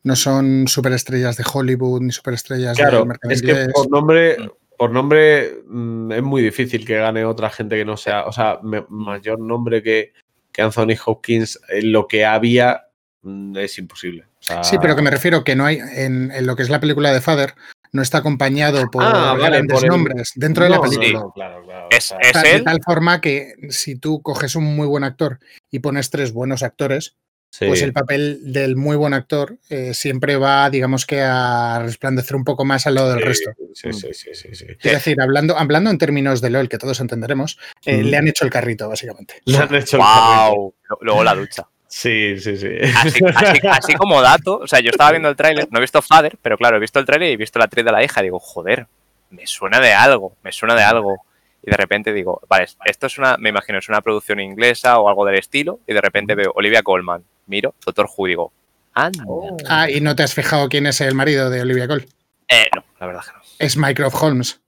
no 0.04 0.16
son 0.16 0.66
superestrellas 0.66 1.36
de 1.36 1.44
Hollywood 1.50 2.02
ni 2.02 2.12
superestrellas 2.12 2.76
claro, 2.76 2.98
del 2.98 3.08
mercado 3.08 3.32
es 3.32 3.42
inglés. 3.42 3.66
que 3.66 3.72
por 3.72 3.90
nombre, 3.90 4.36
por 4.76 4.90
nombre 4.90 5.62
mmm, 5.66 6.12
es 6.12 6.22
muy 6.22 6.42
difícil 6.42 6.84
que 6.84 6.96
gane 6.96 7.24
otra 7.24 7.50
gente 7.50 7.76
que 7.76 7.84
no 7.84 7.96
sea, 7.96 8.24
o 8.24 8.32
sea, 8.32 8.58
mayor 8.62 9.38
nombre 9.38 9.82
que, 9.82 10.12
que 10.50 10.62
Anthony 10.62 10.96
Hopkins 11.04 11.60
en 11.68 11.92
lo 11.92 12.08
que 12.08 12.24
había 12.24 12.88
mmm, 13.22 13.56
es 13.56 13.78
imposible. 13.78 14.24
O 14.40 14.44
sea, 14.44 14.64
sí, 14.64 14.76
pero 14.80 14.96
que 14.96 15.02
me 15.02 15.10
refiero 15.10 15.44
que 15.44 15.54
no 15.54 15.64
hay 15.64 15.78
en, 15.78 16.32
en, 16.32 16.46
lo 16.46 16.56
que 16.56 16.64
es 16.64 16.70
la 16.70 16.80
película 16.80 17.12
de 17.12 17.20
Father 17.20 17.54
no 17.92 18.02
está 18.02 18.18
acompañado 18.18 18.90
por 18.90 19.02
ah, 19.04 19.34
vale, 19.38 19.56
grandes 19.58 19.74
por 19.74 19.84
el... 19.84 19.90
nombres 19.90 20.32
dentro 20.34 20.64
no, 20.66 20.70
de 20.70 20.76
la 20.76 20.82
película. 20.82 21.06
Sí, 21.08 21.12
no, 21.14 21.32
claro, 21.32 21.62
claro. 21.64 21.88
Es, 21.90 22.06
o 22.06 22.08
sea, 22.08 22.18
es 22.20 22.36
O 22.36 22.40
sea, 22.40 22.50
él. 22.50 22.58
de 22.58 22.64
tal 22.64 22.80
forma 22.84 23.20
que 23.20 23.54
si 23.70 23.96
tú 23.96 24.22
coges 24.22 24.56
un 24.56 24.64
muy 24.64 24.86
buen 24.86 25.04
actor 25.04 25.38
y 25.70 25.78
pones 25.80 26.10
tres 26.10 26.32
buenos 26.32 26.62
actores, 26.62 27.16
sí. 27.50 27.66
pues 27.66 27.82
el 27.82 27.92
papel 27.92 28.40
del 28.52 28.76
muy 28.76 28.96
buen 28.96 29.12
actor 29.12 29.58
eh, 29.68 29.92
siempre 29.92 30.36
va, 30.36 30.70
digamos 30.70 31.04
que, 31.04 31.20
a 31.20 31.80
resplandecer 31.84 32.34
un 32.34 32.44
poco 32.44 32.64
más 32.64 32.86
al 32.86 32.94
lado 32.94 33.10
del 33.10 33.18
sí, 33.20 33.24
resto. 33.26 33.50
Sí, 33.74 33.92
sí, 33.92 34.08
sí, 34.14 34.30
sí, 34.34 34.54
sí. 34.54 34.66
Es 34.80 34.92
decir, 34.92 35.20
hablando, 35.20 35.58
hablando 35.58 35.90
en 35.90 35.98
términos 35.98 36.40
de 36.40 36.48
LOL, 36.50 36.68
que 36.70 36.78
todos 36.78 36.98
entenderemos, 37.00 37.58
eh, 37.84 37.98
Mm. 37.98 38.06
le 38.06 38.16
han 38.16 38.28
hecho 38.28 38.44
el 38.46 38.50
carrito, 38.50 38.88
básicamente. 38.88 39.42
Le 39.44 39.58
han 39.58 39.74
hecho 39.74 39.96
el 39.98 40.02
carrito. 40.02 40.54
¡Wow! 40.56 40.74
Luego 41.02 41.24
la 41.24 41.34
ducha. 41.34 41.68
Sí, 41.94 42.40
sí, 42.40 42.56
sí. 42.56 42.68
Así, 42.96 43.22
así, 43.34 43.66
así 43.70 43.94
como 43.94 44.22
dato, 44.22 44.60
o 44.60 44.66
sea, 44.66 44.80
yo 44.80 44.88
estaba 44.88 45.10
viendo 45.10 45.28
el 45.28 45.36
tráiler, 45.36 45.68
no 45.70 45.76
he 45.76 45.82
visto 45.82 46.00
Father, 46.00 46.38
pero 46.40 46.56
claro, 46.56 46.78
he 46.78 46.80
visto 46.80 46.98
el 46.98 47.04
tráiler 47.04 47.28
y 47.28 47.32
he 47.34 47.36
visto 47.36 47.58
la 47.58 47.66
actriz 47.66 47.84
de 47.84 47.92
la 47.92 48.02
hija, 48.02 48.22
digo, 48.22 48.38
joder, 48.40 48.86
me 49.28 49.46
suena 49.46 49.78
de 49.78 49.92
algo, 49.92 50.34
me 50.42 50.52
suena 50.52 50.74
de 50.74 50.84
algo. 50.84 51.26
Y 51.62 51.70
de 51.70 51.76
repente 51.76 52.14
digo, 52.14 52.40
vale, 52.48 52.66
esto 52.86 53.06
es 53.06 53.18
una, 53.18 53.36
me 53.36 53.50
imagino, 53.50 53.78
es 53.78 53.90
una 53.90 54.00
producción 54.00 54.40
inglesa 54.40 54.98
o 55.00 55.08
algo 55.10 55.26
del 55.26 55.34
estilo, 55.34 55.80
y 55.86 55.92
de 55.92 56.00
repente 56.00 56.34
veo 56.34 56.50
Olivia 56.54 56.82
Colman, 56.82 57.22
miro, 57.46 57.74
Doctor 57.84 58.08
Who, 58.16 58.26
digo, 58.26 58.52
anda. 58.94 59.24
Ah, 59.68 59.90
y 59.90 60.00
no 60.00 60.16
te 60.16 60.22
has 60.22 60.32
fijado 60.32 60.70
quién 60.70 60.86
es 60.86 60.98
el 61.02 61.14
marido 61.14 61.50
de 61.50 61.60
Olivia 61.60 61.86
Cole. 61.86 62.08
Eh, 62.48 62.70
no, 62.74 62.84
la 63.00 63.06
verdad 63.06 63.22
que 63.22 63.32
no. 63.32 63.42
Es 63.58 63.76
Mycroft 63.76 64.16
Holmes. 64.18 64.61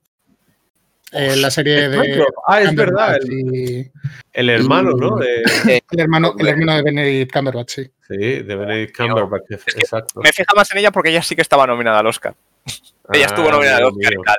Eh, 1.17 1.35
la 1.37 1.49
serie 1.49 1.89
de. 1.89 2.23
Ah, 2.47 2.61
es 2.61 2.75
verdad. 2.75 3.15
El, 3.15 3.31
y- 3.55 3.91
el 4.33 4.49
hermano, 4.49 4.91
y- 4.91 4.99
¿no? 4.99 5.15
De, 5.17 5.43
El 5.91 5.99
hermano, 5.99 6.33
el 6.37 6.47
hermano 6.47 6.75
de 6.75 6.81
Benedict 6.83 7.31
Cumberbatch, 7.33 7.69
sí. 7.71 7.91
sí, 8.07 8.15
de 8.17 8.55
Benedict 8.55 8.97
Cumberbatch. 8.97 9.51
Exacto. 9.51 10.19
Me 10.21 10.31
fija 10.33 10.53
más 10.55 10.71
en 10.71 10.79
ella 10.79 10.91
porque 10.91 11.09
ella 11.09 11.21
sí 11.21 11.35
que 11.35 11.41
estaba 11.41 11.65
nominada 11.65 11.99
al 11.99 12.07
Oscar. 12.07 12.35
ella 13.13 13.25
estuvo 13.27 13.47
Ah, 13.47 13.51
nominada 13.51 13.77
al 13.77 13.83
Oscar 13.85 14.11
mío. 14.11 14.19
y 14.21 14.25
tal. 14.25 14.37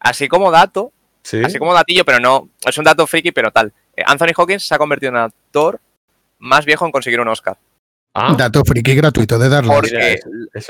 Así 0.00 0.28
como 0.28 0.50
dato, 0.50 0.92
Sí. 1.22 1.40
así 1.44 1.58
como 1.58 1.72
datillo, 1.72 2.04
pero 2.04 2.18
no, 2.18 2.48
es 2.66 2.76
un 2.76 2.84
dato 2.84 3.06
friki, 3.06 3.30
pero 3.32 3.50
tal. 3.52 3.72
Eh, 3.96 4.02
Anthony 4.04 4.32
Hawkins 4.36 4.66
se 4.66 4.74
ha 4.74 4.78
convertido 4.78 5.10
en 5.10 5.16
actor 5.18 5.80
más 6.40 6.64
viejo 6.64 6.84
en 6.84 6.90
conseguir 6.92 7.20
un 7.20 7.28
Oscar. 7.28 7.56
Ah, 8.14 8.34
Dato 8.36 8.62
friki 8.64 8.94
gratuito 8.96 9.38
de 9.38 9.48
Darlas. 9.48 9.74
Porque, 9.74 10.18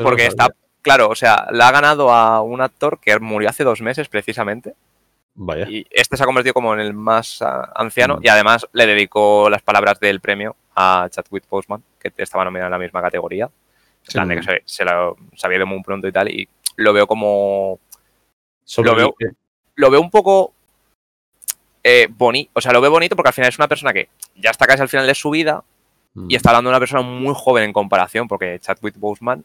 porque 0.03 0.27
está, 0.27 0.49
claro, 0.83 1.09
o 1.09 1.15
sea, 1.17 1.47
la 1.51 1.69
ha 1.69 1.73
ganado 1.73 2.13
a 2.13 2.41
un 2.43 2.61
actor 2.61 3.01
que 3.01 3.19
murió 3.19 3.49
hace 3.49 3.65
dos 3.65 3.81
meses 3.81 4.09
precisamente. 4.09 4.75
Vaya. 5.35 5.67
Y 5.69 5.87
este 5.91 6.17
se 6.17 6.23
ha 6.23 6.27
convertido 6.27 6.53
como 6.55 6.75
en 6.75 6.81
el 6.81 6.93
más 6.95 7.41
ah, 7.43 7.73
anciano 7.75 8.17
Mm. 8.17 8.21
y 8.25 8.29
además 8.29 8.67
le 8.73 8.87
dedicó 8.87 9.49
las 9.51 9.63
palabras 9.63 9.99
del 10.01 10.21
premio 10.21 10.57
a 10.77 11.09
Chadwick 11.11 11.49
Boseman, 11.49 11.83
que 11.99 12.13
estaba 12.17 12.45
nominado 12.45 12.67
en 12.69 12.73
la 12.73 12.79
misma 12.79 13.01
categoría. 13.03 13.51
Plan 14.13 14.29
de 14.29 14.37
que 14.37 14.43
se, 14.43 14.63
se 14.65 14.85
lo 14.85 15.17
se 15.35 15.47
había 15.47 15.59
ido 15.59 15.67
muy 15.67 15.83
pronto 15.83 16.09
y 16.09 16.13
tal, 16.13 16.29
y 16.29 16.49
lo 16.77 16.93
veo 16.93 17.07
como... 17.07 17.79
Lo 18.79 18.95
veo- 18.95 19.15
Lo 19.77 19.91
veo 19.91 20.01
un 20.01 20.11
poco 20.11 20.53
eh, 21.85 22.09
bonito, 22.11 22.51
o 22.55 22.61
sea, 22.61 22.73
lo 22.73 22.81
veo 22.81 22.91
bonito 22.91 23.17
porque 23.17 23.29
al 23.29 23.35
final 23.35 23.49
es 23.49 23.59
una 23.59 23.69
persona 23.69 23.93
que 23.93 24.09
ya 24.37 24.51
está 24.51 24.67
casi 24.67 24.83
al 24.83 24.89
final 24.89 25.07
de 25.07 25.15
su 25.15 25.31
vida 25.31 25.63
Mm. 26.15 26.31
y 26.31 26.35
está 26.37 26.51
hablando 26.51 26.69
de 26.69 26.73
una 26.75 26.79
persona 26.81 27.01
muy 27.03 27.33
joven 27.35 27.65
en 27.65 27.73
comparación, 27.73 28.29
porque 28.29 28.59
Chadwick 28.61 28.99
Boseman 28.99 29.45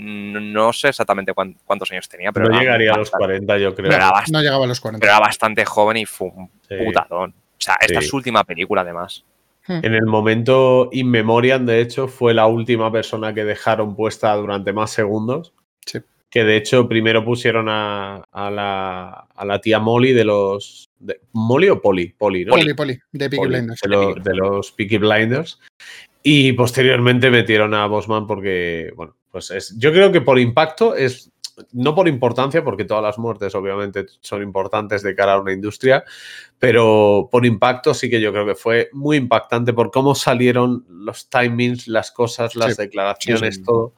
no, 0.00 0.72
sé 0.72 0.88
exactamente 0.88 1.32
cuán- 1.34 1.56
cuántos 1.64 1.90
años 1.92 2.08
tenía, 2.08 2.32
pero 2.32 2.48
no 2.48 2.58
llegaría 2.58 2.92
a 2.92 2.96
los 2.98 3.10
bastante- 3.10 3.24
40, 3.26 3.58
yo 3.58 3.74
creo. 3.74 3.92
era, 3.92 4.10
No 4.30 4.40
llegaba 4.42 4.64
a 4.64 4.68
los 4.68 4.80
40. 4.80 5.00
pero 5.04 5.12
era 5.12 5.20
bastante 5.20 5.64
joven 5.64 5.96
y 5.98 6.06
fue 6.06 6.28
un 6.34 6.50
Sí. 6.68 6.74
putadón. 6.84 7.30
O 7.30 7.62
sea, 7.62 7.74
esta 7.80 8.00
Sí. 8.00 8.04
es 8.06 8.10
su 8.10 8.16
última 8.16 8.44
película, 8.44 8.80
además. 8.82 9.24
En 9.68 9.94
el 9.94 10.06
momento 10.06 10.88
in 10.90 11.08
memoriam, 11.10 11.64
de 11.64 11.80
hecho, 11.80 12.08
fue 12.08 12.34
la 12.34 12.46
última 12.46 12.90
persona 12.90 13.32
que 13.34 13.44
dejaron 13.44 13.94
puesta 13.94 14.34
durante 14.34 14.72
más 14.72 14.90
segundos. 14.90 15.52
Sí. 15.86 16.00
Que 16.28 16.42
de 16.44 16.56
hecho 16.56 16.88
primero 16.88 17.24
pusieron 17.24 17.68
a, 17.68 18.22
a 18.32 18.50
la, 18.50 19.26
a 19.34 19.44
la 19.44 19.60
tía 19.60 19.78
Molly 19.78 20.12
de 20.12 20.24
los. 20.24 20.88
de- 20.98 21.20
¿Molly 21.32 21.68
o 21.68 21.80
Polly? 21.80 22.14
Polly, 22.18 22.44
¿no? 22.44 22.52
Poli, 22.52 22.74
Poli, 22.74 22.98
de 23.12 23.30
Peaky 23.30 23.36
Polly, 23.36 23.48
Blinders. 23.56 23.80
de, 23.80 23.88
lo- 23.88 24.14
de 24.14 24.34
los 24.34 24.72
Peaky 24.72 24.98
Blinders. 24.98 25.60
Y 26.22 26.52
posteriormente 26.52 27.30
metieron 27.30 27.72
a 27.74 27.86
Bosman 27.86 28.26
porque, 28.26 28.92
bueno, 28.96 29.16
pues 29.30 29.50
es. 29.50 29.76
Yo 29.78 29.92
creo 29.92 30.12
que 30.12 30.20
por 30.20 30.38
impacto 30.38 30.94
es. 30.94 31.32
No 31.72 31.94
por 31.94 32.08
importancia, 32.08 32.64
porque 32.64 32.86
todas 32.86 33.02
las 33.02 33.18
muertes 33.18 33.54
obviamente 33.54 34.06
son 34.20 34.42
importantes 34.42 35.02
de 35.02 35.14
cara 35.14 35.34
a 35.34 35.40
una 35.40 35.52
industria, 35.52 36.04
pero 36.58 37.28
por 37.30 37.44
impacto 37.44 37.92
sí 37.92 38.08
que 38.08 38.18
yo 38.18 38.32
creo 38.32 38.46
que 38.46 38.54
fue 38.54 38.88
muy 38.94 39.18
impactante 39.18 39.74
por 39.74 39.90
cómo 39.90 40.14
salieron 40.14 40.86
los 40.88 41.28
timings, 41.28 41.86
las 41.86 42.12
cosas, 42.12 42.56
las 42.56 42.76
Sí. 42.76 42.82
declaraciones, 42.82 43.56
Sí, 43.56 43.60
sí. 43.60 43.66
todo. 43.66 43.92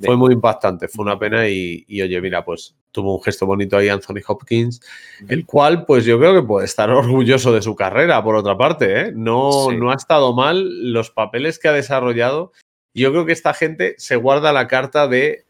Fue 0.00 0.16
muy 0.16 0.32
impactante, 0.32 0.88
fue 0.88 1.04
una 1.04 1.16
pena 1.16 1.48
y, 1.48 1.84
y, 1.86 2.02
oye, 2.02 2.20
mira, 2.20 2.44
pues 2.44 2.74
tuvo 2.94 3.16
un 3.16 3.22
gesto 3.22 3.44
bonito 3.44 3.76
ahí 3.76 3.88
Anthony 3.88 4.22
Hopkins, 4.26 4.80
el 5.28 5.44
cual 5.44 5.84
pues 5.84 6.04
yo 6.04 6.16
creo 6.18 6.32
que 6.32 6.46
puede 6.46 6.64
estar 6.64 6.88
orgulloso 7.18 7.52
de 7.52 7.60
su 7.60 7.74
carrera, 7.74 8.22
por 8.22 8.36
otra 8.36 8.56
parte, 8.56 9.00
¿eh? 9.00 9.12
No, 9.14 9.66
Sí. 9.68 9.76
no 9.76 9.90
ha 9.90 9.94
estado 9.96 10.32
mal 10.32 10.92
los 10.92 11.10
papeles 11.10 11.58
que 11.58 11.68
ha 11.68 11.72
desarrollado. 11.72 12.52
Yo 12.94 13.10
creo 13.10 13.26
que 13.26 13.32
esta 13.32 13.52
gente 13.52 13.96
se 13.98 14.14
guarda 14.14 14.52
la 14.52 14.68
carta 14.68 15.08
de 15.08 15.44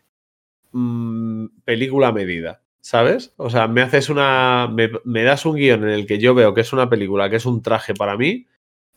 mm, 0.72 1.46
película 1.64 2.10
medida, 2.12 2.62
¿sabes? 2.80 3.34
O 3.36 3.50
sea, 3.50 3.68
me 3.68 3.82
haces 3.82 4.08
una. 4.08 4.68
Me, 4.72 4.90
me 5.04 5.22
das 5.22 5.44
un 5.44 5.56
guion 5.56 5.84
en 5.84 5.90
el 5.90 6.06
que 6.06 6.18
yo 6.18 6.34
veo 6.34 6.54
que 6.54 6.62
es 6.62 6.72
una 6.72 6.88
película, 6.88 7.28
que 7.28 7.36
es 7.36 7.44
un 7.46 7.60
traje 7.62 7.92
para 7.94 8.16
mí. 8.16 8.46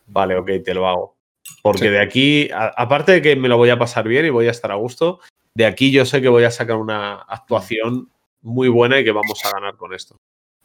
Vale, 0.07 0.37
ok, 0.37 0.49
te 0.63 0.73
lo 0.73 0.87
hago. 0.87 1.17
Porque 1.61 1.85
Sí. 1.85 1.89
de 1.89 1.99
aquí, 1.99 2.49
a- 2.53 2.73
aparte 2.77 3.11
de 3.11 3.21
que 3.21 3.35
me 3.35 3.49
lo 3.49 3.57
voy 3.57 3.69
a 3.69 3.77
pasar 3.79 4.07
bien 4.07 4.25
y 4.25 4.29
voy 4.29 4.47
a 4.47 4.51
estar 4.51 4.71
a 4.71 4.75
gusto, 4.75 5.19
de 5.53 5.65
aquí 5.65 5.91
yo 5.91 6.05
sé 6.05 6.21
que 6.21 6.29
voy 6.29 6.43
a 6.45 6.51
sacar 6.51 6.77
una 6.77 7.15
actuación 7.23 8.09
muy 8.41 8.67
buena 8.69 8.99
y 8.99 9.03
que 9.03 9.11
vamos 9.11 9.43
a 9.45 9.51
ganar 9.51 9.75
con 9.75 9.93
esto. 9.93 10.15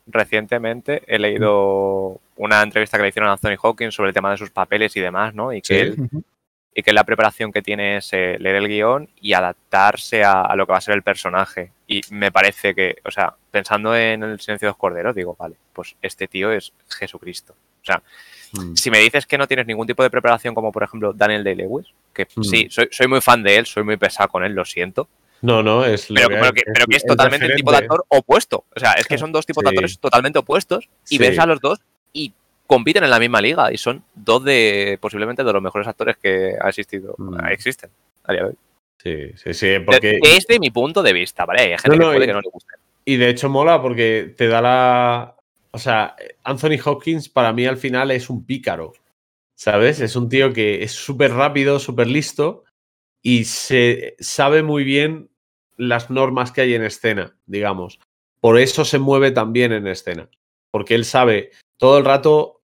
Recientemente 0.07 1.03
he 1.07 1.19
leído 1.19 2.21
una 2.37 2.63
entrevista 2.63 2.97
que 2.97 3.05
le 3.05 3.09
hicieron 3.11 3.31
a 3.31 3.33
Anthony 3.35 3.57
Hawkins 3.63 3.95
sobre 3.95 4.09
el 4.09 4.15
tema 4.15 4.31
de 4.31 4.37
sus 4.37 4.51
papeles 4.51 4.97
y 4.97 5.01
demás, 5.01 5.35
¿no? 5.35 5.53
Y 5.53 5.63
que, 5.63 5.75
Sí. 5.75 5.81
él, 5.81 5.97
y 6.75 6.83
que 6.83 6.93
la 6.93 7.05
preparación 7.05 7.53
que 7.53 7.63
tiene 7.63 7.99
es 7.99 8.13
eh, 8.13 8.37
leer 8.41 8.57
el 8.57 8.69
guion 8.69 9.09
y 9.21 9.35
adaptarse 9.35 10.25
a, 10.25 10.41
a 10.43 10.57
lo 10.57 10.67
que 10.67 10.73
va 10.73 10.79
a 10.79 10.83
ser 10.83 10.95
el 10.95 11.03
personaje. 11.03 11.71
Y 11.87 12.01
me 12.11 12.33
parece 12.33 12.75
que, 12.75 12.97
o 13.05 13.11
sea, 13.11 13.35
pensando 13.51 13.95
en 13.97 14.23
el 14.23 14.41
silencio 14.41 14.67
de 14.67 14.71
los 14.71 14.77
corderos, 14.79 15.15
digo, 15.15 15.37
vale, 15.39 15.55
pues 15.73 15.95
este 16.03 16.27
tío 16.27 16.51
es 16.51 16.73
Jesucristo. 16.89 17.55
O 17.83 17.85
sea, 17.85 18.03
Mm. 18.55 18.75
si 18.77 18.91
me 18.91 18.99
dices 18.99 19.25
que 19.25 19.39
no 19.39 19.47
tienes 19.49 19.67
ningún 19.67 19.87
tipo 19.87 20.03
de 20.03 20.11
preparación, 20.11 20.55
como 20.55 20.73
por 20.73 20.83
ejemplo 20.83 21.15
Daniel 21.15 21.43
Day-Lewis, 21.43 21.87
que 22.13 22.27
Mm. 22.37 22.43
sí, 22.43 22.67
soy, 22.71 22.87
soy 22.91 23.07
muy 23.07 23.23
fan 23.23 23.43
de 23.43 23.57
él, 23.57 23.65
soy 23.65 23.83
muy 23.83 23.97
pesado 23.97 24.29
con 24.29 24.45
él, 24.45 24.53
lo 24.53 24.67
siento, 24.67 25.09
No, 25.43 25.63
no, 25.63 25.85
es 25.85 26.09
lo 26.09 26.15
pero, 26.17 26.29
que, 26.29 26.35
pero 26.37 26.53
que, 26.53 26.63
pero 26.73 26.87
que 26.87 26.97
es 26.97 27.05
totalmente 27.05 27.47
el 27.47 27.55
tipo 27.57 27.71
de 27.73 27.79
actor 27.79 28.05
opuesto. 28.09 28.65
O 28.75 28.81
sea, 28.81 28.93
es 28.93 29.07
que 29.07 29.19
son 29.19 29.33
dos 29.33 29.45
tipos 29.45 29.63
de 29.63 29.71
actores 29.71 29.99
totalmente 29.99 30.39
opuestos 30.39 30.89
y 31.11 31.17
Sí. 31.17 31.19
ves 31.19 31.39
a 31.39 31.47
los 31.47 31.61
dos 31.61 31.81
y 32.13 32.33
compiten 32.67 33.05
en 33.05 33.11
la 33.11 33.19
misma 33.19 33.41
liga 33.41 33.73
y 33.73 33.77
son 33.77 34.05
dos 34.15 34.45
de 34.45 34.99
posiblemente 35.01 35.43
de 35.45 35.53
los 35.53 35.61
mejores 35.63 35.87
actores 35.89 36.17
que 36.17 36.55
ha 36.61 36.69
existido, 36.69 37.15
Mm. 37.19 37.47
existen 37.51 37.91
a 38.25 38.33
día 38.33 38.43
de 38.43 38.49
hoy. 38.49 38.55
Sí, 39.03 39.33
sí, 39.37 39.53
sí, 39.55 39.79
porque... 39.85 40.19
Desde 40.23 40.61
mi 40.61 40.71
punto 40.71 41.03
de 41.03 41.13
vista, 41.13 41.45
¿vale? 41.45 41.63
Hay 41.63 41.69
gente 41.79 41.97
No, 41.99 42.11
que 42.11 42.17
puede 42.19 42.25
y- 42.25 42.27
que 42.29 42.33
no 42.33 42.41
le 42.41 42.51
guste. 42.51 42.75
Y 43.05 43.17
de 43.17 43.29
hecho 43.31 43.49
mola 43.49 43.83
porque 43.83 44.33
te 44.39 44.47
da 44.47 44.63
la. 44.63 45.35
O 45.73 45.79
sea, 45.79 46.15
Anthony 46.45 46.79
Hopkins 46.85 47.29
para 47.29 47.53
mí 47.53 47.67
al 47.67 47.77
final 47.79 48.13
es 48.13 48.31
un 48.31 48.45
pícaro. 48.47 48.93
¿Sabes? 49.57 49.99
Es 50.01 50.15
un 50.15 50.29
tío 50.29 50.53
que 50.53 50.85
es 50.85 50.93
súper 50.93 51.33
rápido, 51.33 51.81
súper 51.81 52.07
listo 52.07 52.63
y 53.21 53.45
se 53.45 54.15
sabe 54.21 54.63
muy 54.63 54.85
bien 54.85 55.31
las 55.83 56.11
normas 56.11 56.53
que 56.53 56.61
hay 56.63 56.75
en 56.75 56.85
escena, 56.85 57.37
digamos. 57.47 57.99
Por 58.41 58.59
eso 58.59 58.85
se 58.85 58.99
mueve 58.99 59.31
también 59.31 59.73
en 59.73 59.87
escena. 59.87 60.29
Porque 60.71 60.95
él 60.95 61.05
sabe 61.05 61.51
todo 61.77 61.99
el 61.99 62.05
rato 62.05 62.61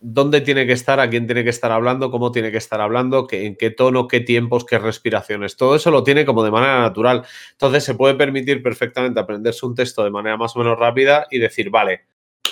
dónde 0.00 0.40
tiene 0.40 0.66
que 0.66 0.72
estar, 0.72 1.00
a 1.00 1.08
quién 1.08 1.26
tiene 1.26 1.42
que 1.42 1.50
estar 1.50 1.72
hablando, 1.72 2.10
cómo 2.10 2.30
tiene 2.30 2.50
que 2.52 2.58
estar 2.58 2.80
hablando, 2.80 3.26
qué- 3.26 3.46
en 3.46 3.56
qué 3.56 3.70
tono, 3.70 4.08
qué 4.08 4.20
tiempos, 4.20 4.64
qué 4.64 4.78
respiraciones. 4.78 5.56
Todo 5.56 5.74
eso 5.74 5.90
lo 5.90 6.04
tiene 6.04 6.26
como 6.26 6.44
de 6.44 6.50
manera 6.50 6.80
natural. 6.80 7.24
Entonces 7.52 7.84
se 7.84 7.94
puede 7.94 8.14
permitir 8.14 8.62
perfectamente 8.62 9.18
aprenderse 9.20 9.64
un 9.64 9.74
texto 9.74 10.04
de 10.04 10.10
manera 10.10 10.36
más 10.36 10.54
o 10.54 10.58
menos 10.58 10.78
rápida 10.78 11.26
y 11.30 11.38
decir, 11.38 11.70
vale, 11.70 12.02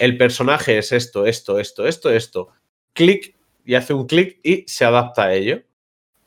el 0.01 0.17
personaje 0.17 0.79
es 0.79 0.91
esto, 0.93 1.27
esto, 1.27 1.59
esto, 1.61 1.87
esto, 1.87 2.11
esto. 2.11 2.49
Clic 2.93 3.37
y 3.65 3.75
hace 3.75 3.95
un 3.95 4.07
clic 4.07 4.41
y 4.43 4.65
se 4.67 4.85
adapta 4.85 5.25
a 5.25 5.35
ello. 5.35 5.63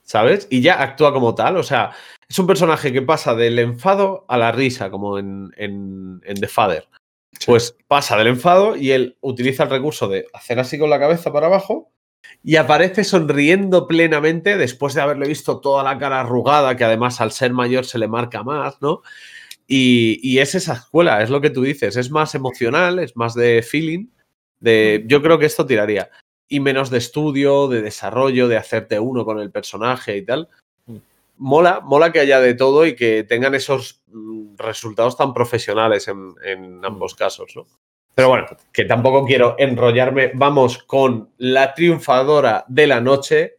¿Sabes? 0.04 0.48
Y 0.50 0.62
ya 0.62 0.82
actúa 0.82 1.12
como 1.12 1.36
tal. 1.36 1.58
O 1.58 1.64
sea, 1.64 1.92
es 2.30 2.40
un 2.40 2.48
personaje 2.48 2.92
que 2.92 3.02
pasa 3.02 3.36
del 3.36 3.60
enfado 3.60 4.26
a 4.28 4.38
la 4.38 4.52
risa, 4.52 4.92
como 4.92 5.18
en, 5.18 5.52
en, 5.58 6.22
en 6.26 6.36
The 6.40 6.48
Father. 6.48 6.88
Pues 7.46 7.76
pasa 7.88 8.18
del 8.18 8.28
enfado 8.28 8.76
y 8.76 8.92
él 8.92 9.18
utiliza 9.22 9.64
el 9.64 9.70
recurso 9.70 10.08
de 10.08 10.26
hacer 10.34 10.60
así 10.60 10.80
con 10.80 10.90
la 10.90 11.00
cabeza 11.00 11.32
para 11.32 11.48
abajo 11.48 11.92
y 12.44 12.56
aparece 12.56 13.04
sonriendo 13.04 13.88
plenamente 13.88 14.58
después 14.58 14.94
de 14.94 15.02
haberle 15.02 15.28
visto 15.28 15.60
toda 15.60 15.84
la 15.84 15.98
cara 15.98 16.22
arrugada, 16.22 16.76
que 16.76 16.84
además 16.84 17.22
al 17.22 17.32
ser 17.32 17.54
mayor 17.54 17.86
se 17.86 18.00
le 18.00 18.08
marca 18.08 18.44
más, 18.44 18.82
¿no? 18.82 19.02
Y, 19.68 20.20
y 20.24 20.40
es 20.40 20.56
esa 20.56 20.74
escuela, 20.74 21.22
es 21.22 21.30
lo 21.30 21.42
que 21.42 21.50
tú 21.50 21.62
dices, 21.62 21.98
es 21.98 22.10
más 22.10 22.36
emocional, 22.36 23.00
es 23.00 23.16
más 23.16 23.34
de 23.34 23.62
feeling, 23.62 24.08
de 24.60 25.04
yo 25.08 25.22
creo 25.22 25.40
que 25.40 25.46
esto 25.46 25.66
tiraría. 25.66 26.10
Y 26.50 26.62
menos 26.62 26.90
de 26.90 27.00
estudio, 27.00 27.68
de 27.68 27.82
desarrollo, 27.82 28.48
de 28.48 28.58
hacerte 28.58 29.00
uno 29.00 29.26
con 29.26 29.40
el 29.40 29.52
personaje 29.52 30.16
y 30.18 30.26
tal. 30.26 30.48
Mola, 31.38 31.82
mola 31.84 32.12
que 32.12 32.20
haya 32.20 32.40
de 32.40 32.54
todo 32.54 32.86
y 32.86 32.96
que 32.96 33.24
tengan 33.24 33.54
esos 33.56 34.02
mm, 34.08 34.56
resultados 34.58 35.16
tan 35.18 35.34
profesionales 35.34 36.08
en, 36.08 36.34
en 36.44 36.84
ambos 36.84 37.16
casos, 37.16 37.54
¿no? 37.56 37.66
Pero 38.16 38.30
bueno, 38.30 38.48
que 38.74 38.86
tampoco 38.86 39.26
quiero 39.26 39.56
enrollarme. 39.60 40.32
Vamos 40.34 40.80
con 40.80 41.30
la 41.38 41.76
triunfadora 41.76 42.66
de 42.68 42.88
la 42.88 43.00
noche. 43.00 43.54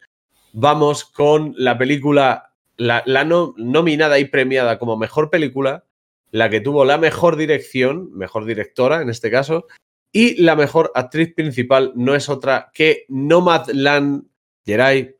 Vamos 0.53 1.05
con 1.05 1.55
la 1.57 1.79
película, 1.79 2.51
la, 2.77 3.05
la 3.07 3.23
no- 3.25 3.55
nominada 3.57 4.19
y 4.19 4.25
premiada 4.25 4.79
como 4.81 4.97
mejor 4.97 5.31
película, 5.31 5.85
la 6.33 6.51
que 6.51 6.61
tuvo 6.61 6.85
la 6.85 6.99
mejor 6.99 7.37
dirección, 7.37 8.11
mejor 8.13 8.47
directora 8.47 9.01
en 9.01 9.11
este 9.11 9.31
caso, 9.31 9.67
y 10.11 10.43
la 10.43 10.57
mejor 10.57 10.91
actriz 10.97 11.33
principal 11.35 11.93
no 11.95 12.17
es 12.17 12.29
otra 12.29 12.71
que 12.75 13.05
Nomadland. 13.09 14.25
Geray, 14.67 15.15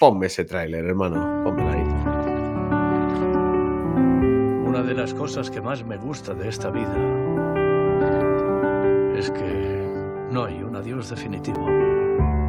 ponme 0.00 0.26
ese 0.28 0.44
tráiler, 0.46 0.84
hermano. 0.86 1.37
De 4.88 4.94
las 4.94 5.12
cosas 5.12 5.50
que 5.50 5.60
más 5.60 5.84
me 5.84 5.98
gusta 5.98 6.32
de 6.32 6.48
esta 6.48 6.70
vida 6.70 6.96
es 9.14 9.30
que 9.30 10.26
no 10.30 10.44
hay 10.44 10.62
un 10.62 10.74
adiós 10.76 11.10
definitivo. 11.10 11.68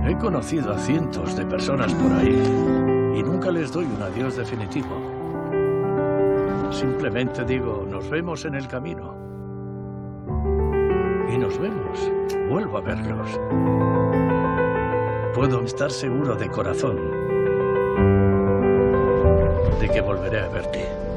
He 0.08 0.18
conocido 0.18 0.72
a 0.72 0.78
cientos 0.78 1.36
de 1.36 1.46
personas 1.46 1.94
por 1.96 2.10
ahí 2.14 2.42
y 3.18 3.24
nunca 3.24 3.52
les 3.52 3.74
doy 3.74 3.84
un 3.84 4.02
adiós 4.02 4.38
definitivo. 4.38 4.88
Simplemente 6.72 7.44
digo, 7.44 7.86
nos 7.86 8.10
vemos 8.10 8.46
en 8.46 8.56
el 8.56 8.70
camino. 8.70 9.14
Y 11.34 11.38
nos 11.38 11.60
vemos. 11.60 12.10
Vuelvo 12.50 12.78
a 12.78 12.82
verlos. 12.82 13.38
Puedo 15.36 15.62
estar 15.64 15.92
seguro 15.92 16.36
de 16.36 16.48
corazón 16.48 16.98
de 19.82 19.90
que 19.90 20.00
volveré 20.00 20.40
a 20.40 20.48
verte. 20.48 21.09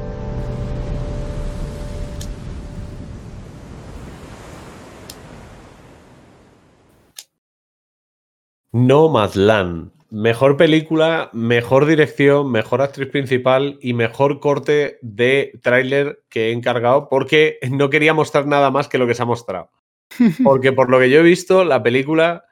Nomadland. 8.73 9.91
Mejor 10.09 10.57
película, 10.57 11.29
mejor 11.31 11.85
dirección, 11.85 12.51
mejor 12.51 12.81
actriz 12.81 13.07
principal 13.07 13.77
y 13.81 13.93
mejor 13.93 14.39
corte 14.39 14.97
de 15.01 15.59
tráiler 15.61 16.23
que 16.29 16.49
he 16.49 16.51
encargado 16.51 17.07
porque 17.07 17.59
no 17.71 17.89
quería 17.89 18.13
mostrar 18.13 18.47
nada 18.47 18.71
más 18.71 18.87
que 18.87 18.97
lo 18.97 19.07
que 19.07 19.15
se 19.15 19.21
ha 19.21 19.25
mostrado. 19.25 19.71
Porque 20.43 20.71
por 20.71 20.91
lo 20.91 20.99
que 20.99 21.09
yo 21.09 21.21
he 21.21 21.23
visto, 21.23 21.63
la 21.63 21.81
película 21.81 22.45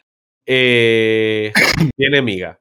eh, 0.48 1.54
tiene 1.96 2.24
miga. 2.24 2.60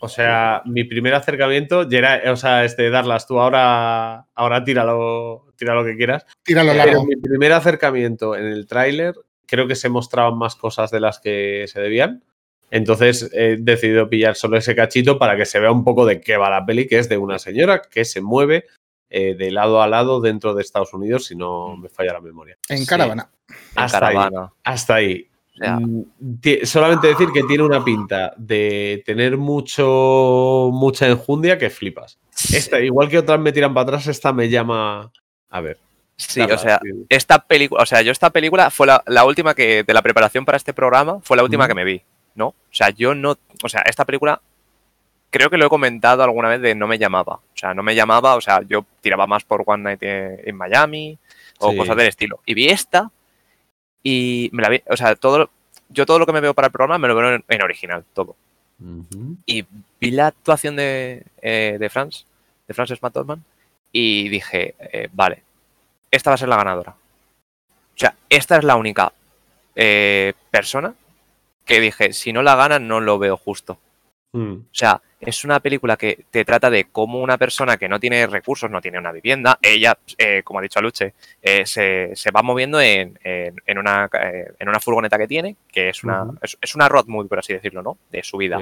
O 0.00 0.08
sea, 0.08 0.62
mi 0.64 0.82
primer 0.82 1.14
acercamiento, 1.14 1.88
Gerard, 1.88 2.28
o 2.30 2.36
sea, 2.36 2.64
este, 2.64 2.90
Darlas, 2.90 3.28
tú 3.28 3.38
ahora, 3.38 4.26
ahora 4.34 4.64
tíralo, 4.64 5.52
tira 5.56 5.74
lo 5.74 5.84
que 5.84 5.96
quieras. 5.96 6.26
Tíralo 6.42 6.74
largo. 6.74 7.04
mi 7.04 7.14
primer 7.14 7.52
acercamiento 7.52 8.34
en 8.34 8.46
el 8.46 8.66
tráiler, 8.66 9.14
creo 9.46 9.68
que 9.68 9.76
se 9.76 9.88
mostraban 9.88 10.36
más 10.36 10.56
cosas 10.56 10.90
de 10.90 11.00
las 11.00 11.20
que 11.20 11.66
se 11.68 11.80
debían. 11.80 12.24
Entonces 12.70 13.30
he 13.32 13.56
decidido 13.58 14.08
pillar 14.08 14.36
solo 14.36 14.56
ese 14.56 14.74
cachito 14.74 15.18
para 15.18 15.36
que 15.36 15.44
se 15.44 15.58
vea 15.58 15.72
un 15.72 15.84
poco 15.84 16.06
de 16.06 16.20
qué 16.20 16.36
va 16.36 16.50
la 16.50 16.64
peli, 16.64 16.86
que 16.86 16.98
es 16.98 17.08
de 17.08 17.18
una 17.18 17.38
señora 17.38 17.82
que 17.82 18.04
se 18.04 18.20
mueve 18.20 18.66
eh, 19.08 19.34
de 19.34 19.50
lado 19.50 19.82
a 19.82 19.88
lado 19.88 20.20
dentro 20.20 20.54
de 20.54 20.62
Estados 20.62 20.94
Unidos, 20.94 21.26
si 21.26 21.34
no 21.34 21.76
me 21.76 21.88
falla 21.88 22.12
la 22.12 22.20
memoria. 22.20 22.56
En 22.68 22.86
caravana. 22.86 23.28
Hasta 23.74 23.98
caravana. 23.98 24.42
ahí. 24.42 24.48
Hasta 24.62 24.94
ahí. 24.94 25.26
Mm, 25.60 26.02
Solamente 26.62 27.08
decir 27.08 27.28
que 27.34 27.42
tiene 27.42 27.64
una 27.64 27.84
pinta 27.84 28.32
de 28.36 29.02
tener 29.04 29.36
mucho 29.36 30.70
mucha 30.72 31.08
enjundia 31.08 31.58
que 31.58 31.70
flipas. 31.70 32.18
Esta, 32.52 32.80
igual 32.80 33.08
que 33.08 33.18
otras 33.18 33.40
me 33.40 33.52
tiran 33.52 33.74
para 33.74 33.82
atrás, 33.82 34.06
esta 34.06 34.32
me 34.32 34.48
llama. 34.48 35.10
A 35.50 35.60
ver. 35.60 35.78
Sí, 36.16 36.40
o 36.42 36.58
sea, 36.58 36.80
sí. 36.82 37.06
esta 37.08 37.46
película, 37.46 37.82
o 37.82 37.86
sea, 37.86 38.02
yo 38.02 38.12
esta 38.12 38.30
película 38.30 38.70
fue 38.70 38.86
la, 38.86 39.02
la 39.06 39.24
última 39.24 39.54
que, 39.54 39.82
de 39.84 39.94
la 39.94 40.02
preparación 40.02 40.44
para 40.44 40.56
este 40.56 40.74
programa, 40.74 41.18
fue 41.22 41.36
la 41.36 41.42
última 41.42 41.66
que 41.66 41.74
me 41.74 41.84
vi, 41.84 42.02
¿no? 42.40 42.48
O 42.48 42.54
sea, 42.72 42.90
yo 42.90 43.14
no, 43.14 43.36
o 43.62 43.68
sea, 43.68 43.82
esta 43.82 44.04
película 44.04 44.40
creo 45.30 45.48
que 45.50 45.58
lo 45.58 45.66
he 45.66 45.68
comentado 45.68 46.24
alguna 46.24 46.48
vez 46.48 46.60
de 46.60 46.74
no 46.74 46.88
me 46.88 46.98
llamaba, 46.98 47.34
o 47.34 47.56
sea, 47.56 47.72
no 47.74 47.82
me 47.84 47.94
llamaba, 47.94 48.34
o 48.34 48.40
sea, 48.40 48.62
yo 48.66 48.84
tiraba 49.00 49.26
más 49.28 49.44
por 49.44 49.62
One 49.64 49.84
Night 49.84 50.00
en 50.02 50.56
Miami 50.56 51.16
o 51.58 51.70
Sí. 51.70 51.76
cosas 51.76 51.96
del 51.96 52.08
estilo. 52.08 52.40
Y 52.46 52.54
vi 52.54 52.68
esta 52.68 53.10
y 54.02 54.48
me 54.52 54.62
la 54.62 54.70
vi, 54.70 54.82
o 54.88 54.96
sea, 54.96 55.14
todo, 55.14 55.50
yo 55.90 56.06
todo 56.06 56.18
lo 56.18 56.26
que 56.26 56.32
me 56.32 56.40
veo 56.40 56.54
para 56.54 56.66
el 56.66 56.72
programa 56.72 56.98
me 56.98 57.06
lo 57.08 57.14
veo 57.14 57.34
en, 57.34 57.44
en 57.46 57.62
original, 57.62 58.04
todo. 58.14 58.34
Y 59.46 59.64
vi 60.00 60.10
la 60.10 60.28
actuación 60.28 60.74
de, 60.74 61.22
eh, 61.42 61.76
de 61.78 61.90
Franz, 61.90 62.24
de 62.66 62.72
Frances 62.74 63.02
McDormand, 63.02 63.42
y 63.92 64.28
dije, 64.30 64.74
eh, 64.80 65.08
vale, 65.12 65.42
esta 66.10 66.30
va 66.30 66.34
a 66.34 66.38
ser 66.38 66.48
la 66.48 66.56
ganadora. 66.56 66.92
O 66.92 67.98
sea, 68.00 68.14
esta 68.30 68.56
es 68.56 68.64
la 68.64 68.76
única 68.76 69.12
eh, 69.76 70.32
persona 70.50 70.94
que 71.70 71.80
dije, 71.80 72.12
si 72.12 72.32
no 72.32 72.42
la 72.42 72.56
gana, 72.56 72.78
no 72.78 73.00
lo 73.00 73.18
veo 73.18 73.36
justo. 73.36 73.78
Mm. 74.32 74.52
O 74.52 74.64
sea, 74.72 75.00
es 75.20 75.44
una 75.44 75.60
película 75.60 75.96
que 75.96 76.24
te 76.30 76.44
trata 76.44 76.70
de 76.70 76.84
cómo 76.84 77.20
una 77.20 77.36
persona 77.36 77.76
que 77.76 77.88
no 77.88 77.98
tiene 77.98 78.26
recursos, 78.26 78.70
no 78.70 78.80
tiene 78.80 78.98
una 78.98 79.12
vivienda, 79.12 79.58
ella, 79.60 79.98
eh, 80.18 80.42
como 80.44 80.58
ha 80.58 80.62
dicho 80.62 80.78
Aluche, 80.78 81.14
eh, 81.42 81.66
se, 81.66 82.10
se 82.14 82.30
va 82.30 82.42
moviendo 82.42 82.80
en, 82.80 83.18
en- 83.24 83.56
en 83.66 83.78
una, 83.78 84.08
en 84.58 84.68
una 84.68 84.80
furgoneta 84.80 85.18
que 85.18 85.26
tiene, 85.26 85.56
que 85.70 85.88
es 85.90 86.04
una, 86.04 86.26
es, 86.42 86.56
es 86.60 86.74
una 86.74 86.88
road 86.88 87.06
movie, 87.06 87.28
por 87.28 87.38
así 87.40 87.52
decirlo, 87.52 87.82
¿no? 87.82 87.98
De 88.10 88.22
su 88.22 88.36
vida. 88.36 88.58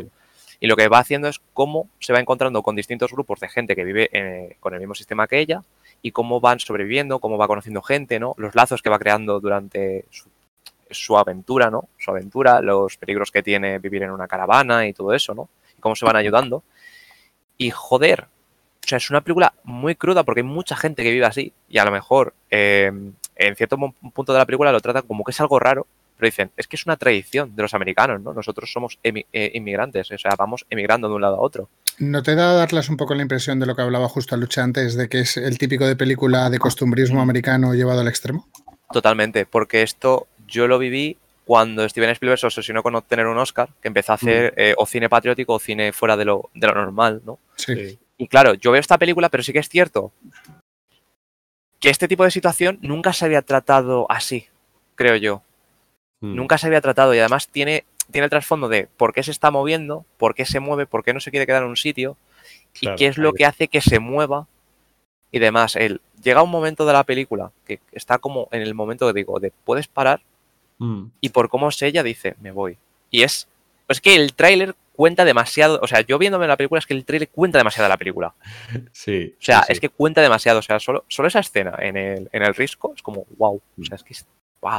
Y 0.60 0.66
lo 0.66 0.74
que 0.76 0.88
va 0.88 0.98
haciendo 0.98 1.28
es 1.28 1.40
cómo 1.54 1.88
se 2.00 2.12
va 2.12 2.18
encontrando 2.18 2.62
con 2.62 2.74
distintos 2.74 3.12
grupos 3.12 3.38
de 3.40 3.48
gente 3.48 3.76
que 3.76 3.84
vive 3.84 4.08
eh, 4.12 4.56
con 4.58 4.74
el 4.74 4.80
mismo 4.80 4.94
sistema 4.94 5.28
que 5.28 5.38
ella 5.38 5.62
y 6.02 6.10
cómo 6.12 6.40
van 6.40 6.58
sobreviviendo, 6.60 7.20
cómo 7.20 7.38
va 7.38 7.46
conociendo 7.46 7.80
gente, 7.82 8.18
¿no? 8.18 8.34
Los 8.38 8.54
lazos 8.54 8.82
que 8.82 8.90
va 8.90 8.98
creando 8.98 9.38
durante 9.38 10.04
su, 10.10 10.28
su 10.90 11.16
aventura, 11.18 11.70
¿no? 11.70 11.88
Su 11.98 12.10
aventura, 12.10 12.60
los 12.60 12.96
peligros 12.96 13.30
que 13.30 13.42
tiene 13.42 13.78
vivir 13.78 14.02
en 14.02 14.10
una 14.10 14.26
caravana 14.28 14.86
y 14.86 14.92
todo 14.92 15.12
eso, 15.14 15.34
¿no? 15.34 15.48
Y 15.76 15.80
cómo 15.80 15.96
se 15.96 16.04
van 16.04 16.16
ayudando. 16.16 16.62
Y 17.56 17.70
joder, 17.70 18.22
o 18.84 18.88
sea, 18.88 18.98
es 18.98 19.10
una 19.10 19.20
película 19.20 19.52
muy 19.64 19.94
cruda 19.94 20.22
porque 20.22 20.40
hay 20.40 20.46
mucha 20.46 20.76
gente 20.76 21.02
que 21.02 21.10
vive 21.10 21.26
así 21.26 21.52
y 21.68 21.78
a 21.78 21.84
lo 21.84 21.90
mejor 21.90 22.34
eh, 22.50 22.90
en 23.36 23.56
cierto 23.56 23.76
punto 23.76 24.32
de 24.32 24.38
la 24.38 24.46
película 24.46 24.72
lo 24.72 24.80
tratan 24.80 25.02
como 25.02 25.24
que 25.24 25.32
es 25.32 25.40
algo 25.40 25.58
raro, 25.58 25.86
pero 26.16 26.26
dicen, 26.26 26.50
es 26.56 26.66
que 26.66 26.76
es 26.76 26.86
una 26.86 26.96
tradición 26.96 27.54
de 27.54 27.62
los 27.62 27.74
americanos, 27.74 28.20
¿no? 28.20 28.32
Nosotros 28.32 28.72
somos 28.72 28.98
emi- 29.04 29.26
eh, 29.32 29.52
inmigrantes, 29.54 30.10
o 30.10 30.18
sea, 30.18 30.34
vamos 30.36 30.66
emigrando 30.70 31.08
de 31.08 31.14
un 31.14 31.20
lado 31.20 31.36
a 31.36 31.40
otro. 31.40 31.68
¿No 31.98 32.22
te 32.22 32.34
da 32.34 32.54
darles 32.54 32.88
un 32.88 32.96
poco 32.96 33.14
la 33.14 33.22
impresión 33.22 33.58
de 33.60 33.66
lo 33.66 33.76
que 33.76 33.82
hablaba 33.82 34.08
justo 34.08 34.34
a 34.34 34.38
Lucha 34.38 34.62
antes, 34.62 34.96
de 34.96 35.08
que 35.08 35.20
es 35.20 35.36
el 35.36 35.58
típico 35.58 35.86
de 35.86 35.96
película 35.96 36.48
de 36.48 36.58
costumbrismo 36.58 37.20
americano 37.20 37.74
llevado 37.74 38.00
al 38.00 38.08
extremo? 38.08 38.48
Totalmente, 38.92 39.46
porque 39.46 39.82
esto 39.82 40.28
yo 40.48 40.66
lo 40.66 40.78
viví 40.78 41.16
cuando 41.44 41.88
Steven 41.88 42.10
Spielberg 42.10 42.38
se 42.38 42.46
obsesionó 42.46 42.82
con 42.82 42.94
obtener 42.94 43.26
un 43.26 43.38
Oscar, 43.38 43.70
que 43.80 43.88
empezó 43.88 44.12
a 44.12 44.16
hacer 44.16 44.52
eh, 44.56 44.74
o 44.76 44.84
cine 44.84 45.08
patriótico 45.08 45.54
o 45.54 45.58
cine 45.58 45.92
fuera 45.92 46.16
de 46.16 46.24
lo, 46.26 46.50
de 46.54 46.66
lo 46.66 46.74
normal, 46.74 47.22
¿no? 47.24 47.38
Sí. 47.56 47.98
Y 48.18 48.28
claro, 48.28 48.54
yo 48.54 48.72
veo 48.72 48.80
esta 48.80 48.98
película, 48.98 49.28
pero 49.28 49.42
sí 49.42 49.52
que 49.52 49.60
es 49.60 49.68
cierto 49.68 50.12
que 51.80 51.90
este 51.90 52.08
tipo 52.08 52.24
de 52.24 52.30
situación 52.30 52.78
nunca 52.82 53.12
se 53.12 53.24
había 53.24 53.42
tratado 53.42 54.06
así, 54.10 54.48
creo 54.94 55.16
yo. 55.16 55.42
Mm. 56.20 56.34
Nunca 56.34 56.58
se 56.58 56.66
había 56.66 56.80
tratado 56.80 57.14
y 57.14 57.18
además 57.18 57.48
tiene, 57.48 57.84
tiene 58.10 58.24
el 58.24 58.30
trasfondo 58.30 58.68
de 58.68 58.88
por 58.96 59.14
qué 59.14 59.22
se 59.22 59.30
está 59.30 59.50
moviendo, 59.50 60.04
por 60.16 60.34
qué 60.34 60.44
se 60.44 60.60
mueve, 60.60 60.86
por 60.86 61.04
qué 61.04 61.14
no 61.14 61.20
se 61.20 61.30
quiere 61.30 61.46
quedar 61.46 61.62
en 61.62 61.70
un 61.70 61.76
sitio 61.76 62.16
Claro, 62.72 62.94
y 62.94 62.98
qué 62.98 63.06
es 63.06 63.18
lo 63.18 63.32
que 63.32 63.46
hace 63.46 63.68
que 63.68 63.80
se 63.80 64.00
mueva 64.00 64.46
y 65.30 65.38
demás. 65.38 65.76
El, 65.76 66.00
llega 66.22 66.42
un 66.42 66.50
momento 66.50 66.84
de 66.84 66.92
la 66.92 67.04
película 67.04 67.52
que 67.64 67.80
está 67.92 68.18
como 68.18 68.48
en 68.50 68.62
el 68.62 68.74
momento 68.74 69.06
que 69.06 69.12
digo, 69.12 69.38
de 69.40 69.52
puedes 69.64 69.88
parar 69.88 70.20
Mm. 70.78 71.06
y 71.20 71.28
por 71.30 71.48
cómo 71.48 71.68
es 71.68 71.80
ella 71.82 72.02
dice, 72.02 72.36
me 72.40 72.50
voy. 72.52 72.78
Y 73.10 73.22
es, 73.22 73.48
es 73.88 74.00
que 74.00 74.14
el 74.16 74.34
tráiler 74.34 74.74
cuenta 74.94 75.24
demasiado, 75.24 75.78
o 75.82 75.86
sea, 75.86 76.00
yo 76.00 76.18
viéndome 76.18 76.46
la 76.46 76.56
película 76.56 76.78
es 76.80 76.86
que 76.86 76.94
el 76.94 77.04
tráiler 77.04 77.28
cuenta 77.28 77.58
demasiado 77.58 77.84
de 77.84 77.88
la 77.90 77.96
película. 77.96 78.34
Sí. 78.92 79.34
O 79.38 79.42
sea, 79.42 79.60
sí, 79.60 79.64
sí. 79.68 79.72
es 79.74 79.80
que 79.80 79.88
cuenta 79.88 80.20
demasiado, 80.20 80.58
o 80.58 80.62
sea, 80.62 80.78
solo, 80.80 81.04
solo 81.08 81.28
esa 81.28 81.40
escena 81.40 81.74
en 81.80 81.96
el, 81.96 82.28
en 82.32 82.42
el 82.42 82.54
risco 82.54 82.92
es 82.96 83.02
como, 83.02 83.26
wow, 83.38 83.56
o 83.80 83.84
sea, 83.84 83.96
es 83.96 84.02
que 84.02 84.14
es 84.14 84.26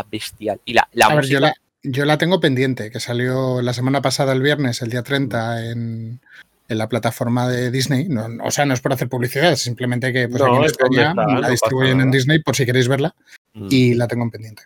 bestial. 0.10 0.60
Y 0.66 0.74
la, 0.74 0.88
la 0.93 1.06
A 1.08 1.16
ver, 1.16 1.26
yo 1.26 1.39
la, 1.39 1.54
yo 1.84 2.04
la 2.06 2.18
tengo 2.18 2.39
pendiente, 2.41 2.91
que 2.91 3.00
salió 3.00 3.62
la 3.62 3.74
semana 3.74 4.02
pasada, 4.02 4.34
el 4.34 4.41
viernes, 4.41 4.82
el 4.82 4.89
día 4.89 5.04
30, 5.04 5.70
en, 5.72 6.20
en 6.68 6.78
la 6.78 6.89
plataforma 6.89 7.47
de 7.47 7.72
Disney. 7.72 8.10
No, 8.10 8.28
no- 8.28 8.43
o 8.43 8.52
sea, 8.52 8.66
no 8.66 8.74
es 8.74 8.82
por 8.82 8.91
hacer 8.93 9.08
publicidad, 9.08 9.54
es 9.54 9.62
simplemente 9.62 10.12
que 10.12 10.28
pues, 10.28 10.41
No, 10.41 10.47
aquí 10.47 10.58
en 10.58 10.64
España 10.66 11.10
está, 11.12 11.26
la 11.39 11.50
distribuyen 11.50 12.02
en. 12.02 12.12
Disney 12.12 12.39
por 12.39 12.56
si 12.56 12.66
queréis 12.66 12.88
verla 12.89 13.16
Mm. 13.54 13.68
y 13.72 13.95
la 13.95 14.08
tengo 14.08 14.24
en 14.26 14.30
pendiente. 14.32 14.64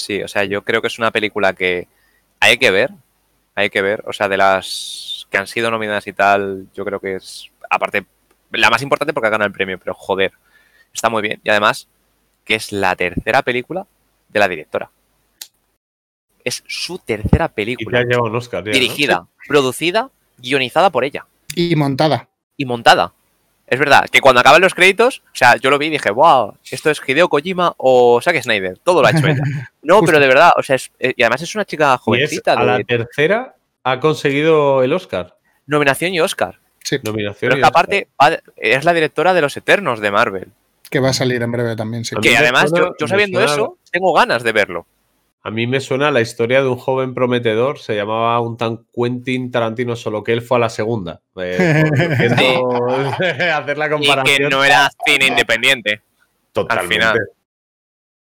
Sí, 0.00 0.22
o 0.22 0.28
sea, 0.28 0.44
yo 0.44 0.62
creo 0.62 0.80
que 0.80 0.88
es 0.88 0.98
una 0.98 1.10
película 1.10 1.52
que 1.52 1.88
hay 2.40 2.58
que 2.58 2.70
ver, 2.70 2.90
hay 3.54 3.70
que 3.70 3.82
ver, 3.82 4.02
o 4.06 4.12
sea, 4.12 4.28
de 4.28 4.36
las 4.36 5.26
que 5.30 5.38
han 5.38 5.46
sido 5.46 5.70
nominadas 5.70 6.06
y 6.06 6.12
tal, 6.12 6.66
yo 6.74 6.84
creo 6.84 7.00
que 7.00 7.16
es, 7.16 7.50
aparte, 7.68 8.04
la 8.52 8.70
más 8.70 8.82
importante 8.82 9.12
porque 9.12 9.28
ha 9.28 9.30
ganado 9.30 9.46
el 9.46 9.52
premio, 9.52 9.78
pero 9.78 9.94
joder, 9.94 10.32
está 10.92 11.08
muy 11.08 11.22
bien. 11.22 11.40
Y 11.44 11.50
además, 11.50 11.86
que 12.44 12.56
es 12.56 12.72
la 12.72 12.96
tercera 12.96 13.42
película 13.42 13.86
de 14.28 14.40
la 14.40 14.48
directora. 14.48 14.90
Es 16.42 16.64
su 16.66 16.98
tercera 16.98 17.44
Y 17.46 17.48
te 17.48 17.54
película. 17.54 17.98
ha 18.00 18.02
llevado 18.02 18.24
un 18.24 18.36
Oscar. 18.36 18.64
ya, 18.64 18.70
¿no? 18.70 18.72
dirigida, 18.72 19.26
producida, 19.46 20.10
guionizada 20.38 20.90
por 20.90 21.04
ella 21.04 21.26
Y 21.54 21.76
montada. 21.76 22.28
y 22.56 22.64
montada. 22.64 23.12
Es 23.70 23.78
verdad 23.78 24.06
que 24.10 24.20
cuando 24.20 24.40
acaban 24.40 24.60
los 24.60 24.74
créditos, 24.74 25.22
o 25.26 25.30
sea, 25.36 25.56
yo 25.56 25.70
lo 25.70 25.78
vi 25.78 25.86
y 25.86 25.90
dije, 25.90 26.10
wow, 26.10 26.54
esto 26.70 26.90
es 26.90 27.00
Hideo 27.06 27.28
Kojima 27.28 27.72
o 27.76 28.20
Zack 28.20 28.42
Snyder, 28.42 28.76
todo 28.78 29.00
lo 29.00 29.06
ha 29.08 29.12
hecho 29.12 29.26
ella. 29.26 29.42
No, 29.82 30.02
pero 30.02 30.18
de 30.20 30.26
verdad, 30.26 30.52
o 30.56 30.62
sea, 30.62 30.76
es- 30.76 30.90
eh, 30.98 31.14
y 31.16 31.22
además 31.22 31.40
es 31.42 31.54
una 31.54 31.64
chica 31.64 31.92
Y 31.92 31.94
es, 31.94 32.00
jovencita 32.02 32.52
a 32.52 32.64
la 32.64 32.82
tercera 32.84 33.54
ha 33.84 33.98
conseguido 34.00 34.82
el 34.82 34.92
Oscar. 34.92 35.36
nominación 35.66 36.12
y 36.12 36.20
Oscar. 36.20 36.58
Sí, 36.82 36.98
Nominación 37.02 37.50
Pero 37.50 37.56
y 37.56 37.60
que 37.60 37.66
aparte 37.66 38.08
es 38.56 38.84
la 38.84 38.92
directora 38.92 39.34
de 39.34 39.40
Los 39.42 39.56
Eternos 39.56 40.00
de 40.00 40.10
Marvel. 40.10 40.48
que 40.90 40.98
va 40.98 41.10
a 41.10 41.12
salir 41.12 41.40
en 41.40 41.52
breve 41.52 41.76
también, 41.76 42.04
sí. 42.04 42.16
Que 42.20 42.36
además, 42.36 42.72
yo, 42.76 42.92
sabiendo 43.06 43.40
eso, 43.40 43.78
tengo 43.92 44.12
ganas 44.12 44.42
de 44.42 44.50
verlo. 44.52 44.86
A 45.42 45.50
mí 45.50 45.66
me 45.66 45.80
suena 45.80 46.10
la 46.10 46.20
historia 46.20 46.60
de 46.62 46.68
un 46.68 46.76
joven 46.76 47.14
prometedor, 47.14 47.78
se 47.78 47.96
llamaba 47.96 48.38
un 48.40 48.56
tan 48.58 48.84
Quentin 48.94 49.50
Tarantino, 49.50 49.96
solo 49.96 50.22
que 50.22 50.32
él 50.32 50.42
fue 50.42 50.58
a 50.58 50.60
la 50.60 50.68
segunda. 50.68 51.20
Eh, 51.36 51.56
hacer 53.54 53.78
la 53.78 53.86
Y 53.86 53.90
comparación. 53.90 54.36
que 54.36 54.48
no 54.50 54.62
era 54.64 54.90
cine 55.06 55.28
independiente. 55.28 56.02
Totalmente. 56.52 57.04
al 57.04 57.12
final. 57.12 57.28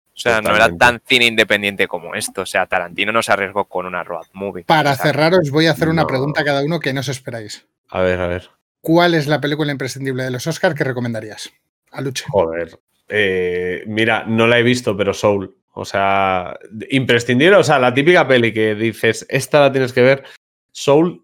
O 0.08 0.18
sea, 0.18 0.40
no 0.40 0.56
era 0.56 0.74
tan 0.74 1.00
cine 1.06 1.26
independiente 1.26 1.86
como 1.86 2.14
esto. 2.14 2.42
O 2.42 2.46
sea, 2.46 2.66
Tarantino 2.66 3.12
no 3.12 3.22
se 3.22 3.32
arriesgó 3.32 3.66
con 3.66 3.84
una 3.86 4.02
road 4.02 4.24
movie. 4.32 4.64
Para 4.64 4.94
sea, 4.94 5.04
cerrar, 5.06 5.34
os 5.34 5.50
voy 5.50 5.66
a 5.66 5.72
hacer 5.72 5.88
una 5.90 6.02
no. 6.02 6.08
pregunta 6.08 6.40
a 6.40 6.44
cada 6.44 6.64
uno 6.64 6.80
que 6.80 6.92
no 6.94 7.00
os 7.00 7.08
esperáis. 7.08 7.66
A 7.90 8.00
ver, 8.00 8.18
a 8.20 8.26
ver. 8.26 8.48
¿Cuál 8.80 9.14
es 9.14 9.26
la 9.26 9.40
película 9.40 9.70
imprescindible 9.72 10.24
de 10.24 10.30
los 10.30 10.46
Oscars 10.46 10.74
que 10.74 10.84
recomendarías? 10.84 11.52
Aluche. 11.92 12.24
Joder. 12.30 12.78
Eh, 13.08 13.84
mira, 13.86 14.24
no 14.26 14.46
la 14.46 14.58
he 14.58 14.62
visto, 14.62 14.96
pero 14.96 15.12
Soul. 15.12 15.54
O 15.78 15.84
sea, 15.84 16.58
imprescindible. 16.90 17.56
O 17.56 17.62
sea, 17.62 17.78
la 17.78 17.92
típica 17.92 18.26
peli 18.26 18.50
que 18.50 18.74
dices, 18.74 19.26
esta 19.28 19.60
la 19.60 19.70
tienes 19.70 19.92
que 19.92 20.00
ver. 20.00 20.24
Soul, 20.72 21.22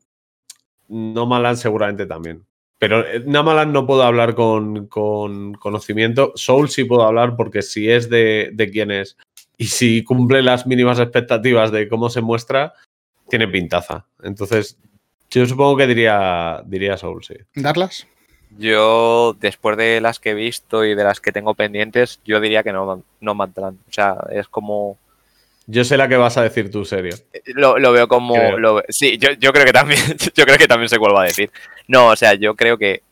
no 0.89 1.27
Malan 1.27 1.57
seguramente 1.57 2.05
también. 2.05 2.45
Pero 2.79 3.07
eh, 3.07 3.23
Namalan 3.25 3.73
no 3.73 3.87
puedo 3.87 4.03
hablar 4.03 4.35
con, 4.35 4.89
con 4.89 5.55
conocimiento. 5.55 6.33
Soul 6.35 6.69
sí 6.69 6.85
puedo 6.85 7.03
hablar 7.03 7.35
porque 7.35 7.63
si 7.63 7.91
es 7.91 8.11
de, 8.11 8.51
de 8.53 8.71
quién 8.71 8.91
es 8.91 9.17
y 9.57 9.69
si 9.69 10.05
cumple 10.05 10.43
las 10.43 10.67
mínimas 10.67 10.99
expectativas 10.99 11.73
de 11.73 11.89
cómo 11.89 12.11
se 12.11 12.21
muestra, 12.21 12.75
tiene 13.31 13.49
pintaza. 13.49 14.05
Entonces, 14.23 14.79
yo 15.31 15.47
supongo 15.47 15.79
que 15.79 15.87
diría, 15.87 16.63
diría 16.67 16.99
Soul, 16.99 17.25
sí. 17.25 17.37
¿Darlas? 17.55 18.07
Yo, 18.59 19.37
después 19.41 19.77
de 19.77 20.01
las 20.01 20.19
que 20.21 20.31
he 20.31 20.35
visto 20.35 20.85
y 20.85 20.95
de 20.95 21.05
las 21.05 21.21
que 21.21 21.33
tengo 21.33 21.55
pendientes, 21.55 22.21
yo 22.25 22.41
diría 22.41 22.63
que 22.63 22.73
no, 22.73 23.03
no. 23.21 23.33
O 23.33 23.73
sea, 23.91 24.17
es 24.31 24.49
como. 24.49 24.99
Yo 25.67 25.85
sé 25.85 25.97
la 25.97 26.09
que 26.09 26.17
vas 26.17 26.37
a 26.37 26.43
decir 26.43 26.71
tú, 26.71 26.85
serio. 26.85 27.15
Lo, 27.47 27.79
lo 27.79 27.93
veo 27.93 28.09
como. 28.09 28.35
Lo- 28.59 28.83
sí, 28.89 29.17
yo, 29.19 29.31
yo 29.33 29.53
creo 29.53 29.65
que 29.65 29.73
también. 29.73 30.01
Yo 30.35 30.45
creo 30.45 30.59
que 30.59 30.67
también 30.69 30.89
sé 30.89 30.99
cuál 30.99 31.15
va 31.15 31.23
a 31.23 31.27
decir. 31.27 31.51
No, 31.89 32.09
o 32.09 32.17
sea, 32.17 32.35
yo 32.35 32.55
creo 32.57 32.77
que. 32.79 33.03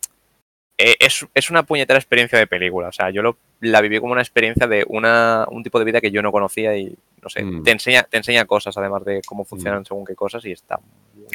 eh, 0.79 0.97
Es, 0.99 1.25
es 1.35 1.51
una 1.51 1.63
puñetera 1.63 1.99
experiencia 1.99 2.39
de 2.39 2.47
película. 2.47 2.89
O 2.89 2.93
sea, 2.93 3.11
yo 3.11 3.23
lo, 3.23 3.37
la 3.61 3.81
viví 3.81 4.01
como 4.01 4.13
una 4.13 4.23
experiencia 4.23 4.67
de 4.67 4.85
una, 4.89 5.47
un 5.51 5.63
tipo 5.63 5.79
de 5.79 5.85
vida 5.85 6.01
que 6.01 6.11
yo 6.11 6.23
no 6.23 6.33
conocía 6.33 6.77
y 6.77 6.95
no 7.23 7.29
sé. 7.29 7.43
Mm. 7.45 7.63
Te, 7.63 7.71
enseña, 7.71 8.03
te 8.03 8.17
enseña 8.17 8.45
cosas, 8.47 8.77
además 8.77 9.05
de 9.05 9.21
cómo 9.25 9.45
funcionan 9.45 9.85
según 9.85 10.05
qué 10.05 10.15
cosas, 10.15 10.45
y 10.45 10.53
está. 10.53 10.81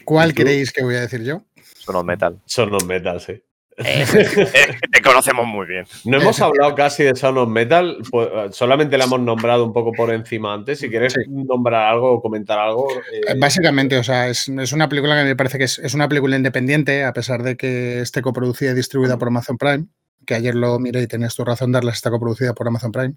¿Cuál 0.03 0.33
creéis 0.33 0.71
que 0.73 0.83
voy 0.83 0.95
a 0.95 1.01
decir 1.01 1.23
yo? 1.23 1.41
Son 1.77 1.95
los 1.95 2.03
metal. 2.05 2.39
Son 2.45 2.69
los 2.69 2.83
metal, 2.85 3.21
sí. 3.21 3.41
Eh, 3.77 4.05
te 4.91 5.01
conocemos 5.01 5.45
muy 5.45 5.65
bien. 5.67 5.85
No 6.05 6.17
hemos 6.21 6.39
hablado 6.41 6.73
casi 6.75 7.03
de 7.03 7.15
Sound 7.15 7.37
of 7.37 7.49
Metal, 7.49 7.97
pues, 8.09 8.29
solamente 8.55 8.97
la 8.97 9.03
hemos 9.05 9.19
nombrado 9.19 9.65
un 9.65 9.73
poco 9.73 9.91
por 9.91 10.13
encima 10.13 10.53
antes. 10.53 10.79
Si 10.79 10.89
quieres 10.89 11.15
nombrar 11.27 11.89
algo 11.89 12.13
o 12.13 12.21
comentar 12.21 12.57
algo. 12.57 12.87
eh, 12.91 13.21
Eh, 13.27 13.33
Básicamente, 13.37 13.97
o 13.97 14.03
sea, 14.03 14.29
es, 14.29 14.47
es 14.47 14.71
una 14.71 14.87
película 14.87 15.17
que 15.17 15.25
me 15.25 15.35
parece 15.35 15.57
que 15.57 15.65
es, 15.65 15.79
es 15.79 15.93
una 15.93 16.07
película 16.07 16.35
independiente, 16.37 17.03
a 17.03 17.13
pesar 17.13 17.43
de 17.43 17.57
que 17.57 17.99
esté 18.01 18.21
coproducida 18.21 18.71
y 18.71 18.75
distribuida 18.75 19.17
por 19.17 19.27
Amazon 19.27 19.57
Prime, 19.57 19.85
que 20.25 20.35
ayer 20.35 20.55
lo 20.55 20.79
miré 20.79 21.01
y 21.01 21.07
tenías 21.07 21.35
tu 21.35 21.43
razón, 21.43 21.71
Darlas 21.71 21.95
está 21.95 22.09
coproducida 22.09 22.53
por 22.53 22.67
Amazon 22.67 22.91
Prime. 22.93 23.15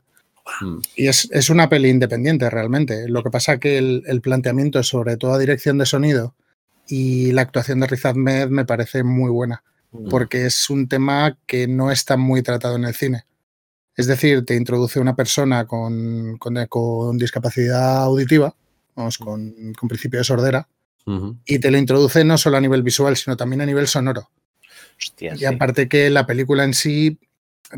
mm, 0.63 0.79
Y 0.97 1.07
es, 1.09 1.29
es 1.31 1.51
una 1.51 1.69
peli 1.69 1.89
independiente 1.89 2.51
realmente. 2.51 3.09
Lo 3.09 3.23
que 3.23 3.31
pasa 3.31 3.59
que 3.59 3.79
el, 3.79 4.03
el 4.07 4.21
planteamiento, 4.21 4.83
sobre 4.83 5.17
todo 5.17 5.35
a 5.35 5.39
dirección 5.39 5.79
de 5.79 5.87
sonido 5.87 6.35
y 6.89 7.31
la 7.33 7.43
actuación 7.43 7.79
de 7.81 7.87
Riz 7.87 8.05
Ahmed 8.07 8.49
me 8.49 8.65
parece 8.65 9.05
muy 9.05 9.31
buena, 9.31 9.63
porque 10.11 10.47
es 10.47 10.69
un 10.71 10.89
tema 10.89 11.37
que 11.47 11.67
no 11.67 11.91
está 11.91 12.17
muy 12.17 12.43
tratado 12.43 12.77
en 12.77 12.85
el 12.85 12.95
cine. 12.95 13.25
Es 13.97 14.07
decir, 14.07 14.45
te 14.45 14.55
introduce 14.55 15.01
una 15.01 15.17
persona 15.17 15.67
con, 15.67 16.37
con- 16.39 16.67
con 16.69 17.19
discapacidad 17.19 18.03
auditiva, 18.05 18.55
vamos, 18.95 19.19
con, 19.19 19.73
con 19.75 19.89
principio 19.89 20.21
de 20.21 20.25
sordera, 20.25 20.69
y 21.47 21.59
te 21.59 21.71
lo 21.71 21.79
introduce 21.79 22.23
no 22.25 22.37
solo 22.39 22.59
a 22.59 22.61
nivel 22.61 22.83
visual, 22.83 23.17
sino 23.17 23.37
también 23.37 23.63
a 23.63 23.67
nivel 23.67 23.87
sonoro. 23.87 24.31
Hostia, 24.99 25.35
Y 25.35 25.39
sí. 25.39 25.45
aparte 25.47 25.89
que 25.89 26.11
la 26.11 26.27
película 26.27 26.65
en 26.65 26.75
sí 26.75 27.19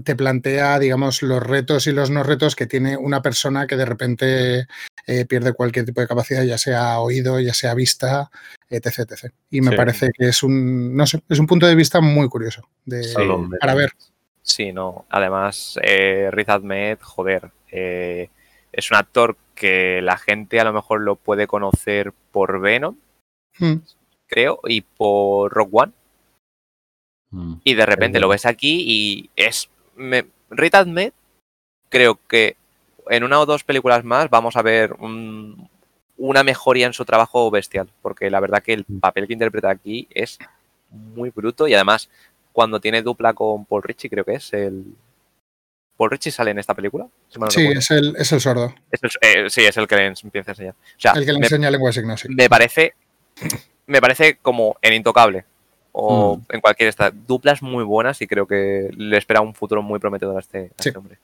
te 0.05 0.15
plantea, 0.15 0.79
digamos, 0.79 1.23
los 1.23 1.43
retos 1.43 1.87
y 1.89 1.93
los 1.93 2.11
no 2.11 2.23
retos 2.23 2.55
que 2.55 2.67
tiene 2.67 2.97
una 2.97 3.23
persona 3.23 3.67
que 3.67 3.77
de 3.77 3.85
repente 3.85 4.67
eh, 5.07 5.25
pierde 5.27 5.53
cualquier 5.53 5.85
tipo 5.85 6.01
de 6.01 6.07
capacidad, 6.07 6.45
ya 6.45 6.59
sea 6.59 7.01
oído, 7.01 7.41
ya 7.41 7.53
sea 7.55 7.75
vista, 7.75 8.31
etc. 8.69 8.87
etc. 9.01 9.33
Y 9.51 9.61
me 9.61 9.73
Sí. 9.73 9.77
parece 9.77 10.11
que 10.17 10.29
es 10.29 10.43
un, 10.45 10.95
no 10.97 11.07
sé, 11.07 11.21
es 11.29 11.39
un 11.41 11.47
punto 11.47 11.67
de 11.67 11.75
vista 11.75 12.01
muy 12.01 12.29
curioso 12.29 12.63
de, 12.85 13.03
Sí. 13.03 13.15
para 13.59 13.75
ver. 13.75 13.93
Sí, 14.43 14.73
no. 14.73 15.07
Además, 15.11 15.79
eh, 15.83 16.29
Riz 16.33 16.49
Ahmed, 16.49 16.99
joder, 17.03 17.51
eh, 17.73 18.29
es 18.73 18.91
un 18.93 18.97
actor 18.97 19.37
que 19.57 20.01
la 20.03 20.17
gente 20.17 20.61
a 20.61 20.65
lo 20.65 20.73
mejor 20.73 21.01
lo 21.01 21.17
puede 21.17 21.47
conocer 21.49 22.13
por 22.31 22.61
Venom, 22.61 22.97
Mm. 23.59 23.75
creo, 24.29 24.61
y 24.69 24.83
por 24.83 25.53
Rock 25.53 25.69
One. 25.73 25.93
Mm. 27.31 27.55
Y 27.65 27.75
de 27.75 27.87
repente 27.87 28.19
lo 28.21 28.29
ves 28.29 28.47
aquí 28.47 28.85
y 28.87 29.31
es... 29.37 29.71
Me, 29.97 30.27
Riz 30.51 30.75
Ahmed, 30.75 31.13
creo 31.89 32.19
que 32.29 32.57
en 33.09 33.25
una 33.25 33.41
o 33.41 33.47
dos 33.47 33.65
películas 33.65 34.05
más 34.05 34.31
vamos 34.31 34.57
a 34.57 34.63
ver 34.63 34.95
un- 34.99 35.69
una 36.17 36.43
mejoría 36.43 36.87
en 36.87 36.93
su 36.93 37.05
trabajo 37.05 37.51
bestial, 37.51 37.89
porque 38.03 38.31
la 38.31 38.41
verdad 38.41 38.63
que 38.63 38.73
el 38.73 38.85
papel 38.85 39.27
que 39.27 39.33
interpreta 39.33 39.71
aquí 39.71 40.07
es 40.11 40.39
muy 40.91 41.31
bruto 41.31 41.67
y 41.69 41.75
además 41.75 42.11
cuando 42.53 42.81
tiene 42.81 43.03
dupla 43.03 43.33
con 43.33 43.65
Paul 43.65 43.83
Ritchie, 43.83 44.11
creo 44.11 44.25
que 44.25 44.35
es 44.35 44.53
el... 44.53 44.85
¿Paul 45.97 46.11
Ritchie 46.11 46.31
sale 46.33 46.51
en 46.51 46.59
esta 46.59 46.75
película? 46.75 47.07
Si 47.29 47.39
Sí, 47.51 47.67
es 47.67 47.91
el, 47.91 48.17
es 48.17 48.33
el 48.33 48.41
sordo, 48.41 48.75
Es 48.91 49.01
el- 49.03 49.11
eh, 49.21 49.51
sí, 49.51 49.61
es 49.65 49.77
el 49.77 49.87
que 49.87 49.97
le 49.97 50.07
empieza 50.07 50.51
a 50.51 50.53
enseñar. 50.53 50.75
O 50.75 51.01
sea, 51.01 51.13
el 51.13 51.25
que 51.27 51.33
le 51.33 51.39
me- 51.39 51.47
enseña 51.47 51.71
lengua 51.71 51.91
de 51.91 51.93
signos. 51.95 52.21
sí. 52.21 52.29
me 52.31 52.49
parece 52.49 52.95
me 53.87 54.01
parece 54.01 54.37
como 54.39 54.77
en 54.83 54.95
Intocable 54.95 55.45
o 55.93 56.37
Mm. 56.37 56.43
en 56.55 56.61
cualquier 56.61 56.89
esta 56.89 57.11
duplas 57.11 57.63
muy 57.63 57.85
buenas 57.85 58.21
y 58.23 58.27
creo 58.27 58.47
que 58.47 58.91
le 58.97 59.17
espera 59.17 59.41
un 59.41 59.55
futuro 59.55 59.83
muy 59.83 59.99
prometedor 59.99 60.37
a 60.37 60.41
este, 60.41 60.59
a 60.59 60.83
Sí. 60.83 60.89
este 60.89 60.99
hombre. 60.99 61.19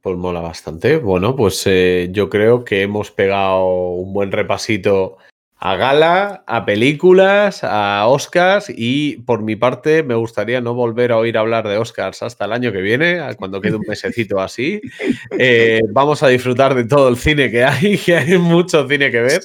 Pues 0.00 0.16
mola 0.16 0.40
bastante. 0.40 0.96
Bueno, 0.96 1.36
pues 1.36 1.62
eh, 1.66 2.08
yo 2.10 2.28
creo 2.28 2.64
que 2.64 2.82
hemos 2.82 3.10
pegado 3.12 3.90
un 3.92 4.12
buen 4.12 4.32
repasito 4.32 5.18
a 5.64 5.76
gala, 5.76 6.42
a 6.48 6.64
películas, 6.64 7.60
a 7.62 8.04
Oscars 8.08 8.66
y 8.76 9.18
por 9.18 9.42
mi 9.42 9.54
parte 9.54 10.02
me 10.02 10.16
gustaría 10.16 10.60
no 10.60 10.74
volver 10.74 11.12
a 11.12 11.18
oír 11.18 11.38
hablar 11.38 11.68
de 11.68 11.76
Oscars 11.78 12.20
hasta 12.24 12.46
el 12.46 12.52
año 12.52 12.72
que 12.72 12.80
viene, 12.80 13.20
cuando 13.38 13.60
quede 13.60 13.76
un 13.76 13.84
mesecito 13.86 14.40
así. 14.40 14.80
Eh, 15.38 15.82
vamos 15.90 16.24
a 16.24 16.28
disfrutar 16.28 16.74
de 16.74 16.82
todo 16.84 17.08
el 17.08 17.16
cine 17.16 17.48
que 17.52 17.62
hay, 17.62 17.96
que 18.04 18.16
hay 18.16 18.38
mucho 18.38 18.88
cine 18.88 19.12
que 19.12 19.20
ver, 19.20 19.40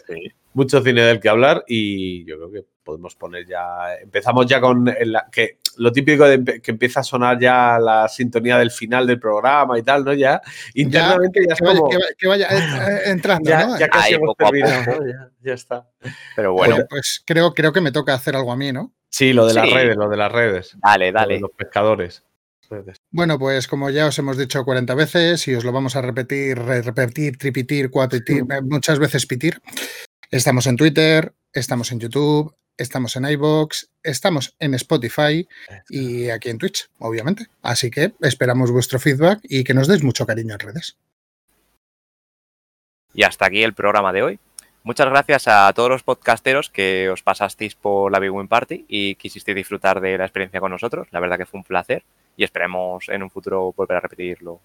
mucho 0.56 0.82
cine 0.82 1.04
del 1.04 1.20
que 1.20 1.30
hablar 1.30 1.64
y 1.68 2.26
yo 2.26 2.36
creo 2.38 2.52
que 2.52 2.66
podemos 2.88 3.14
poner 3.16 3.46
ya, 3.46 3.94
empezamos 4.02 4.46
ya 4.48 4.62
con 4.62 4.86
que 5.30 5.60
lo 5.76 5.92
típico 5.92 6.24
de 6.26 6.62
que 6.62 6.72
empieza 6.72 7.02
a 7.02 7.04
sonar 7.04 7.38
ya 7.38 7.78
la 7.80 8.08
sintonía 8.08 8.58
del 8.58 8.72
final 8.72 9.06
del 9.06 9.20
programa 9.20 9.78
y 9.78 9.84
tal, 9.84 10.06
¿no? 10.06 10.14
Ya 10.14 10.42
internamente 10.74 11.42
ya, 11.46 11.54
es 11.54 11.60
que 11.60 11.66
vaya, 11.66 11.80
como... 11.80 11.90
que 11.90 11.98
vaya- 11.98 12.16
que 12.18 12.28
vaya, 12.28 12.48
eh, 12.48 12.58
eh, 13.06 13.10
entrando, 13.12 13.50
ya, 13.50 13.68
¿no? 13.68 13.78
ya 13.78 13.88
casi 13.90 14.08
Ahí, 14.08 14.14
hemos 14.16 14.28
poco 14.30 14.46
a 14.48 14.50
terminado, 14.50 14.86
poco. 14.86 15.04
¿no? 15.04 15.12
Ya, 15.12 15.30
ya 15.44 15.54
está. 15.54 15.90
Pero 16.36 16.54
bueno, 16.54 16.78
pues 16.90 17.22
creo, 17.26 17.54
creo 17.54 17.74
que 17.74 17.82
me 17.82 17.92
toca 17.92 18.14
hacer 18.14 18.36
algo 18.38 18.52
a 18.54 18.56
mí, 18.56 18.72
¿no? 18.72 18.94
Sí, 19.10 19.34
lo 19.34 19.46
de 19.46 19.54
las 19.54 19.70
redes, 19.72 19.98
lo 19.98 20.08
de 20.10 20.18
las 20.18 20.32
redes. 20.32 20.78
dale, 20.82 21.12
lo 21.12 21.20
de 21.20 21.20
dale. 21.20 21.40
los 21.42 21.52
pescadores. 21.52 22.24
Bueno, 23.12 23.38
pues 23.40 23.68
como 23.68 23.90
ya 23.90 24.08
os 24.08 24.20
hemos 24.20 24.38
dicho 24.38 24.66
40 24.66 24.94
veces 24.96 25.48
y 25.48 25.56
os 25.56 25.64
lo 25.64 25.72
vamos 25.72 25.96
a 25.96 26.02
repetir, 26.02 26.58
re- 26.60 26.82
repetir, 26.82 27.38
tripitir, 27.38 27.90
cuapitir, 27.90 28.40
eh, 28.50 28.62
muchas 28.62 29.00
veces 29.00 29.26
pitir. 29.26 29.62
Estamos 30.32 30.68
en 30.68 30.76
Twitter, 30.76 31.34
estamos 31.54 31.92
en 31.94 32.00
YouTube, 32.02 32.54
estamos 32.78 33.16
en 33.16 33.26
iBox, 33.26 33.90
estamos 34.04 34.56
en 34.60 34.74
Spotify 34.76 35.48
y 35.90 36.30
aquí 36.30 36.50
en 36.50 36.58
Twitch, 36.58 36.90
obviamente. 37.00 37.48
Así 37.62 37.92
que 37.92 38.14
esperamos 38.22 38.72
vuestro 38.72 39.00
feedback 39.00 39.40
y 39.44 39.64
que 39.64 39.74
nos 39.74 39.88
deis 39.88 40.04
mucho 40.04 40.26
cariño 40.26 40.54
en 40.54 40.60
redes. 40.60 40.98
Y 43.14 43.24
hasta 43.24 43.48
aquí 43.48 43.64
el 43.64 43.74
programa 43.74 44.14
de 44.14 44.24
hoy. 44.24 44.40
Muchas 44.84 45.10
gracias 45.10 45.48
a 45.48 45.74
todos 45.74 45.90
los 45.90 46.04
podcasteros 46.04 46.70
que 46.70 47.10
os 47.10 47.22
pasasteis 47.22 47.76
por 47.76 48.12
la 48.12 48.20
Big 48.20 48.32
Win 48.32 48.48
Party 48.48 48.86
y 48.88 49.16
quisisteis 49.16 49.56
disfrutar 49.56 50.00
de 50.00 50.18
la 50.18 50.24
experiencia 50.24 50.62
con 50.62 50.72
nosotros. 50.72 51.08
La 51.12 51.20
verdad 51.20 51.38
que 51.38 51.46
fue 51.46 51.58
un 51.58 51.66
placer 51.66 52.04
y 52.38 52.46
esperemos 52.46 53.10
en 53.10 53.24
un 53.24 53.30
futuro 53.30 53.74
volver 53.76 53.98
a 53.98 54.02
repetirlo. 54.02 54.62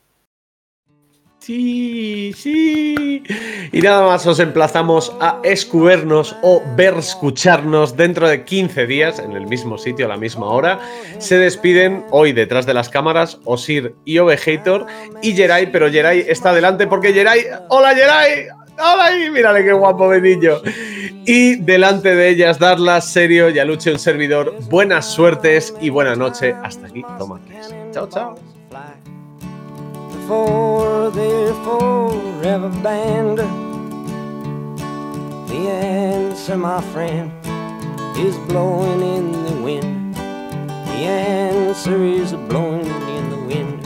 Sí, 1.44 2.32
sí. 2.36 3.24
Y 3.72 3.80
nada 3.80 4.06
más 4.06 4.24
os 4.28 4.38
emplazamos 4.38 5.12
a 5.20 5.40
escuvernos 5.42 6.36
o 6.40 6.62
ver 6.76 6.94
escucharnos 6.94 7.96
dentro 7.96 8.28
de 8.28 8.44
15 8.44 8.86
días 8.86 9.18
en 9.18 9.32
el 9.32 9.48
mismo 9.48 9.76
sitio 9.76 10.06
a 10.06 10.10
la 10.10 10.16
misma 10.16 10.46
hora. 10.46 10.78
Se 11.18 11.38
despiden 11.38 12.04
hoy 12.10 12.32
detrás 12.32 12.64
de 12.64 12.74
las 12.74 12.88
cámaras 12.88 13.40
Osir 13.44 13.96
y 14.04 14.18
Ovejator 14.18 14.86
y 15.20 15.34
Jerai, 15.34 15.72
pero 15.72 15.90
Jerai 15.90 16.20
está 16.28 16.54
delante 16.54 16.86
porque 16.86 17.12
Jerai. 17.12 17.40
¡Hola 17.70 17.92
Jerai! 17.92 18.46
¡Hola 18.78 19.06
ahí! 19.06 19.28
Mírale 19.28 19.64
qué 19.64 19.72
guapo 19.72 20.06
Benillo. 20.06 20.62
Y 21.26 21.56
delante 21.56 22.14
de 22.14 22.28
ellas 22.28 22.60
Darla, 22.60 23.00
Serio, 23.00 23.48
Yaluche, 23.48 23.90
un 23.90 23.98
servidor. 23.98 24.54
Buenas 24.70 25.06
suertes 25.06 25.74
y 25.80 25.90
buena 25.90 26.14
noche. 26.14 26.54
Hasta 26.62 26.86
aquí, 26.86 27.02
toma. 27.18 27.40
Chao, 27.90 28.08
chao. 28.08 28.51
For 30.32 31.10
their 31.10 31.52
forever. 31.62 32.70
The 35.50 35.62
answer, 35.68 36.56
my 36.56 36.80
friend, 36.92 37.30
is 38.16 38.38
blowing 38.48 39.02
in 39.16 39.26
the 39.44 39.56
wind. 39.62 40.14
The 40.14 41.00
answer 41.36 42.02
is 42.02 42.32
blowing 42.48 42.86
in 43.16 43.24
the 43.34 43.40
wind. 43.50 43.80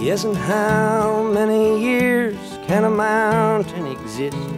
Yes, 0.00 0.22
and 0.22 0.36
how 0.36 1.28
many 1.32 1.82
years 1.82 2.38
can 2.68 2.84
a 2.84 2.90
mountain 2.90 3.86
exist 3.86 4.57